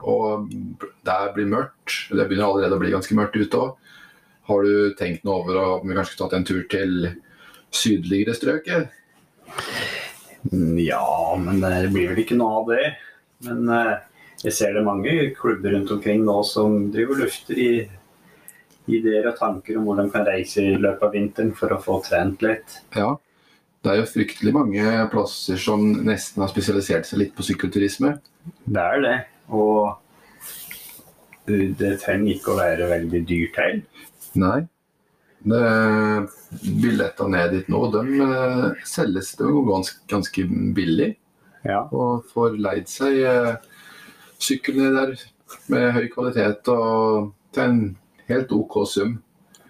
Og 0.08 0.52
det 1.06 1.18
blir 1.34 1.50
mørkt. 1.50 2.06
Det 2.12 2.28
begynner 2.28 2.46
allerede 2.46 2.76
å 2.76 2.82
bli 2.82 2.94
ganske 2.94 3.16
mørkt 3.18 3.38
ute 3.40 3.58
òg. 3.58 3.87
Har 4.48 4.64
du 4.64 4.94
tenkt 4.96 5.26
noe 5.28 5.42
over 5.42 5.58
om 5.62 5.88
vi 5.88 5.96
kanskje 5.96 6.14
skulle 6.14 6.28
tatt 6.28 6.38
en 6.38 6.48
tur 6.48 6.62
til 6.72 7.10
sydligere 7.74 8.36
strøk? 8.36 8.70
Ja, 10.80 11.36
men 11.40 11.60
det 11.60 11.90
blir 11.92 12.12
vel 12.12 12.22
ikke 12.22 12.38
noe 12.38 12.62
av 12.62 12.70
det. 12.72 12.84
Men 13.44 13.68
eh, 13.74 13.94
jeg 14.44 14.54
ser 14.56 14.74
det 14.74 14.86
mange 14.86 15.14
klubber 15.36 15.74
rundt 15.74 15.92
omkring 15.94 16.24
nå 16.26 16.40
som 16.46 16.88
driver 16.94 17.24
lufter 17.24 17.58
i 17.60 17.70
ideer 18.88 19.28
og 19.28 19.36
tanker 19.38 19.76
om 19.78 19.88
hvor 19.88 19.98
de 20.00 20.08
kan 20.12 20.26
reise 20.26 20.64
i 20.64 20.76
løpet 20.78 21.04
av 21.04 21.14
vinteren 21.14 21.54
for 21.56 21.74
å 21.74 21.80
få 21.82 21.98
trent 22.06 22.44
litt. 22.46 22.80
Ja. 22.96 23.16
Det 23.84 23.92
er 23.92 24.00
jo 24.00 24.08
fryktelig 24.10 24.52
mange 24.56 24.84
plasser 25.12 25.60
som 25.62 25.84
nesten 26.06 26.42
har 26.42 26.50
spesialisert 26.50 27.06
seg 27.06 27.20
litt 27.20 27.36
på 27.36 27.44
sykkelturisme. 27.46 28.16
Det 28.64 28.82
er 28.82 29.04
det. 29.04 29.16
Og 29.54 29.92
eh, 31.46 31.68
det 31.78 31.98
trenger 32.02 32.32
ikke 32.34 32.54
å 32.54 32.58
være 32.58 32.90
veldig 32.90 33.22
dyrt 33.28 33.60
heller. 33.60 33.84
Nei. 34.34 34.66
Billetter 36.82 37.28
ned 37.30 37.52
dit 37.54 37.68
nå, 37.70 37.80
de 37.94 38.02
eh, 38.24 38.84
selges 38.88 39.32
det 39.38 39.46
jo 39.46 39.62
ganske, 39.68 40.00
ganske 40.10 40.44
billig. 40.76 41.12
Ja. 41.66 41.84
Og 41.94 42.26
får 42.32 42.56
leid 42.58 42.88
seg 42.90 43.20
eh, 43.22 43.54
syklene 44.42 44.90
der 44.94 45.14
med 45.72 45.92
høy 45.96 46.06
kvalitet 46.12 46.68
og 46.72 47.32
til 47.54 47.64
en 47.64 47.80
helt 48.28 48.52
OK 48.52 48.80
sum. 48.90 49.16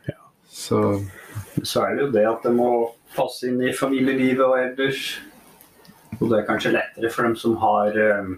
Ja. 0.09 0.19
Så 0.49 1.01
Så 1.63 1.85
er 1.85 1.95
det 1.97 2.07
jo 2.07 2.11
det 2.17 2.27
at 2.29 2.43
det 2.47 2.55
må 2.57 2.71
passe 3.15 3.49
inn 3.49 3.61
i 3.63 3.73
familielivet 3.77 4.45
og 4.45 4.59
ellers. 4.59 5.19
Og 6.19 6.31
det 6.31 6.41
er 6.41 6.49
kanskje 6.49 6.75
lettere 6.75 7.11
for 7.15 7.29
dem 7.29 7.37
som 7.39 7.55
har 7.63 7.95
eh, 7.95 8.31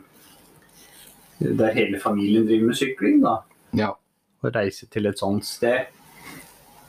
Der 1.41 1.73
hele 1.73 1.99
familien 2.01 2.45
driver 2.47 2.67
med 2.67 2.77
sykling, 2.77 3.23
da. 3.25 3.39
ja. 3.73 3.95
Å 4.41 4.49
reise 4.55 4.87
til 4.89 5.05
et 5.09 5.19
sånt 5.21 5.45
sted. 5.45 5.89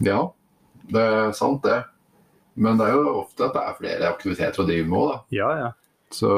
Ja, 0.05 0.21
det 0.91 1.01
er 1.01 1.33
sant 1.37 1.63
det. 1.63 1.79
Men 2.61 2.77
det 2.79 2.89
er 2.89 2.97
jo 2.99 3.15
ofte 3.21 3.47
at 3.47 3.55
det 3.55 3.63
er 3.63 3.79
flere 3.79 4.11
aktiviteter 4.11 4.63
å 4.63 4.67
drive 4.67 4.87
med 4.89 4.99
òg, 4.99 5.11
da. 5.11 5.19
Ja, 5.37 5.49
ja. 5.59 5.71
Så 6.11 6.31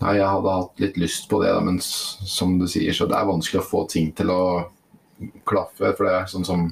Nei, 0.00 0.14
jeg 0.16 0.28
hadde 0.32 0.52
hatt 0.56 0.78
litt 0.80 0.94
lyst 0.96 1.26
på 1.28 1.42
det, 1.42 1.50
da, 1.52 1.60
men 1.60 1.76
som 1.84 2.54
du 2.56 2.64
sier, 2.70 2.94
så 2.96 3.04
det 3.08 3.18
er 3.18 3.26
vanskelig 3.28 3.60
å 3.60 3.66
få 3.68 3.82
ting 3.90 4.08
til 4.16 4.30
å 4.32 4.44
klaffe. 5.48 5.90
For 5.96 6.06
det 6.06 6.14
er 6.16 6.30
sånn 6.30 6.46
som, 6.48 6.62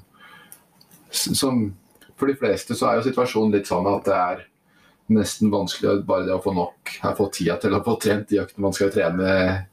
som 1.13 1.67
For 2.17 2.31
de 2.31 2.39
fleste 2.41 2.75
så 2.75 2.89
er 2.89 2.97
jo 2.99 3.05
situasjonen 3.11 3.53
litt 3.55 3.69
sånn 3.69 3.87
at 3.87 4.09
det 4.09 4.17
er 4.17 4.41
nesten 5.13 5.53
vanskelig 5.53 6.03
bare 6.09 6.25
det 6.27 6.35
å 6.35 6.41
få 6.43 6.55
nok 6.57 6.95
her, 7.03 7.15
få 7.17 7.29
tida 7.33 7.57
til 7.61 7.77
å 7.77 7.83
få 7.85 7.95
trent 8.01 8.27
de 8.33 8.41
øktene 8.43 8.65
man 8.65 8.75
skal 8.77 8.91
trene 8.93 9.29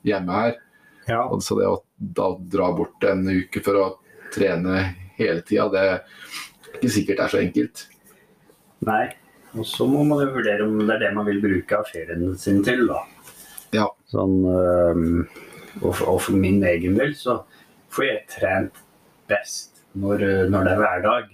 hjemme 0.05 0.36
her. 0.36 0.59
ja. 1.07 1.24
Og 1.26 1.41
Så 1.43 1.57
det 1.59 1.72
å 1.72 1.80
da 1.95 2.30
dra 2.39 2.70
bort 2.76 3.03
en 3.07 3.24
uke 3.28 3.63
for 3.63 3.80
å 3.80 3.88
trene 4.36 4.84
hele 5.20 5.43
tida, 5.47 5.68
det 5.74 5.84
er 5.84 6.76
ikke 6.76 6.93
sikkert 6.97 7.24
er 7.24 7.34
så 7.34 7.41
enkelt. 7.41 7.86
Nei. 8.86 9.05
Og 9.55 9.68
så 9.68 9.88
må 9.88 10.03
man 10.03 10.20
jo 10.26 10.34
vurdere 10.36 10.66
om 10.68 10.82
det 10.82 10.97
er 10.97 11.05
det 11.05 11.13
man 11.16 11.28
vil 11.30 11.39
bruke 11.43 11.78
av 11.78 11.88
ferien 11.88 12.34
sin 12.39 12.59
til, 12.66 12.84
da. 12.89 13.01
Ja. 13.76 13.88
Sånn, 14.11 14.41
og, 15.82 15.93
for, 15.95 16.36
min 16.36 16.61
egen 16.68 16.97
del 16.99 17.16
så 17.18 17.39
får 17.95 18.07
jeg 18.07 18.22
trent 18.32 18.84
best 19.32 19.84
når, 19.95 20.24
øh, 20.24 20.43
når 20.51 20.68
det 20.68 20.74
er 20.74 20.82
hverdag. 20.82 21.34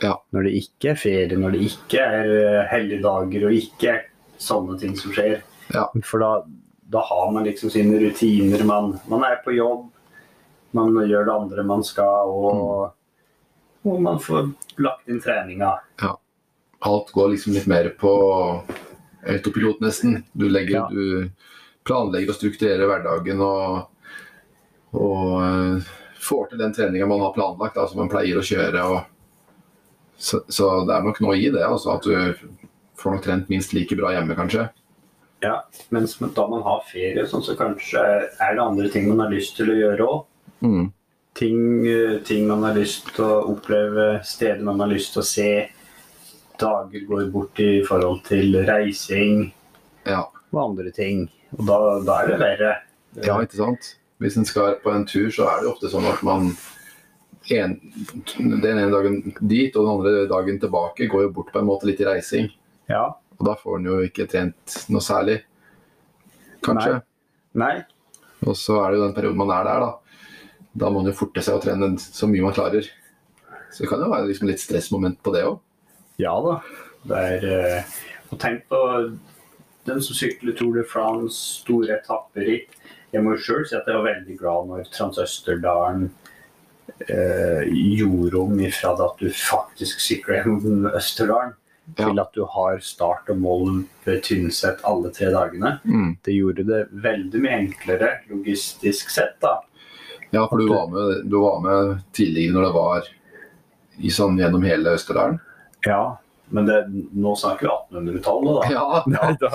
Ja. 0.00 0.14
Når 0.32 0.46
det 0.46 0.54
ikke 0.62 0.92
er 0.92 1.00
ferie, 1.00 1.38
når 1.38 1.56
det 1.56 1.62
ikke 1.66 2.02
er 2.02 2.34
øh, 2.36 2.60
helligdager 2.70 3.46
og 3.48 3.56
ikke 3.58 3.92
er 3.92 4.04
sånne 4.40 4.78
ting 4.80 4.94
som 4.98 5.14
skjer. 5.14 5.40
Ja. 5.74 5.88
For 6.06 6.22
da, 6.22 6.30
da 6.90 7.02
har 7.10 7.34
man 7.34 7.46
liksom 7.46 7.72
sine 7.72 7.98
rutiner. 8.00 8.64
Man, 8.66 8.94
man 9.10 9.26
er 9.26 9.42
på 9.44 9.54
jobb, 9.58 9.90
man 10.78 10.94
gjør 10.94 11.26
det 11.26 11.34
andre 11.34 11.66
man 11.66 11.84
skal, 11.86 12.30
og, 12.30 12.88
og 13.84 14.02
man 14.02 14.18
får 14.20 14.50
lagt 14.78 15.08
inn 15.08 15.20
treninga. 15.20 15.76
alt 16.82 17.10
går 17.12 17.28
liksom 17.34 17.52
litt 17.52 17.66
mer 17.68 17.88
på 18.00 18.10
autopilot, 19.28 19.80
nesten. 19.80 20.22
Du, 20.32 20.48
legger, 20.48 20.76
Ja. 20.76 20.88
du 20.90 21.30
planlegger 21.84 22.32
og 22.32 22.38
strukturerer 22.38 22.88
hverdagen 22.88 23.40
og, 23.44 23.90
og 24.96 25.42
eh, 25.44 25.90
får 26.20 26.50
til 26.50 26.58
den 26.62 26.72
treninga 26.72 27.06
man 27.06 27.20
har 27.20 27.34
planlagt, 27.36 27.74
da, 27.76 27.86
som 27.88 28.00
man 28.00 28.08
pleier 28.12 28.40
å 28.40 28.44
kjøre. 28.44 28.84
Og, 28.84 29.00
så, 30.16 30.40
så 30.48 30.70
det 30.88 30.96
er 30.96 31.04
nok 31.04 31.20
noe 31.20 31.36
i 31.36 31.50
det, 31.52 31.64
altså, 31.64 31.96
at 31.96 32.04
du 32.08 32.48
får 33.00 33.16
nok 33.16 33.24
trent 33.24 33.52
minst 33.52 33.72
like 33.76 33.96
bra 33.96 34.12
hjemme, 34.16 34.36
kanskje. 34.36 34.68
Ja, 35.40 35.62
mens 35.88 36.18
da 36.20 36.46
man 36.48 36.62
har 36.66 36.82
ferie, 36.88 37.24
sånn, 37.28 37.44
så 37.44 37.54
kanskje 37.56 38.00
er 38.00 38.56
det 38.56 38.64
andre 38.64 38.88
ting 38.92 39.08
man 39.08 39.22
har 39.24 39.32
lyst 39.32 39.56
til 39.56 39.72
å 39.72 39.76
gjøre 39.78 40.08
òg. 40.08 40.24
Mm. 40.60 40.90
Ting, 41.38 41.86
eh, 41.86 42.18
ting 42.26 42.48
man 42.48 42.62
har 42.66 42.74
lyst 42.74 43.06
til 43.14 43.24
å 43.24 43.36
oppleve, 43.52 44.20
steder 44.26 44.62
man 44.66 44.80
har 44.82 44.90
lyst 44.90 45.12
til 45.14 45.22
å 45.22 45.26
se. 45.26 45.50
Dager 46.60 47.06
går 47.08 47.30
bort 47.32 47.60
i 47.62 47.82
forhold 47.86 48.24
til 48.26 48.58
reising 48.66 49.52
Ja. 50.06 50.24
og 50.52 50.58
andre 50.70 50.90
ting. 50.92 51.28
Og 51.56 51.64
da, 51.66 51.78
da 52.04 52.18
er 52.22 52.28
det 52.28 52.38
verre. 52.42 52.72
ja, 53.24 53.38
ikke 53.40 53.56
sant? 53.56 53.94
Hvis 54.20 54.36
en 54.36 54.44
skal 54.44 54.76
på 54.84 54.92
en 54.92 55.06
tur, 55.06 55.30
så 55.32 55.46
er 55.48 55.62
det 55.62 55.70
ofte 55.70 55.88
sånn 55.88 56.04
at 56.10 56.20
man 56.22 56.50
en, 57.50 57.78
den 58.36 58.62
ene 58.68 58.90
dagen 58.92 59.16
dit 59.40 59.74
og 59.76 59.86
den 59.86 59.94
andre 59.94 60.26
dagen 60.28 60.60
tilbake 60.60 61.08
går 61.08 61.22
jo 61.24 61.30
bort 61.38 61.52
på 61.54 61.58
en 61.62 61.66
måte 61.70 61.88
litt 61.88 62.00
i 62.02 62.04
reising. 62.10 62.50
Ja. 62.90 63.06
Og 63.38 63.46
da 63.46 63.54
får 63.56 63.78
en 63.78 63.88
jo 63.88 63.96
ikke 64.04 64.28
trent 64.28 64.76
noe 64.92 65.00
særlig, 65.00 65.38
kanskje. 66.62 67.00
Nei. 67.58 67.78
Og 68.46 68.54
så 68.56 68.76
er 68.84 68.90
det 68.92 68.98
jo 69.00 69.06
den 69.06 69.16
perioden 69.16 69.40
man 69.40 69.50
er 69.56 69.64
der, 69.64 69.86
da. 69.86 69.90
Da 70.74 70.86
må 70.90 71.00
man 71.02 71.10
jo 71.10 71.16
forte 71.18 71.42
seg 71.42 71.56
å 71.58 71.62
trene 71.62 71.92
så 71.98 72.28
mye 72.30 72.44
man 72.44 72.54
klarer. 72.54 72.86
Så 73.72 73.82
det 73.84 73.88
kan 73.90 74.00
jo 74.02 74.10
være 74.12 74.28
liksom 74.28 74.48
litt 74.50 74.62
stressmoment 74.62 75.18
på 75.22 75.32
det 75.34 75.44
òg. 75.48 75.58
Ja 76.22 76.34
da. 76.44 76.60
Det 77.08 77.16
er 77.16 77.44
eh, 77.48 77.84
Og 78.30 78.38
tenk 78.42 78.66
på 78.70 78.80
den 79.88 80.02
som 80.04 80.14
sykler 80.14 80.52
Tour 80.58 80.76
de 80.76 80.84
France, 80.86 81.38
store 81.64 81.96
etapperitt. 81.96 82.68
jeg 83.12 83.22
må 83.24 83.32
jo 83.34 83.42
sjøl 83.42 83.64
si 83.66 83.74
at 83.74 83.86
jeg 83.88 83.96
var 83.96 84.04
veldig 84.06 84.36
glad 84.38 84.68
når 84.68 84.84
Transøsterdalen 84.94 86.10
eh, 87.08 87.64
gjorde 87.96 88.38
om 88.38 88.60
ifra 88.62 88.92
det 88.98 89.06
at 89.08 89.22
du 89.24 89.30
faktisk 89.34 90.00
sykler 90.04 90.42
gjennom 90.44 90.90
Østerdalen, 90.94 91.56
Ja. 91.96 92.04
til 92.06 92.20
at 92.22 92.32
du 92.36 92.44
har 92.46 92.78
start 92.86 93.30
og 93.32 93.38
mål 93.42 93.84
ved 94.04 94.20
Tynset 94.22 94.78
alle 94.86 95.10
tre 95.10 95.26
dagene. 95.34 95.80
Mm. 95.84 96.12
Det 96.22 96.34
gjorde 96.36 96.62
det 96.68 96.84
veldig 96.92 97.40
mye 97.42 97.56
enklere 97.64 98.10
logistisk 98.30 99.10
sett, 99.10 99.40
da. 99.42 99.56
Ja, 100.30 100.46
for 100.46 100.58
du 100.58 100.68
var, 100.70 100.88
med, 100.92 101.24
du 101.30 101.38
var 101.42 101.60
med 101.64 102.00
tidligere 102.16 102.54
når 102.54 102.66
det 102.66 102.74
var 102.74 103.08
i 104.00 104.10
sånn 104.14 104.38
gjennom 104.38 104.64
hele 104.64 104.94
Østerdalen? 104.96 105.40
Ja, 105.86 106.18
men 106.50 106.66
det, 106.66 106.78
nå 107.12 107.36
snakker 107.38 107.66
vi 107.66 107.72
1800-tallet, 107.98 108.56
da. 108.56 108.70
Ja. 108.74 109.02
Nei, 109.14 109.30
da. 109.40 109.50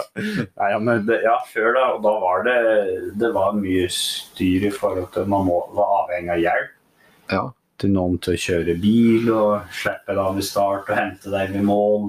Nei, 0.55 0.69
ja, 0.71 0.79
men 0.79 1.05
det, 1.07 1.19
ja, 1.25 1.35
før 1.51 1.73
da, 1.75 1.85
og 1.95 2.03
da 2.05 2.13
var 2.23 2.45
det, 2.47 2.57
det 3.19 3.31
var 3.35 3.57
mye 3.57 3.87
styr 3.91 4.69
i 4.69 4.73
forhold 4.73 5.09
til 5.15 5.27
man 5.31 5.47
må, 5.47 5.59
var 5.75 5.95
avhengig 6.03 6.35
av 6.37 6.43
hjelp. 6.45 6.75
ja. 7.35 7.45
Til 7.75 7.91
noen 7.91 8.13
til 8.23 8.37
å 8.37 8.39
kjøre 8.39 8.73
bil 8.79 9.25
og 9.35 9.73
slippe 9.75 10.13
deg 10.13 10.19
av 10.21 10.37
i 10.39 10.43
start 10.47 10.87
og 10.87 10.95
hente 10.95 11.27
deg 11.33 11.49
ved 11.51 11.65
mål. 11.67 12.05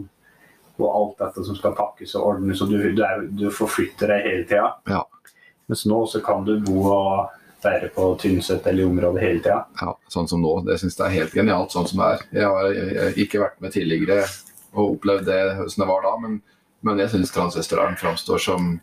Og 0.76 0.84
alt 0.86 1.24
dette 1.24 1.42
som 1.42 1.56
skal 1.58 1.74
pakkes 1.74 2.12
og 2.14 2.26
ordnes. 2.28 2.62
Og 2.62 2.70
du, 2.70 2.76
du, 2.94 3.02
er, 3.02 3.24
du 3.26 3.48
forflytter 3.50 4.12
deg 4.12 4.28
hele 4.28 4.44
tida. 4.46 4.68
Ja. 4.86 5.00
Mens 5.66 5.82
nå 5.90 5.98
så 6.06 6.20
kan 6.22 6.46
du 6.46 6.52
bo 6.62 6.84
og 6.84 7.34
være 7.64 7.88
på 7.94 8.08
Tynset 8.20 8.66
eller 8.66 8.82
i 8.82 8.86
området 8.86 9.22
hele 9.22 9.40
tida. 9.40 9.62
ja. 9.80 9.94
Sånn 10.12 10.28
som 10.28 10.42
nå. 10.42 10.52
Det 10.66 10.78
syns 10.80 10.98
jeg 10.98 11.06
er 11.06 11.16
helt 11.20 11.34
genialt 11.34 11.72
sånn 11.74 11.88
som 11.88 12.02
det 12.02 12.10
er. 12.12 12.26
Jeg 12.40 12.50
har 12.52 12.68
jeg, 12.74 12.98
har 13.00 13.22
ikke 13.24 13.42
vært 13.42 13.60
med 13.64 13.74
tidligere 13.74 14.26
og 14.76 14.96
opplevd 14.96 15.26
det 15.30 15.40
som 15.72 15.82
det 15.82 15.88
var 15.88 16.04
da, 16.04 16.12
men, 16.20 16.40
men 16.84 17.00
jeg 17.00 17.14
syns 17.14 17.32
Transøsterdalen 17.34 17.96
framstår 18.00 18.42
som 18.42 18.74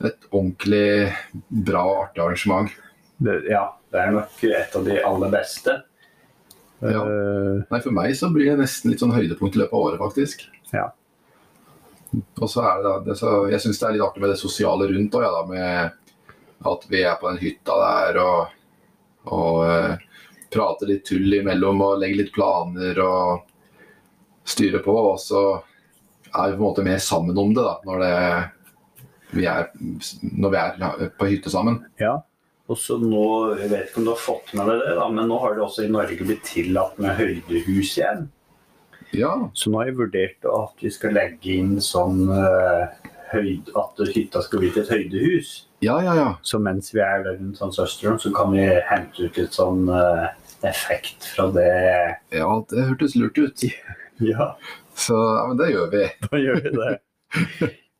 et 0.00 0.30
ordentlig 0.30 1.12
bra 1.48 1.84
og 1.86 2.02
artig 2.06 2.24
arrangement. 2.24 2.72
Det, 3.20 3.36
ja, 3.52 3.66
det 3.92 4.00
er 4.00 4.14
nok 4.16 4.44
et 4.48 4.76
av 4.76 4.86
de 4.86 4.96
aller 5.04 5.32
beste. 5.32 5.76
Ja. 6.80 7.02
Nei, 7.68 7.80
For 7.84 7.92
meg 7.92 8.14
så 8.16 8.30
blir 8.32 8.48
det 8.48 8.62
nesten 8.62 8.92
litt 8.92 9.02
sånn 9.02 9.12
høydepunkt 9.12 9.58
i 9.58 9.60
løpet 9.60 9.76
av 9.76 9.84
året, 9.84 10.00
faktisk. 10.00 10.46
Ja. 10.72 10.88
Og 12.40 12.48
så 12.50 12.64
er 12.64 12.80
det 12.80 12.86
da, 12.88 12.94
det 13.06 13.14
så, 13.20 13.32
Jeg 13.52 13.62
syns 13.62 13.78
det 13.78 13.86
er 13.86 13.92
litt 13.94 14.02
artig 14.02 14.22
med 14.24 14.32
det 14.32 14.40
sosiale 14.40 14.88
rundt 14.90 15.14
òg, 15.14 15.26
ja, 15.26 15.30
da, 15.36 15.42
med 15.46 15.99
at 16.66 16.86
vi 16.90 17.02
er 17.02 17.16
på 17.20 17.30
den 17.30 17.40
hytta 17.40 17.76
der 17.80 18.20
og, 18.20 18.54
og 19.32 19.60
uh, 19.64 19.94
prater 20.52 20.90
litt 20.90 21.06
tull 21.08 21.38
imellom 21.40 21.82
og 21.84 22.00
legger 22.02 22.24
litt 22.24 22.32
planer 22.34 23.00
og 23.04 23.46
styrer 24.48 24.82
på. 24.84 24.94
Og 25.12 25.20
så 25.22 25.42
er 26.30 26.50
vi 26.50 26.56
på 26.56 26.60
en 26.60 26.66
måte 26.66 26.86
mer 26.86 26.98
sammen 27.02 27.38
om 27.38 27.54
det 27.54 27.64
da, 27.64 27.76
når, 27.86 28.04
det, 28.04 29.04
vi, 29.38 29.46
er, 29.50 29.70
når 30.22 30.52
vi 30.52 30.60
er 30.64 31.14
på 31.18 31.30
hytte 31.30 31.52
sammen. 31.52 31.80
Ja. 32.02 32.18
Og 32.70 32.78
så 32.78 33.00
nå, 33.02 33.22
Jeg 33.58 33.70
vet 33.72 33.88
ikke 33.88 33.98
om 33.98 34.04
du 34.06 34.12
har 34.12 34.20
fått 34.22 34.52
med 34.54 34.68
deg 34.70 34.84
det, 34.84 34.92
da, 35.00 35.08
men 35.10 35.26
nå 35.26 35.40
har 35.42 35.56
det 35.56 35.64
også 35.64 35.88
i 35.88 35.90
Norge 35.90 36.26
blitt 36.26 36.44
tillatt 36.46 37.00
med 37.02 37.16
høydehus 37.18 37.96
igjen. 37.98 38.28
Ja, 39.16 39.32
Så 39.58 39.72
nå 39.72 39.80
har 39.80 39.88
jeg 39.88 39.98
vurdert 39.98 40.46
at 40.46 40.84
vi 40.84 40.92
skal 40.94 41.16
legge 41.16 41.56
inn 41.56 41.80
sånn 41.82 42.28
uh, 42.30 42.86
høyd, 43.32 43.72
at 43.74 44.04
hytta 44.14 44.42
skal 44.46 44.62
bli 44.62 44.70
til 44.70 44.84
et 44.84 44.92
høydehus. 44.94 45.50
Ja, 45.80 46.02
ja. 46.04 46.16
ja. 46.16 46.28
Så 46.42 46.58
mens 46.62 46.92
vi 46.94 47.00
er 47.04 47.24
rundt 47.24 47.60
hans 47.60 47.76
søsteren, 47.80 48.18
så 48.20 48.32
kan 48.34 48.52
vi 48.52 48.66
hente 48.90 49.26
ut 49.26 49.38
litt 49.40 49.56
sånn 49.56 49.88
uh, 49.88 50.28
effekt 50.66 51.24
fra 51.34 51.48
det. 51.54 51.70
Ja, 52.36 52.50
det 52.70 52.88
hørtes 52.92 53.16
lurt 53.16 53.38
ut. 53.38 53.64
Ja, 54.20 54.58
Så 54.92 55.16
ja, 55.16 55.46
men 55.48 55.56
det 55.56 55.70
gjør 55.70 55.86
vi. 55.94 56.00
da 56.26 56.36
gjør 56.36 56.58
vi 56.60 56.70
det. 56.74 56.90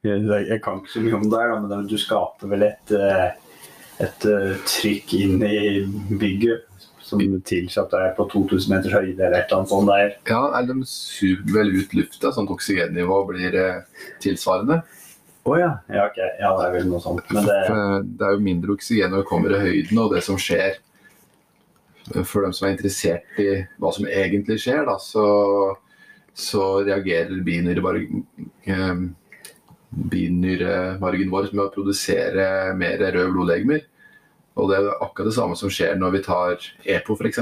Jeg, 0.05 0.59
kan 0.61 0.83
ikke 0.83 0.93
så 0.93 1.01
mye 1.01 1.17
om 1.17 1.31
det, 1.33 1.45
men 1.63 1.87
du 1.89 1.95
skaper 1.97 2.51
vel 2.51 2.67
et, 2.67 2.93
eh, 2.93 3.63
et 4.05 4.27
eh, 4.29 4.51
trykk 4.69 5.15
inn 5.17 5.41
i 5.49 5.63
bygget 6.21 6.67
som 7.01 7.23
tilsier 7.41 7.87
at 7.87 7.95
det 7.95 8.03
er 8.05 8.13
på 8.19 8.27
2000 8.35 8.75
meters 8.75 8.99
høyde 8.99 9.17
eller 9.17 9.39
et 9.39 9.49
eller 9.49 9.63
annet 9.63 9.73
sånt 9.73 9.89
der. 9.89 10.13
Ja, 10.29 10.43
eller 10.59 10.77
de 10.77 10.91
suger 10.93 11.57
vel 11.57 11.73
ut 11.79 11.97
lufta, 11.97 12.35
sånn 12.37 12.51
at 12.51 12.53
oksygennivået 12.59 13.31
blir 13.33 13.59
tilsvarende. 14.21 14.83
Å 15.49 15.57
ja. 15.57 15.71
Ja, 15.89 16.07
okay. 16.11 16.29
ja, 16.41 16.51
det 16.59 16.65
er 16.67 16.75
vel 16.75 16.89
noe 16.91 17.01
sånt. 17.01 17.25
Men 17.33 17.47
det, 17.49 17.59
For 17.67 18.05
det 18.05 18.27
er 18.27 18.35
jo 18.37 18.43
mindre 18.45 18.75
oksygen 18.77 19.15
når 19.15 19.23
det 19.23 19.31
kommer 19.31 19.55
i 19.57 19.61
høyden, 19.63 20.01
og 20.03 20.13
det 20.15 20.25
som 20.27 20.37
skjer 20.41 20.77
For 22.27 22.45
dem 22.45 22.53
som 22.57 22.67
er 22.69 22.75
interessert 22.75 23.41
i 23.41 23.49
hva 23.81 23.93
som 23.95 24.09
egentlig 24.09 24.59
skjer, 24.61 24.83
da, 24.89 24.99
så, 25.01 25.25
så 26.37 26.67
reagerer 26.85 27.41
binyremargen 27.47 28.25
eh, 28.67 29.03
binyremargen 29.91 31.33
vår 31.33 31.51
med 31.53 31.65
å 31.65 31.73
produsere 31.75 32.47
mer 32.79 33.01
røde 33.01 33.27
blodlegemer. 33.33 33.85
Og 34.59 34.71
det 34.71 34.79
er 34.79 34.89
akkurat 34.99 35.31
det 35.31 35.37
samme 35.37 35.59
som 35.59 35.71
skjer 35.73 35.99
når 35.99 36.17
vi 36.17 36.25
tar 36.27 36.67
EPO, 36.85 37.17
f.eks. 37.17 37.41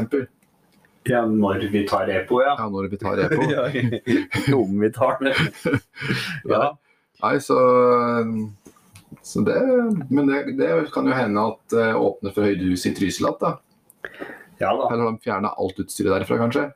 ja, 1.09 1.23
når 1.29 1.65
vi 1.73 1.85
tar 1.89 2.11
EPO, 2.13 2.43
ja. 2.45 2.55
Ja, 2.59 2.69
når 2.73 2.91
vi 2.93 3.01
tar 3.01 3.25
EPO. 3.25 3.49
Ja, 3.55 4.57
Om 4.57 4.77
vi 4.81 4.93
tar 4.93 5.19
det. 5.25 5.35
Ja. 6.53 6.77
Nei, 7.19 7.35
så, 7.43 7.59
så 9.27 9.41
det 9.47 9.57
Men 10.11 10.29
det, 10.29 10.43
det 10.59 10.69
kan 10.95 11.09
jo 11.09 11.17
hende 11.17 11.47
at 11.53 11.63
det 11.75 11.87
åpner 11.99 12.35
for 12.35 12.47
høydehus 12.47 12.87
i 12.87 12.95
Trysil 12.95 13.27
igjen, 13.27 13.41
da. 13.43 13.55
ja 14.61 14.75
da. 14.75 14.91
Eller 14.93 15.05
har 15.05 15.17
de 15.17 15.25
fjerna 15.25 15.55
alt 15.59 15.81
utstyret 15.83 16.15
derfra, 16.15 16.39
kanskje? 16.45 16.69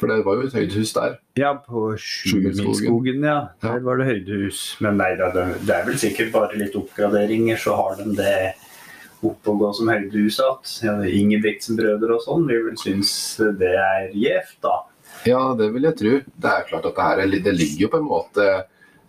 For 0.00 0.10
det 0.10 0.24
var 0.26 0.36
jo 0.36 0.48
et 0.48 0.56
høydehus 0.58 0.92
der. 0.92 1.16
Ja, 1.38 1.54
på 1.64 1.94
Sjumilskogen, 1.96 3.24
ja. 3.24 3.38
Der 3.62 3.80
var 3.86 4.00
det 4.00 4.10
høydehus. 4.10 4.74
Men 4.84 4.98
nei 5.00 5.14
da, 5.16 5.30
det 5.32 5.70
er 5.70 5.86
vel 5.86 5.96
sikkert 6.02 6.34
bare 6.34 6.58
litt 6.60 6.76
oppgraderinger, 6.76 7.56
så 7.60 7.76
har 7.78 7.96
de 8.02 8.10
det 8.18 8.36
opp 9.24 9.48
og 9.48 9.62
gå 9.62 9.70
som 9.78 9.88
høydehus 9.88 10.40
igjen. 10.42 11.04
Ingebrigtsen-brødre 11.22 12.18
og 12.18 12.26
sånn, 12.26 12.44
vi 12.50 12.58
vil 12.66 12.76
synes 12.80 13.14
det 13.60 13.72
er 13.80 14.10
gjevt, 14.12 14.58
da. 14.66 14.74
Ja, 15.24 15.40
det 15.56 15.70
vil 15.72 15.86
jeg 15.88 15.96
tro. 16.02 16.14
Det 16.20 16.52
er 16.52 16.68
klart 16.68 16.88
at 16.90 16.98
det, 16.98 17.08
her 17.08 17.22
er, 17.22 17.36
det 17.46 17.56
ligger 17.56 17.86
jo 17.86 17.92
på 17.94 18.00
en 18.02 18.08
måte 18.10 18.48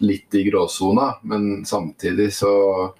litt 0.03 0.35
i 0.35 0.43
gråsona, 0.49 1.13
men 1.23 1.65
samtidig 1.65 2.31
så 2.33 2.93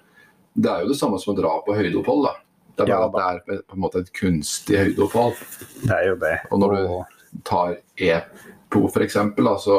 Det 0.56 0.70
er 0.72 0.82
jo 0.86 0.88
det 0.88 0.96
samme 0.96 1.18
som 1.20 1.34
å 1.34 1.36
dra 1.36 1.50
på 1.66 1.74
høydeopphold, 1.76 2.22
da. 2.24 2.30
Det 2.76 2.86
er 2.86 3.08
bare 3.12 3.24
Ja, 3.28 3.36
at 3.36 3.46
det 3.46 3.54
er 3.58 3.62
på 3.68 3.74
en 3.76 3.80
måte 3.84 4.00
et 4.00 4.12
kunstig 4.16 4.78
høydeopphold. 4.80 5.34
Det 5.84 5.92
er 5.92 6.06
jo 6.08 6.14
det. 6.22 6.34
Og 6.50 6.60
når 6.62 6.72
du 6.76 7.40
tar 7.44 7.74
EPO 8.00 8.86
f.eks., 8.88 9.18
så 9.64 9.76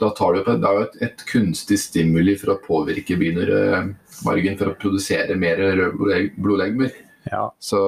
da 0.00 0.10
tar 0.16 0.32
du 0.34 0.42
på, 0.44 0.54
det 0.60 0.68
er 0.68 0.78
jo 0.78 0.86
et, 0.86 0.96
et 1.04 1.24
kunstig 1.28 1.78
stimuli 1.80 2.34
for 2.40 2.54
å 2.54 2.58
påvirke 2.64 3.16
binyremargen 3.20 4.56
for 4.58 4.72
å 4.72 4.76
produsere 4.80 5.36
mer 5.36 5.56
røde 5.60 5.90
blodleg- 5.96 6.34
blodlegemer. 6.40 6.92
Ja, 7.30 7.50
Så, 7.60 7.80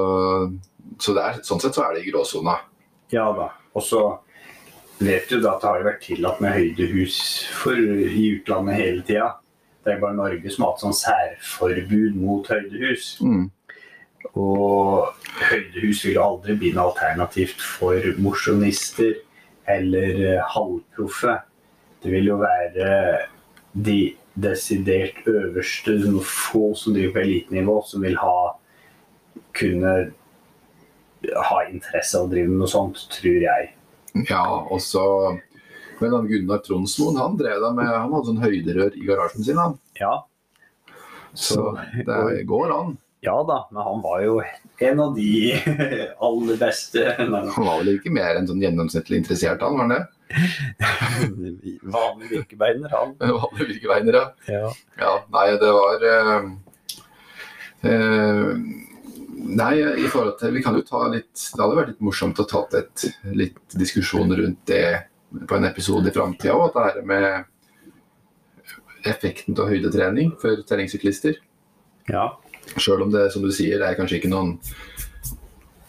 så 1.00 1.14
er, 1.20 1.40
sånn 1.46 1.60
sett 1.62 1.76
så 1.76 1.84
er 1.88 1.94
det 1.96 2.04
i 2.06 2.10
gråsona. 2.12 2.58
ja 3.12 3.30
da. 3.32 3.50
Og 3.76 3.82
så 3.84 4.00
vet 4.98 5.30
jo 5.32 5.40
da 5.42 5.54
at 5.54 5.62
det 5.62 5.70
har 5.70 5.84
vært 5.86 6.02
tillatt 6.06 6.40
med 6.42 6.56
høydehus 6.56 7.18
for, 7.54 7.78
i 7.78 8.24
utlandet 8.38 8.78
hele 8.78 9.04
tida. 9.06 9.30
Det 9.84 9.94
er 9.94 10.02
bare 10.02 10.18
Norge 10.18 10.50
som 10.52 10.64
har 10.64 10.74
hatt 10.74 10.84
sånn 10.84 10.98
særforbud 10.98 12.18
mot 12.18 12.50
høydehus. 12.50 13.14
Mm. 13.24 13.46
Og 14.34 15.08
høydehus 15.48 16.02
vil 16.04 16.20
aldri 16.20 16.58
bli 16.58 16.74
noe 16.74 16.90
alternativt 16.90 17.62
for 17.62 18.10
mosjonister 18.20 19.14
eller 19.68 20.22
eh, 20.34 20.46
halvproffe. 20.54 21.38
Det 22.02 22.12
vil 22.12 22.32
jo 22.32 22.38
være 22.42 22.90
de 23.72 24.00
desidert 24.38 25.26
øverste, 25.26 25.96
noen 26.04 26.22
få 26.26 26.72
som 26.78 26.94
driver 26.94 27.16
på 27.16 27.24
elitenivå, 27.24 27.80
som 27.86 28.04
vil 28.06 28.18
ha 28.20 28.38
kunne 29.58 29.94
ha 31.34 31.58
interesse 31.66 32.18
av 32.18 32.28
å 32.28 32.30
drive 32.30 32.50
med 32.50 32.62
noe 32.62 32.70
sånt, 32.70 33.00
tror 33.10 33.40
jeg. 33.42 33.72
Ja, 34.28 34.44
og 34.70 34.80
så 34.82 35.02
Men 36.00 36.12
han 36.14 36.28
Gunnar 36.30 36.60
Tronsmoen 36.64 37.16
han 37.18 37.36
drev 37.40 37.60
da 37.64 37.72
med, 37.74 37.86
han 37.90 38.12
hadde 38.14 38.28
sånn 38.30 38.42
høyderør 38.42 38.94
i 38.96 39.04
garasjen 39.08 39.44
sin. 39.44 39.58
Han. 39.58 39.74
Ja, 39.98 40.24
Så 41.34 41.72
det 42.06 42.44
går 42.48 42.70
an. 42.74 42.96
ja 43.26 43.34
da, 43.48 43.56
men 43.74 43.82
han 43.82 44.00
var 44.02 44.20
jo 44.22 44.36
en 44.78 45.00
av 45.02 45.16
de 45.16 45.58
aller 46.28 46.56
beste. 46.60 47.02
Nei, 47.18 47.42
Han 47.56 47.66
var 47.66 47.80
vel 47.82 47.96
ikke 47.96 48.12
mer 48.14 48.38
enn 48.38 48.46
sånn 48.46 48.62
gjennomsnittlig 48.62 49.18
interessert, 49.24 49.60
han, 49.66 49.74
var 49.74 49.88
han 49.88 49.96
det? 49.96 50.06
Vanlig 51.98 52.30
virkebeiner, 52.30 52.88
han. 52.94 53.14
Vanlig 53.42 53.68
virkebeiner, 53.74 54.20
ja. 54.20 54.26
Ja. 54.54 54.72
Ja, 55.02 55.12
nei, 55.34 55.46
det 55.58 55.72
var 55.74 56.06
eh, 56.14 56.48
eh, 57.90 58.52
Nei, 59.38 59.74
i 59.78 60.08
forhold 60.10 60.38
til 60.40 60.54
Vi 60.56 60.62
kan 60.64 60.74
jo 60.74 60.82
ta 60.82 61.04
litt 61.12 61.30
Det 61.52 61.60
hadde 61.60 61.76
vært 61.76 61.92
litt 61.92 62.02
morsomt 62.02 62.40
å 62.42 62.46
ta 62.48 62.64
et 62.78 63.04
litt 63.38 63.76
diskusjon 63.78 64.34
rundt 64.34 64.64
det 64.66 65.06
på 65.48 65.58
en 65.58 65.68
episode 65.68 66.08
i 66.08 66.14
framtida 66.14 66.56
òg. 66.56 66.72
Det 66.74 66.84
her 66.86 67.02
med 67.06 67.26
effekten 69.08 69.54
av 69.60 69.68
høydetrening 69.70 70.32
for 70.40 70.62
terrengsyklister. 70.68 71.34
ja. 72.10 72.26
Sjøl 72.76 73.02
om 73.06 73.12
det, 73.12 73.30
som 73.32 73.40
du 73.44 73.48
sier, 73.54 73.78
det 73.80 73.86
er 73.86 73.96
kanskje 73.96 74.18
ikke 74.18 74.28
noen 74.32 74.58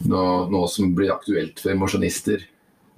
noe, 0.07 0.47
noe 0.51 0.67
som 0.71 0.93
blir 0.95 1.11
aktuelt 1.11 1.59
for 1.59 1.75
mosjonister 1.75 2.45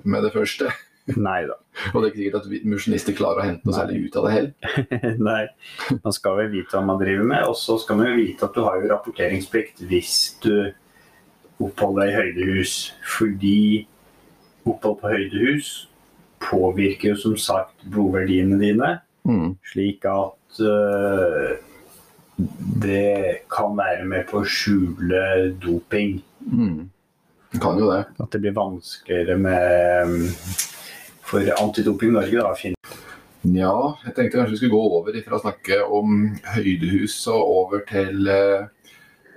med 0.03 0.25
det 0.25 0.33
første. 0.35 0.69
Nei 1.27 1.39
da. 1.49 1.55
Og 1.91 2.01
det 2.01 2.03
er 2.03 2.09
ikke 2.11 2.21
sikkert 2.21 2.41
at 2.41 2.65
mosjonister 2.71 3.15
klarer 3.17 3.41
å 3.41 3.45
hente 3.47 3.67
noe 3.67 3.75
særlig 3.77 4.03
ut 4.05 4.17
av 4.19 4.27
det 4.27 4.33
heller. 4.35 5.15
Nei, 5.29 5.41
man 6.03 6.15
skal 6.15 6.37
vel 6.37 6.51
vite 6.53 6.75
hva 6.77 6.83
man 6.85 6.99
driver 7.01 7.27
med, 7.31 7.45
og 7.49 7.55
så 7.59 7.77
skal 7.81 7.99
man 7.99 8.11
jo 8.11 8.19
vite 8.19 8.45
at 8.47 8.55
du 8.57 8.61
har 8.65 8.77
jo 8.81 8.91
rapporteringsplikt 8.91 9.81
hvis 9.89 10.17
du 10.43 10.53
oppholder 11.61 12.03
deg 12.05 12.11
i 12.11 12.19
høydehus. 12.19 12.75
Fordi 13.17 13.57
opphold 14.69 14.99
på 15.01 15.13
høydehus 15.15 15.71
påvirker 16.41 17.13
jo 17.13 17.19
som 17.21 17.37
sagt 17.37 17.87
blodverdiene 17.89 18.59
dine, 18.61 18.97
Mm. 19.21 19.51
slik 19.69 20.01
at 20.09 20.61
uh, 20.65 21.51
det 22.81 23.43
kan 23.53 23.75
være 23.77 24.07
med 24.09 24.23
på 24.31 24.39
å 24.39 24.47
skjule 24.49 25.51
doping. 25.61 26.15
Mm. 26.41 26.87
Det 27.53 27.61
Kan 27.61 27.77
jo 27.77 27.91
det. 27.91 27.99
At 28.17 28.31
det 28.33 28.41
blir 28.41 28.55
vanskeligere 28.57 29.35
med 29.37 30.15
for 31.31 31.63
Antidoping 31.63 32.11
Norge 32.11 32.43
da, 32.43 32.51
Finn? 32.59 32.75
Ja, 33.41 33.73
jeg 34.05 34.13
tenkte 34.17 34.37
kanskje 34.37 34.53
vi 34.53 34.59
skulle 34.59 34.75
gå 34.75 34.81
over 34.99 35.15
fra 35.25 35.37
å 35.37 35.41
snakke 35.41 35.77
om 35.87 36.25
høydehus 36.53 37.15
og 37.31 37.53
over 37.55 37.85
til 37.89 38.27
eh, 38.29 38.67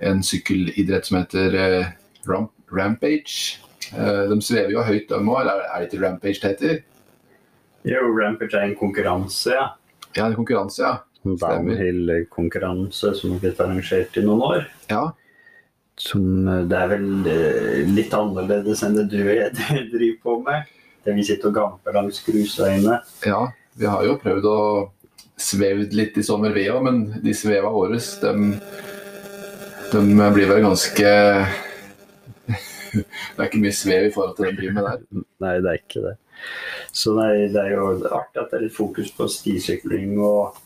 en 0.05 0.21
sykkelidrett 0.25 1.07
som 1.07 1.21
heter 1.21 1.57
eh, 1.61 1.93
ramp 2.27 2.51
Rampage. 2.75 3.61
Eh, 3.93 4.21
de 4.29 4.37
svever 4.43 4.75
jo 4.75 4.83
høyt, 4.85 5.07
de 5.09 5.21
òg. 5.21 5.47
Er, 5.47 5.63
er 5.63 5.81
det 5.81 5.89
ikke 5.89 6.03
Rampage 6.03 6.41
det 6.43 6.51
heter? 6.53 6.79
Jo, 7.87 8.03
Rampage 8.17 8.59
er 8.59 8.67
en 8.67 8.77
konkurranse, 8.77 9.55
ja. 9.55 9.67
Ja, 10.17 10.27
en 10.27 10.37
konkurranse, 10.37 10.83
ja. 10.83 10.95
Downhill-konkurranse 11.25 13.15
som 13.17 13.33
har 13.33 13.41
blitt 13.41 13.61
arrangert 13.63 14.17
i 14.19 14.25
noen 14.25 14.43
år. 14.45 14.67
Ja, 14.91 15.05
Som 15.97 16.43
det 16.69 16.75
er 16.75 16.89
vel 16.91 17.05
litt 17.95 18.13
annerledes 18.13 18.83
enn 18.83 18.97
det 18.99 19.07
du 19.13 19.21
og 19.23 19.31
jeg 19.39 19.55
driver 19.93 20.17
på 20.25 20.41
med. 20.45 20.74
Der 21.05 21.13
vi 21.13 21.23
sitter 21.27 21.51
og 21.51 21.55
gamper 21.59 21.95
langs 21.95 22.23
grusveiene. 22.25 22.99
ja. 23.25 23.45
Vi 23.75 23.87
har 23.91 24.05
jo 24.07 24.13
prøvd 24.15 24.45
å 24.47 24.59
sveve 25.35 25.89
litt 25.91 26.15
i 26.15 26.23
sommer, 26.23 26.53
vi 26.55 26.69
òg, 26.71 26.85
men 26.85 26.99
de 27.23 27.33
sveva 27.35 27.67
våre, 27.73 27.97
de, 27.99 28.31
de 29.91 30.03
blir 30.31 30.47
vel 30.47 30.61
ganske 30.63 31.09
Det 32.95 33.41
er 33.41 33.49
ikke 33.49 33.59
mye 33.65 33.75
svev 33.75 34.07
i 34.07 34.13
forhold 34.15 34.37
til 34.37 34.45
det 34.45 34.53
de 34.53 34.61
driver 34.61 34.77
med 34.77 34.87
der. 34.87 35.25
Nei, 35.43 35.55
det 35.59 35.73
er 35.73 35.81
ikke 35.81 36.03
det. 36.05 36.13
Så 36.95 37.15
nei, 37.17 37.31
det 37.51 37.59
er 37.59 37.73
jo 37.73 37.89
artig 38.07 38.39
at 38.39 38.53
det 38.53 38.59
er 38.59 38.63
litt 38.69 38.77
fokus 38.77 39.11
på 39.15 39.27
stisykling 39.31 40.15
og 40.23 40.61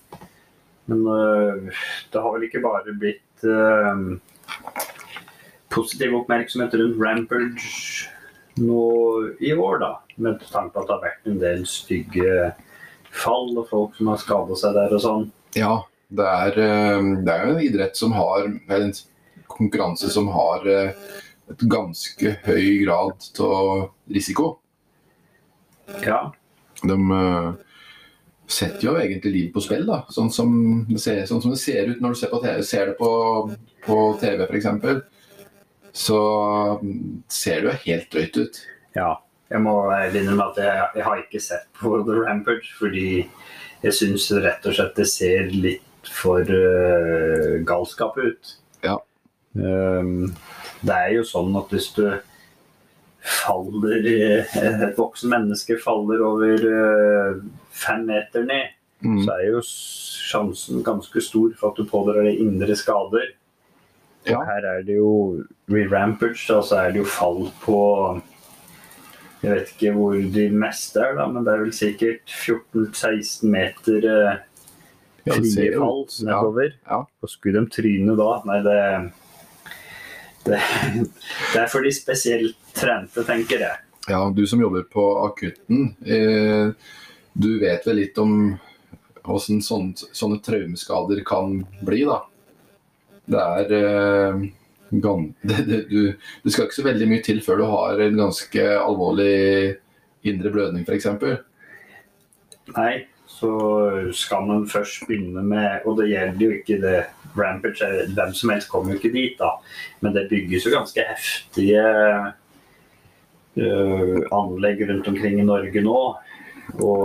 Men 0.89 1.01
øh, 1.05 1.73
det 2.13 2.21
har 2.21 2.31
vel 2.33 2.45
ikke 2.47 2.61
bare 2.63 2.93
blitt 2.97 3.43
øh, 3.45 4.17
positiv 5.69 6.15
oppmerksomhet 6.17 6.73
rundt 6.73 6.97
Rampage 6.97 8.09
nå 8.61 8.85
i 9.39 9.53
år, 9.53 9.79
da. 9.81 9.91
Med 10.19 10.41
tanke 10.51 10.73
på 10.73 10.83
at 10.83 10.89
det 10.89 10.95
har 10.95 11.05
vært 11.05 11.29
en 11.31 11.39
del 11.41 11.63
stygge 11.69 12.33
fall 13.09 13.55
og 13.57 13.69
folk 13.69 13.95
som 13.97 14.11
har 14.11 14.19
skada 14.21 14.57
seg 14.59 14.75
der 14.77 14.95
og 14.95 15.03
sånn. 15.03 15.29
Ja, 15.57 15.73
det 16.09 16.25
er, 16.25 16.59
eh, 16.65 17.07
det 17.25 17.33
er 17.33 17.45
jo 17.45 17.55
en 17.55 17.63
idrett 17.63 17.97
som 17.97 18.13
har 18.17 18.45
eller 18.45 18.89
En 18.89 18.93
konkurranse 19.49 20.09
som 20.09 20.27
har 20.31 20.65
eh, 20.69 20.91
et 21.49 21.63
ganske 21.67 22.35
høy 22.45 22.83
grad 22.85 23.25
av 23.43 23.89
risiko. 24.07 24.59
Ja. 26.05 26.31
De 26.83 26.95
eh, 26.95 27.49
setter 28.49 28.87
jo 28.87 28.95
egentlig 28.97 29.33
livet 29.33 29.53
på 29.53 29.63
spill, 29.65 29.85
da. 29.89 30.03
Sånn 30.13 30.31
som 30.33 30.53
det 30.89 31.01
ser, 31.01 31.23
sånn 31.29 31.41
som 31.43 31.53
det 31.53 31.61
ser 31.61 31.89
ut 31.89 32.01
når 32.01 32.13
du 32.13 32.19
ser, 32.21 32.31
på 32.31 32.41
TV, 32.45 32.61
ser 32.65 32.91
det 32.91 32.97
på, 33.01 33.11
på 33.85 33.97
TV 34.21 34.45
f.eks. 34.45 34.69
Så 35.99 36.19
mm, 36.81 37.23
ser 37.31 37.63
det 37.63 37.67
jo 37.67 37.81
helt 37.85 38.13
drøyt 38.13 38.39
ut. 38.39 38.61
Ja, 38.95 39.11
jeg 39.51 39.63
må 39.65 39.75
innrømme 40.07 40.49
at 40.51 40.61
jeg, 40.61 40.87
jeg 40.99 41.07
har 41.07 41.21
ikke 41.23 41.43
sett 41.43 41.67
på 41.79 41.97
The 42.07 42.21
Rampage, 42.23 42.71
fordi 42.79 43.09
jeg 43.83 43.95
syns 43.95 44.29
rett 44.35 44.65
og 44.67 44.75
slett 44.75 44.97
det 44.99 45.07
ser 45.11 45.51
litt 45.53 45.85
for 46.09 46.47
uh, 46.47 47.59
galskap 47.67 48.17
ut. 48.19 48.55
Ja. 48.85 48.97
Um, 49.53 50.31
det 50.85 50.95
er 50.95 51.13
jo 51.17 51.27
sånn 51.27 51.55
at 51.59 51.71
hvis 51.73 51.89
du 51.97 52.05
faller 53.19 54.05
Et 54.07 54.95
voksen 54.95 55.27
menneske 55.33 55.75
faller 55.81 56.21
over 56.23 56.63
uh, 56.63 57.41
fem 57.75 58.05
meter 58.07 58.45
ned, 58.47 58.75
Mm. 58.99 59.21
så 59.23 59.31
er 59.31 59.45
jo 59.47 59.59
sjansen 59.63 60.81
ganske 60.83 61.21
stor 61.23 61.53
for 61.59 61.71
at 61.71 61.77
du 61.79 61.87
pådrar 61.87 62.25
deg 62.27 62.41
indre 62.43 62.75
skader. 62.75 63.29
Ja. 64.27 64.41
her 64.43 64.65
er 64.67 64.83
det 64.83 64.97
jo 64.97 65.43
re-rampage, 65.71 66.43
og 66.53 66.65
så 66.67 66.83
er 66.83 66.91
det 66.93 67.03
jo 67.03 67.07
fall 67.07 67.45
på 67.63 67.79
Jeg 69.39 69.53
vet 69.53 69.71
ikke 69.71 69.93
hvor 69.95 70.17
de 70.35 70.49
meste 70.51 70.99
er, 70.99 71.15
da, 71.15 71.29
men 71.31 71.45
det 71.47 71.53
er 71.53 71.61
vel 71.63 71.71
sikkert 71.75 72.27
14-16 72.27 73.47
meter 73.47 74.07
eh, 74.11 74.41
frie 75.29 75.71
fall 75.77 76.03
nedover. 76.27 76.73
Ja. 76.73 76.97
Ja. 76.97 76.99
Og 77.23 77.31
skulle 77.31 77.61
de 77.61 77.71
tryne 77.71 78.17
da? 78.19 78.29
Nei, 78.49 78.59
det, 78.67 78.79
det 80.49 80.59
Det 81.53 81.61
er 81.61 81.71
for 81.71 81.87
de 81.87 81.93
spesielt 81.95 82.59
trente, 82.75 83.23
tenker 83.23 83.63
jeg. 83.63 83.85
Ja, 84.09 84.25
du 84.33 84.43
som 84.49 84.59
jobber 84.59 84.83
på 84.91 85.05
akutten, 85.23 85.93
eh, 86.03 86.73
du 87.33 87.51
vet 87.61 87.85
vel 87.87 88.01
litt 88.01 88.17
om 88.19 88.57
hvordan 89.23 89.61
sånne, 89.63 90.09
sånne 90.17 90.39
traumeskader 90.43 91.21
kan 91.27 91.61
bli, 91.85 92.03
da. 92.09 92.23
Det 93.29 93.43
er 93.43 93.75
eh, 93.77 94.47
det, 95.49 95.59
det, 95.67 95.83
du, 95.89 96.13
det 96.43 96.51
skal 96.51 96.65
ikke 96.65 96.79
så 96.79 96.87
veldig 96.87 97.07
mye 97.11 97.23
til 97.25 97.43
før 97.45 97.61
du 97.61 97.67
har 97.69 98.01
en 98.01 98.17
ganske 98.17 98.65
alvorlig 98.79 99.77
indre 100.27 100.51
blødning, 100.51 100.83
f.eks. 100.87 101.05
Nei, 102.75 102.93
så 103.29 103.51
skal 104.17 104.45
man 104.49 104.65
først 104.69 105.05
begynne 105.07 105.41
med 105.45 105.85
Og 105.87 105.97
det 106.01 106.09
gjelder 106.11 106.43
jo 106.43 106.57
ikke 106.57 106.79
det 106.81 106.97
Rampage, 107.37 107.85
er- 107.85 108.09
hvem 108.17 108.33
som 108.33 108.49
helst 108.49 108.69
kommer 108.71 108.93
jo 108.93 108.99
ikke 108.99 109.13
dit, 109.13 109.35
da. 109.39 109.51
Men 110.01 110.15
det 110.15 110.27
bygges 110.31 110.65
jo 110.65 110.73
ganske 110.73 111.05
heftige 111.05 111.83
uh, 113.59 114.19
anlegg 114.33 114.81
rundt 114.89 115.07
omkring 115.13 115.37
i 115.39 115.45
Norge 115.45 115.83
nå. 115.85 115.99
Og 116.81 117.03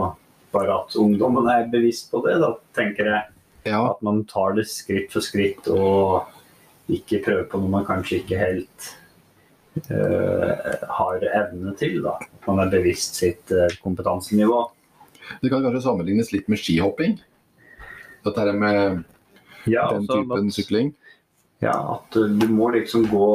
bare 0.54 0.78
at 0.80 0.96
ungdommen 0.96 1.46
er 1.52 1.68
bevisst 1.70 2.10
på 2.10 2.22
det, 2.24 2.38
da 2.40 2.54
tenker 2.76 3.10
jeg. 3.12 3.33
Ja, 3.64 3.80
At 3.94 4.02
man 4.04 4.24
tar 4.28 4.52
det 4.58 4.66
skritt 4.68 5.12
for 5.14 5.24
skritt 5.24 5.68
og 5.72 6.28
ikke 6.92 7.22
prøver 7.24 7.46
på 7.48 7.60
noe 7.62 7.72
man 7.72 7.86
kanskje 7.88 8.18
ikke 8.20 8.36
helt 8.36 8.88
uh, 9.88 10.88
har 10.98 11.24
evne 11.32 11.72
til. 11.80 12.00
da. 12.04 12.16
At 12.20 12.48
man 12.50 12.60
er 12.66 12.72
bevisst 12.74 13.16
sitt 13.20 13.52
uh, 13.54 13.66
kompetansenivå. 13.82 14.58
Det 15.40 15.48
kan 15.48 15.64
kanskje 15.64 15.80
sammenlignes 15.86 16.32
litt 16.34 16.50
med 16.52 16.60
skihopping. 16.60 17.16
Dette 18.24 18.40
her 18.44 18.52
med 18.52 19.04
Ja, 19.64 19.86
den 19.94 20.02
altså, 20.04 20.20
typen 20.20 20.50
at- 20.50 20.54
sykling. 20.58 20.92
Ja, 21.64 21.78
at 21.96 22.16
uh, 22.20 22.28
du 22.28 22.46
må 22.52 22.68
liksom 22.74 23.06
gå 23.08 23.30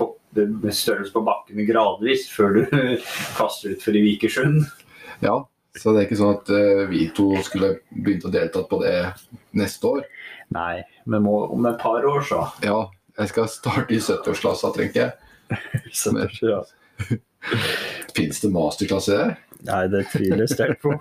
hoppe 0.00 0.46
med 0.48 0.74
størrelse 0.74 1.12
på 1.14 1.22
bakkene 1.26 1.66
gradvis 1.68 2.26
før 2.32 2.54
du 2.56 2.62
kaster 3.38 3.76
ut 3.76 3.82
for 3.84 3.94
i 3.94 4.02
Vikersund. 4.08 4.64
Ja, 5.22 5.36
så 5.78 5.92
det 5.92 6.02
er 6.02 6.06
ikke 6.06 6.20
sånn 6.20 6.34
at 6.36 6.50
uh, 6.52 6.82
vi 6.90 7.06
to 7.16 7.30
skulle 7.44 7.76
begynt 7.90 8.26
å 8.28 8.32
delta 8.32 8.64
på 8.68 8.80
det 8.82 8.96
neste 9.56 9.88
år. 9.88 10.02
Nei, 10.52 10.82
men 11.08 11.24
må, 11.24 11.38
om 11.54 11.68
et 11.70 11.78
par 11.80 12.04
år, 12.04 12.20
så. 12.28 12.42
Ja, 12.64 12.90
jeg 13.18 13.32
skal 13.32 13.48
starte 13.52 13.96
i 13.96 14.00
70-årsklassa, 14.00 14.72
tenker 14.76 15.06
jeg. 15.06 15.14
så 16.02 16.12
det, 16.16 16.28
ja. 16.44 16.60
Fins 18.16 18.42
det 18.42 18.52
masterklasse 18.52 19.16
der? 19.16 19.32
Nei, 19.62 19.86
det 19.92 20.04
tviler 20.10 20.44
jeg 20.44 20.52
sterkt 20.56 20.82
på. 20.82 20.92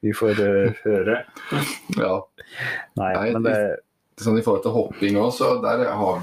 Vi 0.00 0.16
får 0.16 0.40
uh, 0.40 0.82
høre. 0.82 1.20
Ja. 2.00 2.16
Nei, 2.98 3.12
Nei, 3.14 3.30
men 3.36 3.46
det 3.46 3.60
Sånn 4.20 4.36
I 4.36 4.42
forhold 4.44 4.66
til 4.66 4.74
hopping 4.74 5.14
òg, 5.16 5.30
så 5.32 5.54
der 5.62 5.86
har 5.96 6.18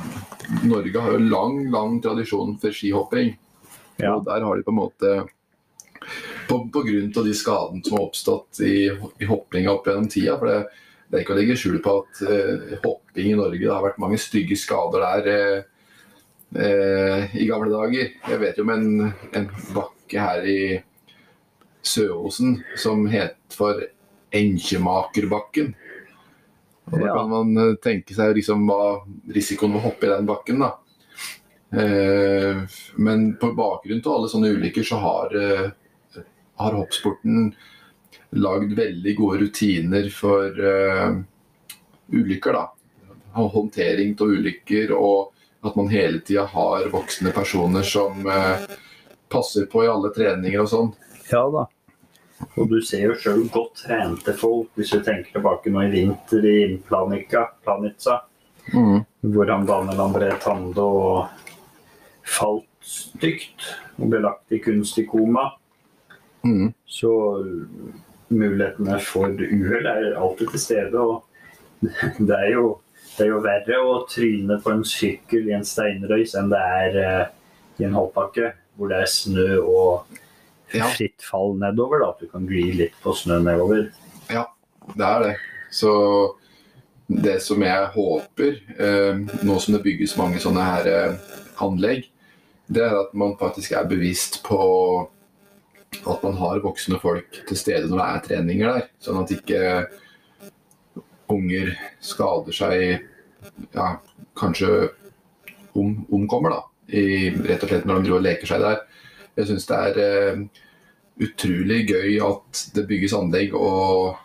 Norge 0.70 1.02
har 1.02 1.16
jo 1.16 1.22
lang, 1.32 1.56
lang 1.74 1.96
tradisjon 2.04 2.54
for 2.62 2.76
skihopping. 2.76 3.32
Ja. 3.98 4.12
Og 4.14 4.28
der 4.28 4.46
har 4.46 4.60
de 4.60 4.66
på 4.68 4.70
en 4.70 4.78
måte 4.78 5.14
på, 6.48 6.60
på 6.74 6.84
grunn 6.88 7.14
av 7.18 7.26
de 7.28 7.34
skadene 7.36 7.84
som 7.86 7.98
har 7.98 8.06
oppstått 8.08 8.62
i, 8.66 8.76
i 8.88 9.30
hoppinga 9.30 9.74
opp 9.74 9.88
gjennom 9.90 10.10
tida. 10.12 10.38
For 10.40 10.52
det, 10.52 10.84
det 11.08 11.18
er 11.18 11.26
ikke 11.26 11.36
å 11.36 11.40
legge 11.40 11.58
skjul 11.60 11.80
på 11.84 11.96
at 12.02 12.22
eh, 12.28 12.78
hopping 12.84 13.32
i 13.32 13.40
Norge 13.40 13.64
Det 13.64 13.74
har 13.74 13.86
vært 13.86 14.02
mange 14.04 14.20
stygge 14.22 14.58
skader 14.60 15.06
der 15.06 15.32
eh, 15.34 15.58
eh, 16.64 17.36
i 17.40 17.48
gamle 17.50 17.72
dager. 17.74 18.14
Jeg 18.28 18.42
vet 18.44 18.60
jo 18.60 18.68
om 18.68 18.74
en, 18.76 18.88
en 19.38 19.50
bakke 19.76 20.24
her 20.24 20.48
i 20.48 20.62
Søåsen 21.88 22.62
som 22.80 23.06
het 23.12 23.40
for 23.56 23.80
Enkjemakerbakken. 24.36 25.76
Og 26.88 27.00
da 27.00 27.14
kan 27.14 27.32
man 27.32 27.56
eh, 27.60 27.78
tenke 27.84 28.16
seg 28.16 28.36
liksom 28.38 28.68
hva 28.68 29.00
risikoen 29.36 29.76
ved 29.76 29.82
å 29.82 29.88
hoppe 29.90 30.08
i 30.08 30.12
den 30.14 30.28
bakken, 30.28 30.64
da. 30.64 30.74
Eh, 31.68 32.62
men 32.96 33.26
på 33.40 33.52
bakgrunn 33.56 34.00
av 34.06 34.14
alle 34.14 34.32
sånne 34.32 34.54
ulykker 34.56 34.88
så 34.88 35.00
har, 35.04 35.36
eh, 35.36 35.66
har 36.58 36.78
hoppsporten 36.78 37.52
lagd 38.38 38.74
veldig 38.78 39.14
gode 39.18 39.40
rutiner 39.46 40.10
for 40.14 40.58
uh, 40.60 41.16
ulykker, 42.12 42.58
da. 42.58 42.68
Håndtering 43.38 44.16
av 44.18 44.34
ulykker 44.34 44.92
og 44.98 45.34
at 45.68 45.76
man 45.78 45.90
hele 45.92 46.20
tida 46.26 46.48
har 46.50 46.88
voksne 46.94 47.32
personer 47.36 47.86
som 47.86 48.26
uh, 48.26 48.64
passer 49.30 49.68
på 49.70 49.84
i 49.86 49.90
alle 49.92 50.10
treninger 50.16 50.64
og 50.64 50.72
sånn. 50.72 50.94
Ja 51.32 51.44
da. 51.54 51.68
Og 52.58 52.70
du 52.70 52.78
ser 52.86 53.08
jo 53.08 53.18
sjøl 53.18 53.46
godt 53.54 53.84
trente 53.86 54.34
folk, 54.38 54.70
hvis 54.78 54.94
du 54.94 55.02
tenker 55.02 55.38
tilbake 55.38 55.74
nå 55.74 55.88
i 55.88 55.94
vinter 55.94 56.46
i 56.46 56.58
Planica, 56.88 57.48
Planica, 57.66 58.22
Mm. 58.74 59.06
hvor 59.22 59.48
han 59.48 59.66
Daniel 59.66 60.00
André 60.04 60.34
Tando 60.44 60.88
falt 62.28 62.68
stygt 62.84 63.64
og 63.96 64.10
ble 64.12 64.20
lagt 64.26 64.52
i 64.52 64.60
kunstig 64.60 65.06
koma. 65.08 65.54
Mm. 66.48 66.74
Så 66.88 67.12
mulighetene 68.32 69.00
for 69.04 69.32
uhell 69.32 69.90
er 69.92 70.12
alltid 70.20 70.54
til 70.54 70.64
stede. 70.64 71.02
Og 71.02 71.26
det 72.28 72.38
er 72.38 72.52
jo, 72.54 72.70
det 73.18 73.26
er 73.26 73.34
jo 73.34 73.42
verre 73.44 73.82
å 73.84 73.98
tryne 74.10 74.60
på 74.64 74.74
en 74.74 74.86
sykkel 74.88 75.52
i 75.52 75.58
en 75.58 75.68
steinrøys 75.68 76.38
enn 76.40 76.54
det 76.54 76.64
er 76.80 76.98
uh, 77.02 77.26
i 77.78 77.86
en 77.88 77.98
hoppbakke 77.98 78.54
hvor 78.78 78.92
det 78.92 79.02
er 79.04 79.10
snø 79.10 79.52
og 79.62 80.18
fritt 80.70 81.24
fall 81.24 81.56
nedover. 81.58 82.04
da, 82.04 82.12
At 82.14 82.22
du 82.22 82.30
kan 82.32 82.46
gli 82.50 82.70
litt 82.78 82.98
på 83.04 83.14
snø 83.18 83.40
nedover. 83.42 83.88
Ja, 84.30 84.46
det 84.94 85.08
er 85.08 85.24
det. 85.24 85.34
Så 85.74 85.92
det 87.08 87.40
som 87.44 87.64
jeg 87.64 87.90
håper, 87.96 88.60
eh, 88.78 89.20
nå 89.44 89.60
som 89.60 89.78
det 89.78 89.84
bygges 89.86 90.18
mange 90.20 90.42
sånne 90.44 90.64
her 90.68 90.90
eh, 90.92 91.36
anlegg, 91.64 92.10
det 92.68 92.84
er 92.84 92.98
at 93.00 93.14
man 93.16 93.38
faktisk 93.40 93.78
er 93.80 93.88
bevisst 93.88 94.42
på 94.44 94.60
at 95.96 96.24
man 96.24 96.38
har 96.40 96.64
voksne 96.64 97.00
folk 97.02 97.42
til 97.48 97.60
stede 97.60 97.90
når 97.90 98.00
det 98.00 98.08
er 98.08 98.26
treninger 98.28 98.72
der. 98.74 98.88
Sånn 99.04 99.22
at 99.22 99.34
ikke 99.34 99.62
unger 101.32 101.74
skader 102.04 102.56
seg 102.56 102.84
ja, 103.76 103.88
kanskje 104.38 104.90
om, 105.78 106.06
omkommer, 106.14 106.56
da. 106.56 106.64
I, 106.88 107.30
rett 107.44 107.64
og 107.66 107.72
slett 107.72 107.88
når 107.88 108.00
de 108.00 108.08
driver 108.08 108.22
og 108.22 108.28
leker 108.28 108.50
seg 108.50 108.64
der. 108.64 108.82
Jeg 109.38 109.50
syns 109.50 109.68
det 109.70 109.80
er 109.90 110.00
eh, 110.04 110.44
utrolig 111.28 111.82
gøy 111.92 112.18
at 112.26 112.64
det 112.76 112.88
bygges 112.90 113.16
anlegg, 113.18 113.56
og 113.58 114.16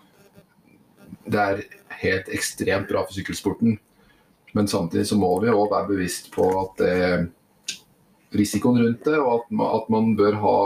det 1.27 1.43
er 1.43 1.65
helt 2.03 2.31
ekstremt 2.33 2.89
bra 2.91 3.05
for 3.07 3.17
sykkelsporten. 3.17 3.77
Men 4.57 4.69
samtidig 4.69 5.07
så 5.09 5.17
må 5.21 5.33
vi 5.43 5.53
òg 5.53 5.71
være 5.73 5.91
bevisst 5.91 6.31
på 6.35 6.47
at 6.61 6.85
eh, 6.87 7.27
risikoen 8.37 8.81
rundt 8.83 9.05
det, 9.09 9.19
og 9.19 9.41
at, 9.41 9.53
at 9.81 9.93
man 9.93 10.15
bør 10.19 10.39
ha 10.43 10.57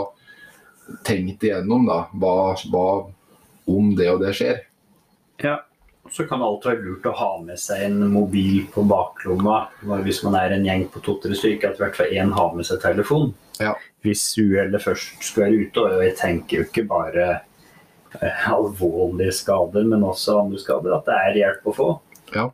tenkt 1.07 1.43
igjennom 1.43 1.87
da, 1.87 2.01
hva, 2.13 2.55
hva 2.71 2.87
om 3.67 3.95
det 3.97 4.09
og 4.13 4.21
det 4.23 4.33
skjer. 4.37 4.61
Ja. 5.43 5.61
Så 6.11 6.23
kan 6.23 6.39
det 6.39 6.47
alltid 6.47 6.69
være 6.71 6.85
lurt 6.85 7.07
å 7.09 7.15
ha 7.19 7.31
med 7.43 7.59
seg 7.59 7.81
en 7.89 7.97
mobil 8.13 8.61
på 8.71 8.85
baklomma 8.87 9.57
hvis 10.05 10.21
man 10.23 10.37
er 10.39 10.55
en 10.55 10.63
gjeng 10.63 10.85
på 10.93 11.01
to-tre 11.03 11.35
stykker, 11.35 11.73
at 11.73 11.81
i 11.81 11.83
hvert 11.83 11.97
fall 11.99 12.13
én 12.15 12.31
har 12.31 12.53
med 12.55 12.67
seg 12.67 12.79
telefon. 12.79 13.33
Ja. 13.59 13.73
Hvis 14.05 14.23
uhellet 14.39 14.83
først 14.83 15.17
skulle 15.19 15.49
være 15.49 15.65
ute, 15.65 15.83
og 15.83 16.05
jeg 16.05 16.15
tenker 16.21 16.61
jo 16.61 16.67
ikke 16.69 16.85
bare 16.87 17.25
eh, 18.21 18.47
alvorlige 18.53 19.35
skader, 19.35 19.83
men 19.89 20.07
også 20.07 20.37
andre 20.45 20.61
skader, 20.63 20.95
at 20.95 21.09
det 21.09 21.17
er 21.25 21.41
hjelp 21.41 21.67
å 21.67 21.75
få. 21.75 21.89
Ja. 22.37 22.47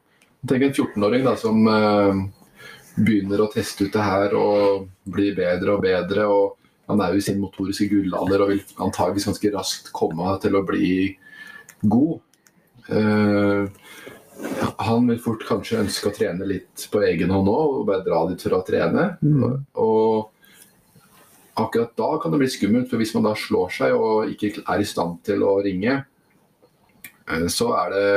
Tenk 0.50 0.66
en 0.66 0.74
14-åring 0.74 1.30
da, 1.30 1.36
som 1.38 1.62
eh, 1.70 2.26
begynner 2.98 3.46
å 3.46 3.52
teste 3.54 3.86
ut 3.86 3.94
det 3.94 4.10
her 4.10 4.34
og 4.40 4.90
blir 5.14 5.38
bedre 5.38 5.78
og 5.78 5.86
bedre. 5.86 6.26
og 6.26 6.63
Han 6.92 7.02
er 7.02 7.14
jo 7.14 7.22
i 7.22 7.26
sin 7.26 7.40
motoriske 7.40 7.88
gullalder 7.92 8.44
og 8.44 8.52
vil 8.52 8.64
antageligvis 8.84 9.30
ganske 9.30 9.52
raskt 9.56 9.92
komme 9.96 10.36
til 10.44 10.58
å 10.60 10.66
bli 10.68 10.94
god. 11.84 12.20
Uh, 12.90 13.70
han 14.84 15.08
vil 15.08 15.20
fort 15.24 15.46
kanskje 15.48 15.82
ønske 15.84 16.10
å 16.10 16.16
trene 16.16 16.48
litt 16.48 16.88
på 16.92 17.02
egen 17.08 17.32
hånd 17.32 17.50
òg, 17.52 17.78
og 17.80 17.86
bare 17.88 18.06
dra 18.06 18.24
dit 18.30 18.44
for 18.44 18.58
å 18.58 18.64
trene. 18.68 19.06
Mm. 19.24 19.62
Og 19.80 20.34
akkurat 21.60 21.94
da 22.00 22.10
kan 22.22 22.34
det 22.34 22.42
bli 22.42 22.50
skummelt, 22.52 22.90
for 22.90 23.02
hvis 23.02 23.14
man 23.16 23.28
da 23.30 23.36
slår 23.38 23.72
seg 23.78 23.96
og 23.96 24.32
ikke 24.34 24.66
er 24.66 24.82
i 24.82 24.90
stand 24.90 25.22
til 25.28 25.46
å 25.46 25.56
ringe, 25.64 26.00
eh, 27.30 27.48
så 27.48 27.70
er 27.78 27.94
det 27.94 28.10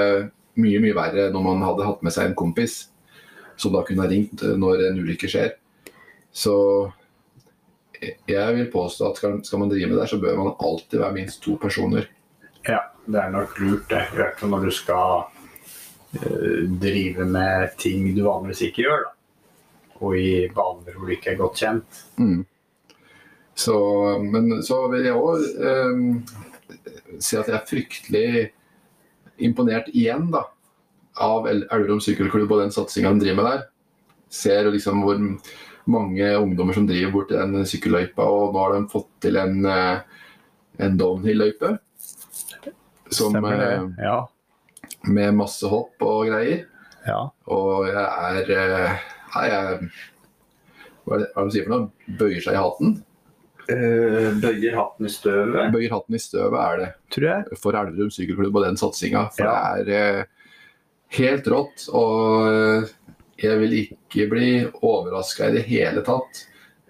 mye 0.56 0.80
mye 0.80 0.96
verre 0.96 1.28
når 1.32 1.44
man 1.44 1.64
hadde 1.66 1.86
hatt 1.86 2.04
med 2.06 2.14
seg 2.14 2.30
en 2.30 2.38
kompis 2.38 2.86
som 3.60 3.74
da 3.74 3.82
kunne 3.86 4.04
ha 4.04 4.10
ringt 4.10 4.42
eh, 4.42 4.56
når 4.56 4.88
en 4.88 5.02
ulykke 5.04 5.30
skjer. 5.30 5.52
Så 6.32 6.56
jeg 8.28 8.55
vil 8.57 8.70
påstå 8.72 9.11
at 9.11 9.20
skal, 9.20 9.38
skal 9.47 9.62
man 9.62 9.70
drive 9.72 9.88
med 9.90 9.99
det, 10.01 10.09
så 10.11 10.18
bør 10.22 10.36
man 10.40 10.55
alltid 10.61 11.01
være 11.01 11.16
minst 11.16 11.42
to 11.44 11.57
personer. 11.61 12.09
Ja, 12.66 12.80
det 13.07 13.20
er 13.22 13.30
nok 13.34 13.59
lurt 13.62 13.88
det. 13.92 14.03
I 14.12 14.18
hvert 14.20 14.40
fall 14.40 14.51
når 14.53 14.66
du 14.66 14.72
skal 14.74 15.24
eh, 16.18 16.64
drive 16.82 17.26
med 17.30 17.76
ting 17.80 18.11
du 18.16 18.24
vanligvis 18.26 18.64
ikke 18.68 18.86
gjør. 18.86 19.07
da. 19.07 19.12
Og 20.03 20.18
i 20.20 20.28
baner 20.53 20.97
hvor 20.97 21.09
du 21.09 21.14
ikke 21.14 21.32
er 21.32 21.40
godt 21.40 21.62
kjent. 21.62 22.03
Mm. 22.20 22.42
Så, 23.57 23.76
men 24.20 24.59
så 24.66 24.82
vil 24.92 25.07
jeg 25.07 25.16
òg 25.16 25.47
eh, 25.70 26.03
si 27.22 27.38
at 27.38 27.49
jeg 27.49 27.57
er 27.57 27.70
fryktelig 27.70 28.26
imponert 29.47 29.88
igjen 29.94 30.28
da, 30.34 30.42
av 31.24 31.47
El- 31.49 31.64
Elverum 31.72 32.03
sykkelklubb 32.05 32.53
og 32.53 32.61
den 32.66 32.74
satsinga 32.74 33.14
de 33.14 33.22
driver 33.24 33.40
med 33.40 33.49
der. 33.53 33.64
Ser 34.32 34.68
liksom 34.74 35.01
hvor 35.07 35.20
mange 35.87 36.28
ungdommer 36.41 36.74
som 36.74 36.87
driver 36.89 37.12
borti 37.14 37.37
den 37.39 37.66
sykkelløypa, 37.68 38.24
og 38.26 38.55
nå 38.55 38.62
har 38.64 38.72
de 38.76 38.89
fått 38.93 39.09
til 39.22 39.37
en, 39.41 39.61
eh, 39.66 40.01
en 40.82 40.97
downhill-løype. 40.99 41.78
Som, 43.11 43.32
Stemmer 43.37 43.57
det? 43.61 43.72
eh, 43.72 44.05
Ja. 44.05 44.26
med 45.07 45.34
masse 45.39 45.68
hopp 45.70 46.03
og 46.03 46.26
greier. 46.26 46.64
ja. 47.07 47.20
Og 47.47 47.87
jeg 47.87 47.95
er 47.97 48.51
eh, 48.51 48.99
Nei, 49.37 49.49
jeg 49.49 49.91
Hva 51.07 51.14
er 51.14 51.18
det 51.20 51.28
hva 51.34 51.43
er 51.43 51.45
det 51.45 51.47
de 51.47 51.51
sier 51.55 51.66
for 51.66 51.72
noe? 51.76 51.91
Bøyer 52.18 52.41
seg 52.43 52.55
i 52.55 52.62
hatten? 52.64 52.95
Uh, 53.66 54.30
bøyer 54.43 54.74
hatten 54.78 55.07
i 55.07 55.11
støvet, 55.11 55.72
Bøyer 55.74 55.91
hatten 55.93 56.14
i 56.14 56.18
støvet 56.22 56.59
er 56.62 56.76
det 56.80 56.89
tror 57.11 57.26
jeg. 57.26 57.59
for 57.59 57.72
Elverum 57.78 58.11
sykkelklubb 58.14 58.57
og 58.57 58.64
den 58.64 58.76
satsinga. 58.78 59.24
For 59.37 59.45
Ja. 59.45 59.84
det 59.84 59.95
er 59.95 60.26
helt 61.18 61.47
rått. 61.47 61.89
Og 61.93 62.89
jeg 63.37 63.61
vil 63.61 63.78
ikke 63.82 64.28
bli 64.30 64.51
overraska 64.80 65.51
i 65.51 65.57
det 65.59 65.64
hele 65.68 66.05
tatt 66.07 66.45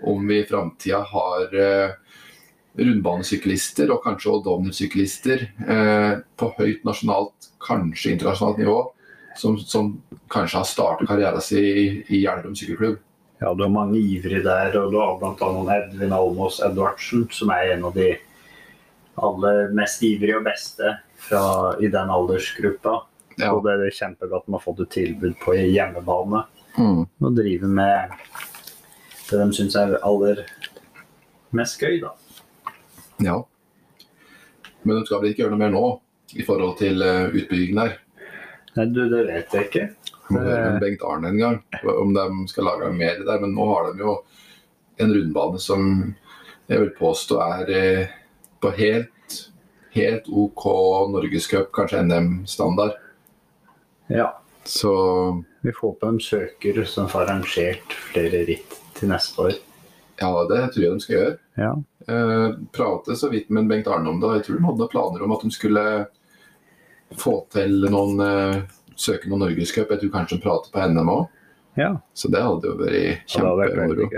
om 0.06 0.26
vi 0.28 0.40
i 0.40 0.46
framtida 0.46 1.00
har 1.08 1.54
eh, 1.56 1.94
rundbanesyklister 2.76 3.90
og 3.92 4.02
kanskje 4.04 4.32
også 4.32 4.44
downhill-syklister 4.44 5.46
eh, 5.46 6.12
på 6.36 6.50
høyt 6.58 6.84
nasjonalt, 6.86 7.50
kanskje 7.64 8.14
internasjonalt 8.14 8.60
nivå, 8.60 8.76
som, 9.36 9.56
som 9.58 9.94
kanskje 10.32 10.60
har 10.60 10.68
startet 10.68 11.08
karrieren 11.08 11.44
sin 11.44 11.64
i, 11.64 12.22
Elverum 12.22 12.56
sykkelklubb. 12.56 13.00
Ja, 13.40 13.52
du 13.52 13.66
har 13.66 13.72
mange 13.72 13.98
ivrige 14.00 14.44
der, 14.44 14.76
og 14.80 14.92
du 14.92 15.00
har 15.00 15.18
bl.a. 15.20 15.50
Edvin 15.76 16.14
Almås 16.16 16.60
Edvardsen, 16.64 17.26
som 17.32 17.52
er 17.52 17.74
en 17.74 17.84
av 17.84 17.96
de 17.96 18.14
aller 19.16 19.74
mest 19.76 20.04
ivrige 20.04 20.38
og 20.38 20.46
beste 20.46 20.94
fra, 21.26 21.42
i 21.80 21.90
den 21.92 22.12
aldersgruppa. 22.12 23.02
Ja. 23.36 23.52
Og 23.52 23.64
det 23.66 23.74
er 23.76 23.96
kjempegodt 23.98 24.48
med 24.48 24.58
å 24.58 24.64
få 24.64 24.76
et 24.80 24.92
tilbud 24.94 25.36
på 25.42 25.56
hjemmebane. 25.58 26.44
Mm. 26.76 27.02
Og 27.04 27.36
drive 27.36 27.68
med 27.68 28.16
det 29.26 29.38
de 29.40 29.46
syns 29.56 29.76
er 29.80 29.96
aller 30.06 30.44
mest 31.56 31.80
gøy, 31.82 31.98
da. 32.02 32.12
ja. 33.24 33.36
Men 34.86 35.00
de 35.00 35.06
skal 35.08 35.22
vel 35.22 35.32
ikke 35.32 35.42
gjøre 35.44 35.56
noe 35.56 35.62
mer 35.64 35.72
nå 35.74 35.86
i 36.38 36.44
forhold 36.46 36.76
til 36.78 37.02
eh, 37.02 37.32
utbyggingen 37.32 37.80
der? 37.80 37.96
Nei, 38.76 38.84
du, 38.92 39.00
det 39.10 39.22
vet 39.26 39.56
jeg 39.56 39.68
ikke. 39.68 39.86
Må 40.30 40.42
høre 40.42 40.68
med 40.74 40.82
Bengt 40.82 41.02
Arne 41.06 41.30
en 41.32 41.40
gang 41.40 41.58
om 41.90 42.12
de 42.14 42.26
skal 42.50 42.68
lage 42.68 42.92
mer 42.94 43.18
der. 43.24 43.40
Men 43.42 43.54
nå 43.56 43.66
har 43.72 43.90
de 43.90 44.04
jo 44.04 44.14
en 45.02 45.14
rundbane 45.14 45.60
som 45.62 45.88
jeg 46.66 46.82
vil 46.82 46.92
påstå 46.98 47.40
er 47.42 47.72
eh, 47.74 48.14
på 48.62 48.72
helt, 48.78 49.36
helt 49.94 50.30
OK 50.30 50.64
norgescup, 51.14 51.70
kanskje 51.74 52.02
NM-standard. 52.06 52.96
Ja. 54.12 54.30
Så 54.66 54.92
Vi 55.62 55.72
får 55.72 55.88
håpe 55.88 56.06
de 56.10 56.20
søker 56.20 56.84
som 56.84 57.08
får 57.08 57.24
arrangert 57.26 57.94
flere 58.12 58.44
ritt 58.48 58.76
til 58.98 59.08
neste 59.10 59.42
år. 59.42 59.52
ja, 60.20 60.30
det 60.48 60.60
tror 60.72 60.82
jeg 60.84 60.92
de 60.92 61.00
skal 61.04 61.16
gjøre. 61.16 61.36
Ja. 61.60 61.72
Eh, 62.08 62.48
prate 62.72 63.16
så 63.18 63.28
vidt 63.30 63.50
med 63.50 63.68
Bengt 63.68 63.86
Arne 63.90 64.08
om 64.08 64.20
det. 64.22 64.30
Jeg 64.38 64.44
tror 64.46 64.56
de 64.58 64.64
hadde 64.70 64.88
planer 64.92 65.22
om 65.26 65.32
at 65.36 65.42
de 65.42 65.50
skulle 65.54 65.84
få 67.18 67.34
til 67.52 67.86
noen 67.92 68.20
eh, 68.24 68.62
søke 68.96 69.28
noen 69.28 69.44
norgescup. 69.44 69.90
Jeg 69.90 70.00
tror 70.00 70.14
kanskje 70.14 70.38
de 70.38 70.42
prater 70.46 70.72
på 70.72 70.86
NM 70.88 71.10
òg. 71.12 71.26
ja. 71.76 71.92
Så 72.14 72.30
det 72.32 72.42
hadde 72.42 72.66
jo 72.70 72.76
vært 72.80 73.26
kjempemoro. 73.30 74.08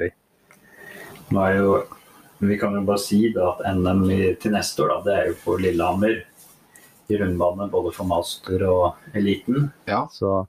Nå 1.34 1.45
er 1.45 1.57
jo, 1.59 1.72
vi 2.41 2.57
kan 2.61 2.72
jo 2.78 2.84
bare 2.86 3.03
si 3.03 3.32
da 3.34 3.51
at 3.57 3.64
NM 3.76 4.07
til 4.41 4.55
neste 4.55 4.84
år 4.84 4.95
da, 4.95 5.01
det 5.09 5.16
er 5.18 5.26
jo 5.32 5.39
på 5.45 5.57
Lillehammer 5.61 6.22
i 7.09 7.18
rundbane 7.20 7.68
både 7.72 7.92
for 7.96 8.09
master 8.09 8.64
og 8.68 9.14
eliten. 9.16 9.70
Ja. 9.88 10.02
Så 10.12 10.46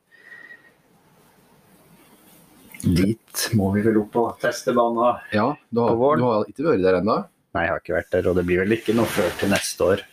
dit 2.84 3.42
må 3.60 3.70
vi 3.76 3.82
vel 3.84 3.98
opp 4.02 4.16
og 4.20 4.38
teste 4.42 4.74
banen. 4.76 5.20
Ja, 5.36 5.50
du 5.70 5.82
har, 5.84 5.92
På 5.94 6.00
våren. 6.00 6.22
du 6.24 6.28
har 6.30 6.48
ikke 6.52 6.68
vært 6.70 6.84
der 6.86 7.00
ennå? 7.02 7.18
Nei, 7.56 7.64
jeg 7.66 7.74
har 7.74 7.82
ikke 7.82 7.96
vært 7.98 8.12
der, 8.14 8.28
og 8.30 8.38
det 8.38 8.46
blir 8.48 8.62
vel 8.62 8.76
ikke 8.78 8.96
noe 8.96 9.10
før 9.10 9.32
til 9.40 9.52
neste 9.52 9.88
år. 9.96 10.04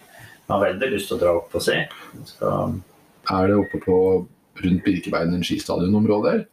Jeg 0.47 0.53
har 0.55 0.63
veldig 0.63 0.89
lyst 0.95 1.11
til 1.11 1.19
å 1.19 1.21
dra 1.23 1.35
opp 1.41 1.55
og 1.59 1.63
se. 1.67 1.77
Så... 2.31 2.53
Er 3.27 3.49
det 3.51 3.57
oppe 3.59 3.81
på 3.83 3.95
rundt 4.63 4.85
Birkebeinen 4.87 5.43
skistadionområdet? 5.43 6.45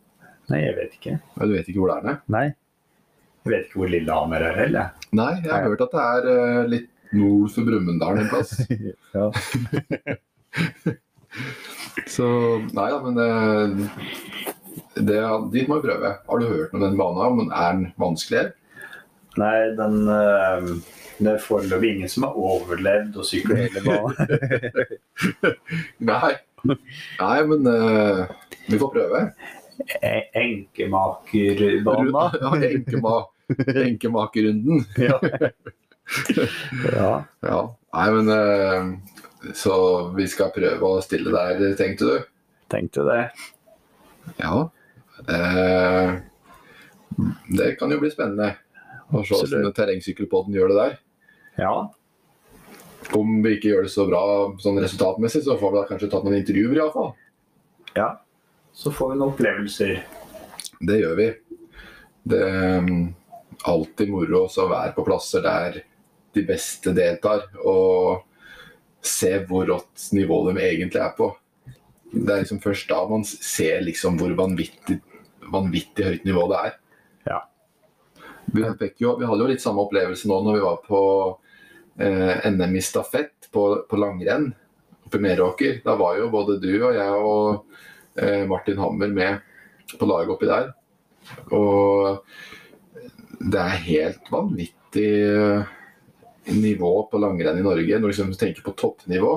nei, 0.50 0.60
jeg 0.60 0.74
vet 0.76 0.96
ikke. 0.98 1.12
Nei, 1.38 1.46
Du 1.48 1.54
vet 1.54 1.68
ikke 1.70 1.80
hvor 1.84 1.92
det 1.94 1.98
er? 2.00 2.06
Nei, 2.10 2.16
Nei. 2.34 2.48
Jeg 3.44 3.52
vet 3.54 3.68
ikke 3.68 3.80
hvor 3.82 3.92
Lillehammer 3.92 4.44
er 4.48 4.58
heller. 4.58 4.90
nei 5.12 5.30
jeg 5.44 5.52
har 5.52 5.66
hørt 5.68 5.82
at 5.86 5.94
det 5.94 6.04
er 6.04 6.28
eh, 6.34 6.60
litt 6.72 6.90
nord 7.14 7.52
for 7.56 7.64
Brumunddal 7.68 8.20
en 8.24 8.30
plass. 8.32 8.52
Ja. 9.14 9.28
Så 12.10 12.26
nei 12.74 12.88
da, 12.92 12.98
men 13.02 13.16
det, 13.18 13.28
det, 15.08 15.20
dit 15.54 15.70
må 15.70 15.80
vi 15.80 15.88
prøve. 15.88 16.12
Har 16.28 16.42
du 16.42 16.46
hørt 16.50 16.74
om 16.78 16.84
den 16.84 16.98
banen? 17.00 17.38
Men 17.40 17.50
er 17.54 17.72
den 17.78 17.88
vanskeligere? 18.02 18.54
Nei, 19.42 19.56
den 19.78 19.96
eh, 20.14 20.68
Det 21.18 21.32
er 21.32 21.42
foreløpig 21.42 21.90
ingen 21.96 22.12
som 22.12 22.28
har 22.28 22.38
overlevd 22.38 23.18
å 23.18 23.26
sykle 23.26 23.64
hele 23.64 23.82
banen. 23.86 24.14
Nei. 26.12 26.34
Nei, 26.70 27.38
men 27.50 27.62
eh, 27.74 28.22
vi 28.70 28.78
får 28.82 28.94
prøve. 28.94 29.24
E- 30.06 30.30
Enkemakerbana. 30.44 32.28
Ja, 32.38 32.52
enkema, 32.70 33.16
enkemakerrunden. 33.88 34.86
Ja. 35.02 35.18
Ja. 36.94 37.12
Ja. 37.42 37.60
Nei, 37.94 38.12
men 38.12 38.30
eh, 38.30 39.52
Så 39.56 39.76
vi 40.18 40.28
skal 40.32 40.54
prøve 40.56 40.90
å 40.90 41.02
stille 41.04 41.34
der, 41.34 41.76
tenkte 41.80 42.10
du? 42.10 42.30
Tenkte 42.72 43.06
det. 43.08 43.24
Ja. 44.40 44.70
Eh, 45.28 46.14
det 47.54 47.74
kan 47.80 47.92
jo 47.92 48.00
bli 48.02 48.12
spennende 48.14 48.54
å 49.14 49.22
se 49.28 49.38
hvordan 49.38 49.76
terrengsykkelpodden 49.76 50.56
gjør 50.56 50.72
det 50.74 50.80
der. 50.80 50.96
Ja. 51.60 51.74
Om 53.14 53.42
vi 53.44 53.58
ikke 53.58 53.74
gjør 53.74 53.86
det 53.86 53.94
så 53.94 54.08
bra 54.10 54.24
sånn 54.64 54.80
resultatmessig, 54.82 55.44
så 55.46 55.58
får 55.60 55.74
vi 55.74 55.80
da 55.82 55.88
kanskje 55.92 56.10
tatt 56.10 56.26
noen 56.26 56.40
intervjuer 56.40 56.80
iallfall. 56.82 57.14
ja. 58.00 58.14
Så 58.74 58.90
får 58.90 59.12
vi 59.12 59.18
noen 59.20 59.36
opplevelser. 59.36 60.00
Det 60.82 60.96
gjør 60.98 61.20
vi. 61.20 61.28
Det 62.26 62.40
er 62.42 62.80
mm, 62.82 63.04
alltid 63.70 64.10
moro 64.10 64.48
å 64.48 64.66
være 64.72 64.96
på 64.96 65.06
plasser 65.06 65.44
der 65.46 65.78
de 66.34 66.46
beste 66.48 66.94
deltar, 66.96 67.48
og 67.64 68.24
se 69.04 69.36
hvor 69.48 69.68
rått 69.68 70.10
nivå 70.16 70.40
de 70.50 70.58
egentlig 70.64 71.02
er 71.04 71.14
på. 71.18 71.30
Det 72.14 72.30
er 72.30 72.44
liksom 72.44 72.62
først 72.64 72.90
da 72.92 73.02
man 73.10 73.26
ser 73.28 73.82
liksom 73.84 74.20
hvor 74.20 74.34
vanvittig, 74.38 75.00
vanvittig 75.52 76.08
høyt 76.08 76.28
nivå 76.28 76.46
det 76.52 76.60
er. 76.70 76.76
Ja. 77.28 77.40
Vi, 78.54 78.66
jo, 79.02 79.16
vi 79.20 79.28
hadde 79.28 79.42
jo 79.44 79.50
litt 79.50 79.64
samme 79.64 79.84
opplevelse 79.84 80.30
nå 80.30 80.40
når 80.46 80.58
vi 80.58 80.66
var 80.66 80.84
på 80.86 81.02
eh, 81.98 82.46
NM 82.52 82.78
i 82.78 82.84
stafett 82.86 83.50
på, 83.54 83.66
på 83.90 84.00
langrenn 84.00 84.52
oppe 85.08 85.20
i 85.20 85.26
Meråker. 85.26 85.82
Da 85.86 85.98
var 86.00 86.20
jo 86.20 86.32
både 86.34 86.60
du 86.62 86.72
og 86.76 86.96
jeg 86.96 87.20
og 87.20 87.66
eh, 88.22 88.44
Martin 88.50 88.80
Hammer 88.82 89.14
med 89.14 89.98
på 90.00 90.08
laget 90.10 90.34
oppi 90.34 90.50
der. 90.50 90.72
Og 91.54 92.24
det 93.44 93.60
er 93.60 93.88
helt 93.88 94.32
vanvittig 94.32 95.10
eh, 95.28 95.74
nivå 96.52 96.94
på 97.12 97.20
langrenn 97.22 97.60
i 97.60 97.66
Norge, 97.66 98.00
når 98.00 98.08
du 98.08 98.12
liksom 98.12 98.32
tenker 98.40 98.66
på 98.66 98.76
toppnivå. 98.80 99.34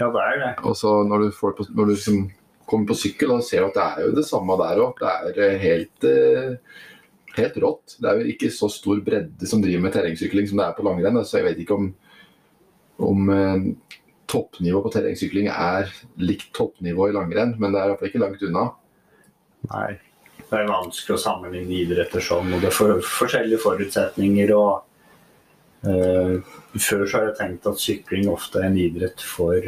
Ja, 0.00 0.10
det 0.12 0.22
er 0.22 0.42
det. 0.42 0.50
Og 0.68 0.76
så 0.78 0.92
når 1.08 1.26
du, 1.26 1.30
får 1.34 1.56
på, 1.58 1.66
når 1.72 1.88
du 1.88 1.94
liksom 1.94 2.26
kommer 2.68 2.90
på 2.90 2.98
sykkel 2.98 3.32
og 3.32 3.44
ser 3.46 3.64
at 3.66 3.76
det 3.76 3.84
er 3.86 4.08
jo 4.08 4.16
det 4.18 4.26
samme 4.28 4.58
der 4.60 4.82
òg. 4.84 5.00
Det 5.00 5.12
er 5.12 5.42
eh, 5.46 5.60
helt, 5.62 6.08
eh, 6.10 6.80
helt 7.38 7.60
rått. 7.62 7.96
Det 8.02 8.10
er 8.10 8.20
jo 8.20 8.34
ikke 8.34 8.52
så 8.54 8.70
stor 8.72 9.00
bredde 9.06 9.48
som 9.48 9.62
driver 9.64 9.86
med 9.86 9.94
terrengsykling 9.96 10.50
som 10.50 10.60
det 10.60 10.66
er 10.66 10.76
på 10.76 10.86
langrenn. 10.86 11.22
Så 11.24 11.40
jeg 11.40 11.48
vet 11.50 11.62
ikke 11.64 11.78
om, 11.78 11.92
om 13.06 13.30
toppnivået 13.30 13.94
toppnivå 14.26 14.80
på 14.82 14.90
terrengsykling 14.90 15.46
er 15.52 15.92
likt 16.18 16.50
toppnivå 16.56 17.10
i 17.10 17.14
langrenn, 17.14 17.54
men 17.62 17.72
det 17.72 17.78
er 17.78 17.86
i 17.86 17.92
hvert 17.92 18.00
fall 18.00 18.10
ikke 18.10 18.22
langt 18.24 18.42
unna. 18.48 18.64
Nei. 19.70 19.90
Det 20.46 20.60
er 20.60 20.68
vanskelig 20.70 21.16
å 21.16 21.18
sammenligne 21.18 21.74
idretter 21.74 22.22
sånn, 22.22 22.52
og 22.54 22.62
det 22.62 22.68
er 22.70 22.74
for, 22.74 23.00
forskjellige 23.02 23.62
forutsetninger. 23.64 24.52
og 24.54 24.70
eh, 24.74 24.85
Før 25.82 27.04
så 27.06 27.18
har 27.18 27.28
jeg 27.28 27.36
tenkt 27.38 27.68
at 27.68 27.82
sykling 27.82 28.30
ofte 28.32 28.58
er 28.60 28.70
en 28.70 28.78
idrett 28.80 29.22
for 29.22 29.60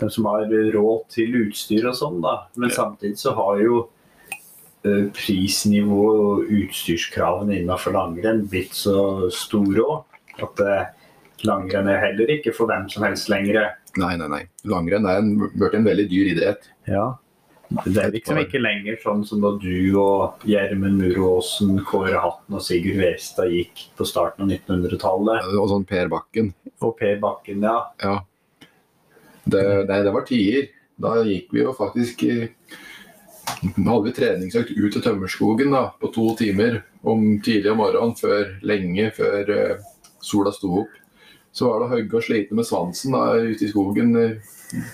dem 0.00 0.10
som 0.12 0.28
har 0.28 0.46
råd 0.74 1.04
til 1.12 1.36
utstyr 1.46 1.88
og 1.88 1.96
sånn, 1.96 2.18
da. 2.24 2.36
Men 2.60 2.72
samtidig 2.74 3.18
så 3.20 3.32
har 3.38 3.60
jo 3.62 3.78
eh, 4.84 5.06
prisnivå 5.16 6.04
og 6.12 6.52
utstyrskravene 6.58 7.60
innenfor 7.62 7.96
langrenn 7.96 8.44
blitt 8.50 8.76
så 8.76 9.30
store 9.34 9.84
òg. 9.84 10.18
At 10.44 10.62
eh, 10.64 10.88
langrenn 11.48 11.88
er 11.92 12.02
heller 12.04 12.34
ikke 12.36 12.54
for 12.56 12.70
hvem 12.70 12.88
som 12.92 13.06
helst 13.08 13.30
lenger. 13.32 13.72
Nei, 13.96 14.14
nei, 14.20 14.28
nei. 14.28 14.42
Langrenn 14.68 15.08
er 15.08 15.22
en, 15.22 15.36
blitt 15.56 15.78
en 15.78 15.88
veldig 15.88 16.08
dyr 16.12 16.32
idrett. 16.34 16.68
Ja. 16.90 17.14
Det 17.68 17.98
er 17.98 18.12
liksom 18.14 18.38
ikke 18.38 18.60
lenger 18.62 18.98
sånn 19.02 19.24
som 19.26 19.42
da 19.42 19.50
du 19.58 19.96
og 19.98 20.44
Gjermund 20.46 21.00
Muråsen, 21.02 21.80
Kåre 21.86 22.20
Hatten 22.22 22.54
og 22.54 22.62
Sigurd 22.62 23.00
Westad 23.00 23.50
gikk 23.50 23.88
på 23.98 24.06
starten 24.06 24.46
av 24.46 24.52
1900-tallet. 24.54 25.48
Og 25.58 25.68
sånn 25.72 25.86
Per 25.88 26.10
Bakken. 26.12 26.52
Og 26.86 26.94
Per 26.98 27.18
Bakken, 27.22 27.66
ja. 27.66 27.78
Ja. 28.02 28.16
Det, 29.46 29.62
nei, 29.90 30.00
det 30.06 30.14
var 30.14 30.26
tider. 30.28 30.68
Da 31.02 31.16
gikk 31.26 31.50
vi 31.52 31.60
jo 31.60 31.74
faktisk 31.76 32.22
eh, 32.24 32.46
Da 33.76 33.90
hadde 33.90 34.06
vi 34.06 34.14
treningsøkt 34.16 34.72
ut 34.72 34.94
til 34.94 35.02
Tømmerskogen 35.04 35.74
da, 35.74 35.88
på 36.00 36.10
to 36.14 36.30
timer 36.38 36.80
om 37.06 37.36
tidlig 37.44 37.74
om 37.74 37.82
morgenen, 37.82 38.14
før, 38.18 38.56
lenge 38.66 39.10
før 39.14 39.52
uh, 39.52 39.84
sola 40.24 40.50
sto 40.54 40.72
opp. 40.82 40.96
Så 41.54 41.68
var 41.68 41.82
det 41.82 41.86
å 41.86 41.92
hogge 41.92 42.18
og 42.18 42.24
slite 42.26 42.56
med 42.58 42.66
svansen 42.66 43.14
da, 43.14 43.36
ute 43.38 43.66
i 43.66 43.70
skogen 43.70 44.16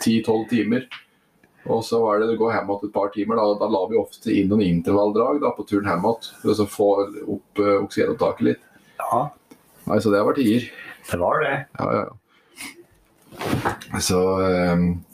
ti-tolv 0.02 0.44
timer. 0.50 0.84
Og 1.70 1.84
så 1.86 2.00
var 2.02 2.18
det 2.18 2.32
å 2.32 2.38
gå 2.40 2.48
hjem 2.50 2.70
igjen 2.72 2.88
et 2.88 2.94
par 2.94 3.10
timer. 3.14 3.38
Da, 3.38 3.44
da 3.60 3.68
la 3.70 3.82
vi 3.90 3.98
ofte 4.00 4.32
inn 4.34 4.48
noen 4.50 4.64
intervalldrag 4.66 5.38
da, 5.44 5.52
på 5.54 5.62
turen 5.68 5.86
hjem 5.92 6.06
igjen 6.08 6.30
for 6.42 6.64
å 6.64 6.66
få 6.72 6.88
opp 7.36 7.62
uh, 7.62 7.76
oksygenopptaket 7.84 8.46
litt. 8.48 8.64
Ja, 8.98 9.28
Nei, 9.86 9.98
Så 10.02 10.10
det 10.14 10.22
var 10.22 10.34
tider. 10.38 10.66
det 11.10 11.18
var 11.18 11.40
det. 11.42 11.54
Ja, 11.78 11.86
ja, 11.94 12.02
ja. 12.06 14.00
Så 14.00 14.18
um, 14.40 15.04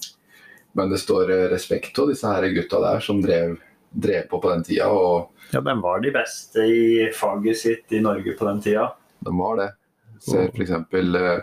Men 0.73 0.91
det 0.93 0.99
står 1.01 1.31
eh, 1.33 1.47
respekt 1.53 1.99
av 1.99 2.11
disse 2.11 2.29
her 2.29 2.45
gutta 2.55 2.81
der 2.83 3.01
som 3.03 3.23
drev, 3.25 3.57
drev 3.91 4.27
på 4.31 4.41
på 4.43 4.51
den 4.53 4.65
tida, 4.67 4.89
og 4.93 5.31
Ja, 5.53 5.61
de 5.65 5.75
var 5.81 6.01
de 6.05 6.11
beste 6.13 6.61
i 6.69 7.09
faget 7.17 7.57
sitt 7.59 7.93
i 7.97 8.01
Norge 8.05 8.35
på 8.39 8.45
den 8.47 8.61
tida. 8.63 8.91
de 9.25 9.33
var 9.39 9.57
det. 9.57 9.69
Ser 10.21 10.51
for 10.53 10.63
eksempel 10.63 11.17
eh, 11.17 11.41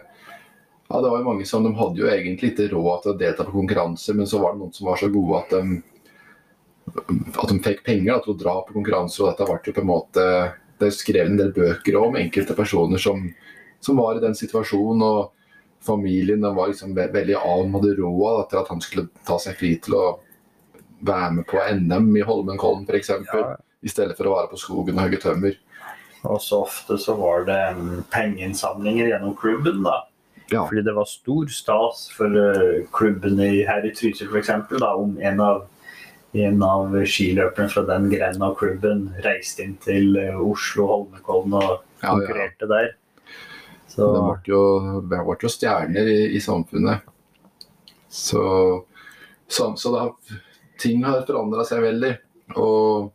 Ja, 0.86 1.02
det 1.02 1.10
var 1.10 1.18
jo 1.18 1.26
mange 1.26 1.46
som 1.50 1.66
de 1.66 1.72
hadde 1.76 2.02
jo 2.02 2.10
egentlig 2.12 2.52
ikke 2.54 2.70
råd 2.76 3.04
til 3.04 3.14
å 3.14 3.18
delta 3.18 3.46
på 3.48 3.56
konkurranser, 3.56 4.18
men 4.18 4.30
så 4.30 4.40
var 4.42 4.54
det 4.54 4.62
noen 4.62 4.74
som 4.76 4.90
var 4.90 5.00
så 5.02 5.10
gode 5.14 5.40
at 5.42 5.54
de 5.56 5.82
at 6.86 7.50
de 7.50 7.58
fikk 7.66 7.82
penger 7.86 8.12
da, 8.12 8.20
til 8.22 8.36
å 8.36 8.40
dra 8.40 8.54
på 8.66 8.76
konkurranser. 8.76 9.24
og 9.24 9.32
dette 9.32 9.48
ble 9.50 9.60
jo 9.66 9.74
på 9.74 9.84
en 9.84 9.90
måte 9.90 10.28
Det 10.76 10.90
er 10.90 10.92
skrevet 10.92 11.32
en 11.32 11.40
del 11.40 11.54
bøker 11.56 11.96
om 11.96 12.18
enkelte 12.20 12.54
personer 12.54 13.00
som, 13.00 13.22
som 13.80 13.96
var 13.98 14.18
i 14.18 14.24
den 14.24 14.36
situasjonen. 14.36 15.02
og 15.02 15.32
Familien 15.86 16.42
var 16.42 16.68
liksom 16.68 16.96
ve 16.98 17.08
veldig 17.14 17.38
av, 17.40 17.62
og 17.64 17.78
hadde 17.78 17.96
råd 18.02 18.50
til 18.50 18.60
at 18.60 18.72
han 18.74 18.82
skulle 18.84 19.08
ta 19.26 19.38
seg 19.40 19.56
fri 19.56 19.76
til 19.80 19.96
å 19.96 20.06
være 21.06 21.32
med 21.38 21.48
på 21.48 21.62
NM 21.64 22.10
i 22.18 22.26
Holmenkollen 22.28 22.84
f.eks. 22.90 23.14
Ja. 23.32 23.56
I 23.86 23.92
stedet 23.94 24.18
for 24.18 24.28
å 24.28 24.36
være 24.36 24.52
på 24.52 24.60
skogen 24.60 25.00
og 25.00 25.06
hogge 25.06 25.22
tømmer. 25.24 25.56
Og 26.26 26.42
så 26.42 26.64
ofte 26.66 26.98
så 27.00 27.16
var 27.16 27.46
det 27.48 27.62
mm, 27.78 28.04
pengeinnsamlinger 28.12 29.14
gjennom 29.14 29.36
klubben, 29.40 29.84
da. 29.86 30.02
Ja. 30.52 30.66
Fordi 30.68 30.84
det 30.86 30.94
var 30.94 31.08
stor 31.10 31.48
stas 31.50 32.06
for 32.14 32.30
klubbene 32.30 32.86
klubben 32.94 33.40
her 33.68 33.86
i 33.86 33.94
Trysil 33.96 34.30
f.eks. 34.30 34.52
om 34.82 35.18
en 35.18 35.42
av, 35.42 35.64
en 36.34 36.64
av 36.64 36.94
skiløperne 37.10 37.72
fra 37.72 37.86
den 37.88 38.10
grenen 38.12 38.46
av 38.46 38.54
klubben 38.60 39.08
reiste 39.26 39.66
inn 39.66 39.74
til 39.82 40.14
eh, 40.22 40.38
Oslo 40.38 40.86
Holmenkollen 40.92 41.58
og 41.62 41.74
Ja, 42.04 42.14
ja. 42.22 42.50
der. 42.68 42.94
Så 43.88 44.12
Det 44.14 44.22
ble 44.22 44.54
jo, 44.54 44.64
ble 45.08 45.38
jo 45.42 45.50
stjerner 45.50 46.10
i, 46.12 46.20
i 46.36 46.42
samfunnet. 46.44 47.08
Så, 48.12 48.44
så, 49.48 49.72
så 49.80 49.92
da, 49.96 50.04
ting 50.80 51.04
har 51.08 51.26
forandra 51.28 51.66
seg 51.68 51.84
veldig. 51.86 52.12
Og, 52.60 53.10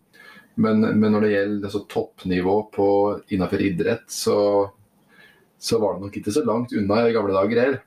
men, 0.61 0.83
men 0.83 1.13
når 1.13 1.25
det 1.25 1.33
gjelder 1.35 1.69
altså, 1.69 1.85
toppnivå 1.95 2.57
på, 2.75 2.89
innenfor 3.29 3.63
idrett, 3.65 4.09
så, 4.13 4.39
så 5.61 5.79
var 5.79 5.97
det 5.97 6.07
nok 6.07 6.19
ikke 6.19 6.33
så 6.33 6.43
langt 6.47 6.73
unna 6.73 7.03
i 7.05 7.15
gamle 7.15 7.37
dager 7.37 7.61
heller. 7.61 7.81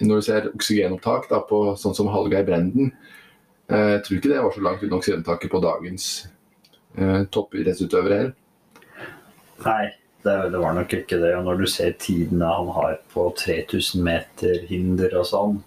Når 0.00 0.20
du 0.20 0.26
ser 0.26 0.50
oksygenopptak 0.52 1.30
da, 1.30 1.40
på 1.48 1.62
sånn 1.80 1.96
som 1.96 2.10
Hallgeir 2.12 2.44
Brenden, 2.46 2.92
eh, 3.70 3.96
jeg 3.96 4.02
tror 4.06 4.18
ikke 4.18 4.32
det 4.32 4.42
var 4.44 4.54
så 4.54 4.66
langt 4.66 4.84
unna 4.86 5.00
oksygenopptaket 5.00 5.52
på 5.52 5.62
dagens 5.64 6.10
eh, 6.96 7.24
toppidrettsutøvere 7.34 8.20
heller. 8.20 8.36
Nei, 9.64 9.90
det, 10.24 10.36
det 10.52 10.60
var 10.62 10.76
nok 10.76 10.94
ikke 11.00 11.18
det. 11.20 11.32
Og 11.38 11.48
når 11.48 11.62
du 11.62 11.66
ser 11.72 11.96
tidene 12.00 12.52
han 12.52 12.70
har 12.76 13.00
på 13.12 13.26
3000 13.40 14.06
meter 14.06 14.64
hinder 14.70 15.18
og 15.20 15.28
sånn, 15.28 15.60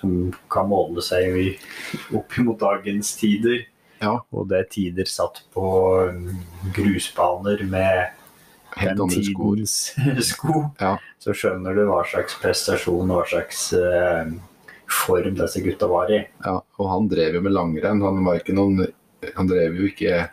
som 0.00 0.14
kan 0.50 0.68
måle 0.70 1.02
seg 1.02 1.58
opp 2.14 2.38
mot 2.44 2.58
dagens 2.60 3.16
tider, 3.20 3.66
Ja, 3.98 4.20
og 4.30 4.46
det 4.50 4.58
er 4.60 4.68
tider 4.70 5.08
satt 5.10 5.40
på 5.50 5.68
um, 6.06 6.28
grusbaner 6.76 7.64
med 7.66 8.12
helt 8.82 9.02
andre 9.04 9.22
tidens 9.22 9.76
sko, 10.30 10.68
Ja. 10.80 10.96
så 11.22 11.34
skjønner 11.36 11.76
du 11.76 11.84
hva 11.88 12.02
slags 12.08 12.38
prestasjon 12.42 13.12
hva 13.12 13.24
slags 13.28 13.68
eh, 13.76 14.32
form 14.88 15.36
disse 15.36 15.60
gutta 15.64 15.88
var 15.90 16.12
i. 16.12 16.22
Ja, 16.44 16.58
og 16.62 16.90
han 16.90 17.08
drev 17.10 17.38
jo 17.38 17.44
med 17.44 17.54
langrenn. 17.54 18.02
Han 18.04 18.24
var 18.24 18.40
ikke 18.40 18.56
noen 18.56 18.86
Han 19.34 19.48
drev 19.50 19.74
jo 19.74 19.88
ikke 19.88 20.28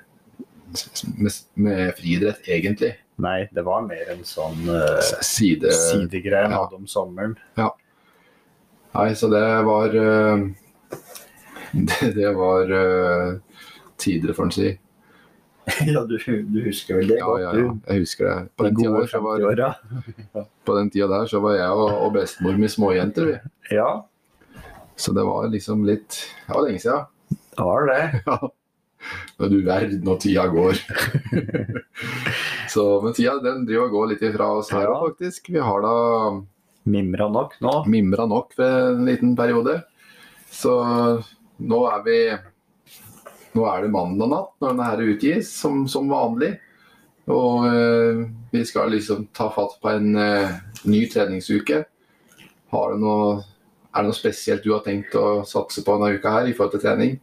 med, 1.17 1.39
med 1.57 1.95
friidrett, 1.97 2.45
egentlig. 2.47 2.93
Nei, 3.21 3.47
det 3.55 3.63
var 3.65 3.85
mer 3.87 4.11
en 4.11 4.23
sånn 4.27 4.67
uh, 4.67 4.99
Side... 5.23 5.71
sidegreie 5.71 6.51
ja. 6.51 6.61
om 6.75 6.85
sommeren. 6.87 7.33
Nei, 7.57 9.09
så 9.15 9.29
det 9.31 9.43
var 9.67 9.95
uh, 9.95 10.43
Det, 11.89 12.11
det 12.15 12.31
var 12.37 12.71
uh, 12.71 13.61
tider, 13.99 14.35
får 14.35 14.49
en 14.49 14.53
si. 14.55 14.69
ja, 15.89 16.01
du, 16.05 16.18
du 16.51 16.57
husker 16.66 16.99
vel 16.99 17.07
det 17.09 17.18
Ja, 17.20 17.26
godt, 17.26 17.41
ja, 17.41 17.51
ja. 17.57 17.70
Jeg 17.89 18.03
husker 18.03 18.28
det. 18.30 18.36
På 18.57 18.66
den 18.68 18.76
De 18.76 18.84
tida 18.84 18.91
der, 19.01 19.78
var, 20.36 20.47
på 20.70 20.76
den 20.78 20.91
tida 20.93 21.07
der 21.09 21.26
så 21.32 21.39
var 21.41 21.55
jeg 21.57 21.70
og, 21.74 21.89
og 22.05 22.11
bestemor 22.18 22.59
med 22.61 22.70
småjenter, 22.74 23.32
vi. 23.32 23.38
Ja, 23.78 23.89
Så 24.95 25.11
det 25.18 25.26
var 25.28 25.49
liksom 25.51 25.82
litt 25.88 26.20
Det 26.45 26.53
var 26.53 26.68
lenge 26.68 26.80
siden. 26.84 27.07
det 27.57 27.66
var 27.72 27.89
det. 27.89 28.03
Ja. 28.30 28.38
Men 29.38 29.51
du 29.51 29.59
verden 29.61 29.99
når 30.01 30.16
tida 30.24 30.47
går. 30.49 30.80
så, 32.74 32.86
men 33.03 33.13
tida 33.13 33.36
den 33.43 33.66
driver 33.68 33.86
og 33.86 33.91
går 33.93 34.07
litt 34.13 34.24
ifra 34.26 34.47
oss 34.57 34.72
her 34.74 34.88
òg, 34.89 35.11
faktisk. 35.11 35.51
Vi 35.53 35.61
har 35.61 35.84
da 35.86 35.91
Mimra 36.89 37.28
nok 37.30 37.53
nå. 37.66 37.74
mimra 37.89 38.26
nok 38.30 38.53
ved 38.57 38.74
en 38.95 39.05
liten 39.05 39.36
periode. 39.38 39.80
Så 40.49 40.74
nå 41.59 41.80
er 41.91 42.01
vi 42.05 42.18
Nå 43.55 43.65
er 43.71 43.85
det 43.85 43.93
mandag 43.93 44.31
natt 44.31 44.53
når 44.59 44.73
denne 44.73 44.87
her 44.89 45.03
utgis, 45.13 45.51
som, 45.55 45.85
som 45.87 46.09
vanlig. 46.11 46.55
Og 47.31 47.65
eh, 47.69 48.23
vi 48.51 48.63
skal 48.67 48.91
liksom 48.93 49.29
ta 49.33 49.47
fatt 49.53 49.77
på 49.81 49.91
en 49.93 50.11
eh, 50.19 50.57
ny 50.85 51.05
treningsuke. 51.09 51.85
Har 52.75 52.91
du 52.93 53.01
noe, 53.01 53.29
er 53.89 54.03
det 54.03 54.11
noe 54.11 54.17
spesielt 54.17 54.65
du 54.65 54.73
har 54.75 54.83
tenkt 54.85 55.15
å 55.17 55.45
satse 55.47 55.85
på 55.85 55.95
denne 55.95 56.19
uka 56.19 56.35
her 56.35 56.51
i 56.51 56.57
forhold 56.57 56.75
til 56.75 56.83
trening? 56.83 57.15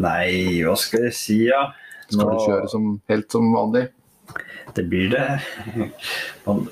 Nei, 0.00 0.60
hva 0.66 0.76
skal 0.78 1.08
jeg 1.08 1.16
si, 1.18 1.38
ja. 1.48 1.70
Skal 2.10 2.26
du 2.26 2.44
kjøre 2.44 2.68
som, 2.70 2.92
helt 3.10 3.30
som 3.32 3.48
vanlig? 3.54 3.86
Det 4.74 4.84
blir 4.90 5.10
det. 5.14 5.24
Man, 6.46 6.66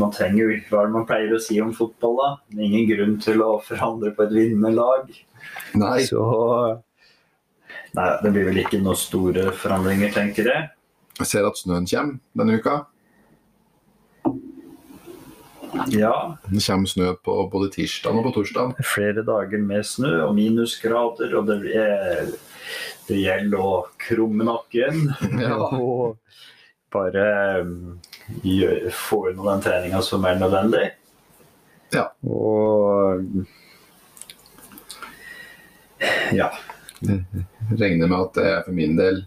man 0.00 0.10
trenger 0.14 0.40
jo 0.42 0.56
Hva 0.70 0.80
er 0.82 0.90
man 0.94 1.06
pleier 1.06 1.34
å 1.36 1.42
si 1.42 1.60
om 1.62 1.70
fotball, 1.74 2.16
da? 2.18 2.30
Det 2.50 2.62
er 2.62 2.66
ingen 2.70 2.88
grunn 2.90 3.14
til 3.22 3.42
å 3.44 3.52
forandre 3.62 4.14
på 4.14 4.26
et 4.26 4.34
vinnende 4.34 4.72
lag. 4.74 5.10
Nei. 5.80 6.00
Så 6.06 6.22
Nei, 7.94 8.08
det 8.24 8.30
blir 8.34 8.48
vel 8.48 8.58
ikke 8.64 8.80
noen 8.82 8.98
store 8.98 9.52
forandringer, 9.54 10.10
tenker 10.14 10.48
jeg. 10.50 10.70
Jeg 11.20 11.30
ser 11.30 11.46
at 11.46 11.58
snøen 11.60 11.86
kommer 11.86 12.18
denne 12.40 12.56
uka. 12.58 12.80
Ja, 15.90 16.36
Det 16.50 16.62
kommer 16.66 16.86
snø 16.90 17.12
på 17.22 17.34
både 17.50 17.70
tirsdag 17.74 18.14
og 18.14 18.28
på 18.28 18.32
torsdag. 18.36 18.74
flere 18.86 19.22
dager 19.26 19.58
med 19.58 19.82
snø 19.86 20.12
og 20.28 20.34
minusgrader, 20.36 21.34
og 21.34 21.46
det, 21.50 21.56
er, 21.74 22.30
det 23.08 23.18
gjelder 23.22 23.58
å 23.58 23.72
krumme 23.98 24.46
nakken. 24.46 25.08
Ja. 25.44 25.58
Og 25.74 26.18
bare 26.94 27.26
gjør, 28.46 28.86
få 28.94 29.24
unna 29.32 29.48
den 29.56 29.64
treninga 29.66 30.02
som 30.06 30.24
er 30.30 30.38
nødvendig. 30.38 30.84
Ja. 31.94 32.06
Og 32.22 33.26
ja. 36.36 36.50
regner 37.80 38.08
med 38.08 38.18
at 38.18 38.40
jeg 38.42 38.62
for 38.66 38.76
min 38.76 38.96
del 38.98 39.24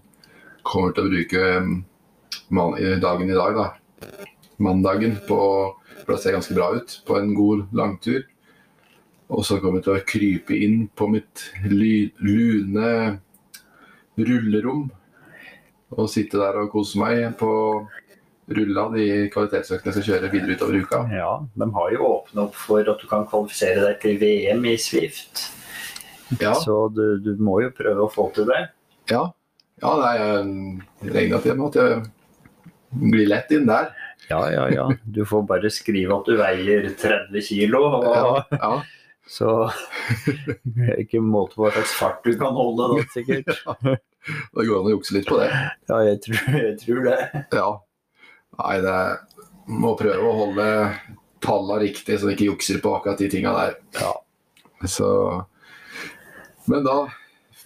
kommer 0.68 0.96
til 0.96 1.06
å 1.06 1.12
bruke 1.12 1.44
um, 1.64 1.76
dagen 3.02 3.30
i 3.30 3.38
dag, 3.38 3.58
da. 3.58 3.68
Mandagen, 4.58 5.16
på, 5.28 5.38
for 6.02 6.16
det 6.16 6.22
ser 6.24 6.36
ganske 6.36 6.56
bra 6.58 6.72
ut, 6.76 6.98
på 7.08 7.20
en 7.20 7.34
god 7.38 7.68
langtur. 7.78 8.26
Og 9.28 9.46
så 9.46 9.60
kommer 9.60 9.80
jeg 9.80 9.88
til 9.88 9.96
å 9.98 10.08
krype 10.08 10.58
inn 10.58 10.88
på 10.96 11.10
mitt 11.12 11.50
lune 11.68 12.92
rullerom 14.18 14.88
og 15.96 16.10
sitte 16.12 16.40
der 16.40 16.58
og 16.64 16.72
kose 16.74 17.00
meg 17.00 17.36
på 17.40 17.52
rulla 18.48 18.88
de 18.94 19.28
kvalitetsøktene 19.32 19.92
jeg 19.92 19.98
skal 19.98 20.08
kjøre 20.08 20.32
videre 20.32 20.56
utover 20.56 20.80
uka. 20.80 21.02
ja. 21.12 21.32
De 21.60 21.68
har 21.76 21.94
jo 21.94 22.08
åpna 22.08 22.48
opp 22.48 22.56
for 22.56 22.80
at 22.80 23.02
du 23.02 23.08
kan 23.10 23.28
kvalifisere 23.28 23.84
deg 23.84 24.00
til 24.04 24.20
VM 24.22 24.68
i 24.72 24.78
Swift. 24.80 25.50
Ja, 26.42 26.54
Så 26.60 26.90
du, 26.94 27.20
du 27.24 27.36
må 27.44 27.62
jo 27.64 27.72
prøve 27.76 28.06
å 28.06 28.12
få 28.12 28.30
til 28.36 28.50
det. 28.50 28.68
ja. 29.12 29.24
ja 29.82 29.94
nei, 30.02 30.14
jeg 30.18 31.14
regner 31.16 31.38
at 31.40 31.78
jeg 31.80 32.02
blir 32.98 33.28
lett 33.30 33.52
inn 33.56 33.68
der. 33.70 33.92
Ja, 34.30 34.42
ja, 34.52 34.66
ja. 34.74 34.86
Du 35.06 35.22
får 35.28 35.46
bare 35.48 35.70
skrive 35.72 36.16
at 36.18 36.28
du 36.28 36.36
veier 36.40 36.90
30 37.00 37.44
kilo, 37.46 37.84
og 38.00 38.08
Ja, 38.12 38.32
ja. 38.58 38.72
så 39.38 39.70
det 40.66 40.88
er 40.88 41.02
ikke 41.04 41.20
måte 41.24 41.58
på 41.58 41.66
hva 41.66 41.72
slags 41.76 41.96
fart 42.00 42.24
du 42.24 42.34
kan 42.40 42.56
holde 42.56 42.90
da, 42.94 43.08
sikkert. 43.16 43.52
Det 44.28 44.66
går 44.68 44.82
an 44.82 44.88
å 44.90 44.92
jukse 44.92 45.14
litt 45.16 45.28
på 45.30 45.38
det. 45.40 45.48
Ja, 45.88 46.02
jeg 46.04 46.18
tror, 46.26 46.40
jeg 46.60 46.74
tror 46.82 47.06
det. 47.06 47.20
Ja. 47.56 47.68
Nei, 48.60 48.74
det 48.84 48.96
må 49.72 49.94
prøve 50.00 50.26
å 50.28 50.34
holde 50.42 50.66
tallene 51.44 51.78
riktig, 51.86 52.18
så 52.20 52.28
du 52.28 52.34
ikke 52.34 52.50
jukser 52.50 52.82
på 52.84 52.92
akkurat 52.98 53.22
de 53.22 53.30
tinga 53.32 53.54
der. 53.56 53.78
Ja. 53.96 54.12
Så 54.84 55.08
Men 56.68 56.84
da 56.84 56.98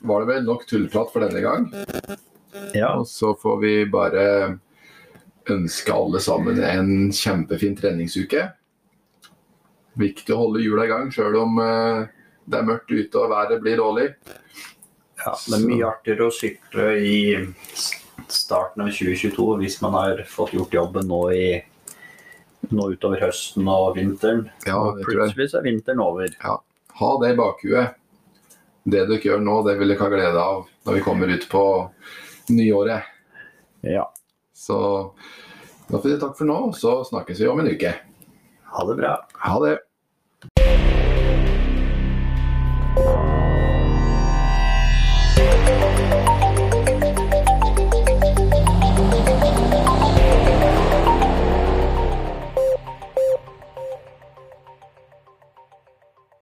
var 0.02 0.22
det 0.22 0.30
vel 0.34 0.46
nok 0.46 0.66
tullprat 0.70 1.12
for 1.14 1.26
denne 1.26 1.42
gang. 1.44 1.68
Ja, 2.74 2.96
Og 3.00 3.08
så 3.08 3.34
får 3.38 3.60
vi 3.62 3.74
bare 3.90 4.26
ønske 5.50 5.94
alle 5.94 6.22
sammen 6.22 6.62
en 6.64 7.12
kjempefin 7.16 7.78
treningsuke. 7.78 8.48
Viktig 10.00 10.34
å 10.36 10.42
holde 10.46 10.64
hjula 10.64 10.86
i 10.86 10.92
gang 10.92 11.10
sjøl 11.14 11.36
om 11.42 11.58
eh, 11.64 12.06
det 12.46 12.60
er 12.60 12.68
mørkt 12.68 12.92
ute 12.92 13.20
og 13.20 13.32
været 13.34 13.62
blir 13.64 13.80
dårlig. 13.82 14.08
ja, 15.26 15.34
det 15.48 15.58
er 15.58 15.66
mye 15.66 15.90
artigere 15.90 16.30
å 16.30 16.34
sykle 16.36 16.88
i 17.02 17.18
starten 18.32 18.86
av 18.86 18.94
2022 18.94 19.48
hvis 19.62 19.80
man 19.84 19.98
har 19.98 20.24
fått 20.30 20.56
gjort 20.56 20.74
jobben 20.74 21.10
nå 21.10 21.22
i 21.36 21.46
nå 22.72 22.92
utover 22.94 23.24
høsten 23.26 23.68
og 23.68 23.96
vinteren. 23.98 24.46
Ja, 24.68 24.78
og 24.78 25.02
plutselig 25.04 25.50
er 25.58 25.66
vinteren 25.66 26.04
over. 26.04 26.30
ha 27.02 27.10
det 27.22 27.34
i 27.34 27.40
bakhuet. 27.40 27.98
Det 28.84 29.04
dere 29.06 29.22
gjør 29.22 29.44
nå, 29.46 29.60
det 29.68 29.76
vil 29.78 29.94
dere 29.94 30.02
ha 30.02 30.10
glede 30.10 30.42
av 30.42 30.64
når 30.88 30.98
vi 30.98 31.04
kommer 31.06 31.30
ut 31.30 31.46
på 31.52 31.64
nyåret. 32.50 33.10
Ja. 33.86 34.08
Så 34.58 34.78
da 35.88 36.00
får 36.00 36.10
vi 36.10 36.18
takk 36.22 36.38
for 36.38 36.50
nå, 36.50 36.58
så 36.78 37.02
snakkes 37.06 37.42
vi 37.42 37.50
om 37.52 37.62
en 37.62 37.70
uke. 37.70 37.94
Ha 38.72 38.86
det 38.88 38.98
bra. 38.98 39.16
Ha 39.46 39.56
det. 39.66 39.78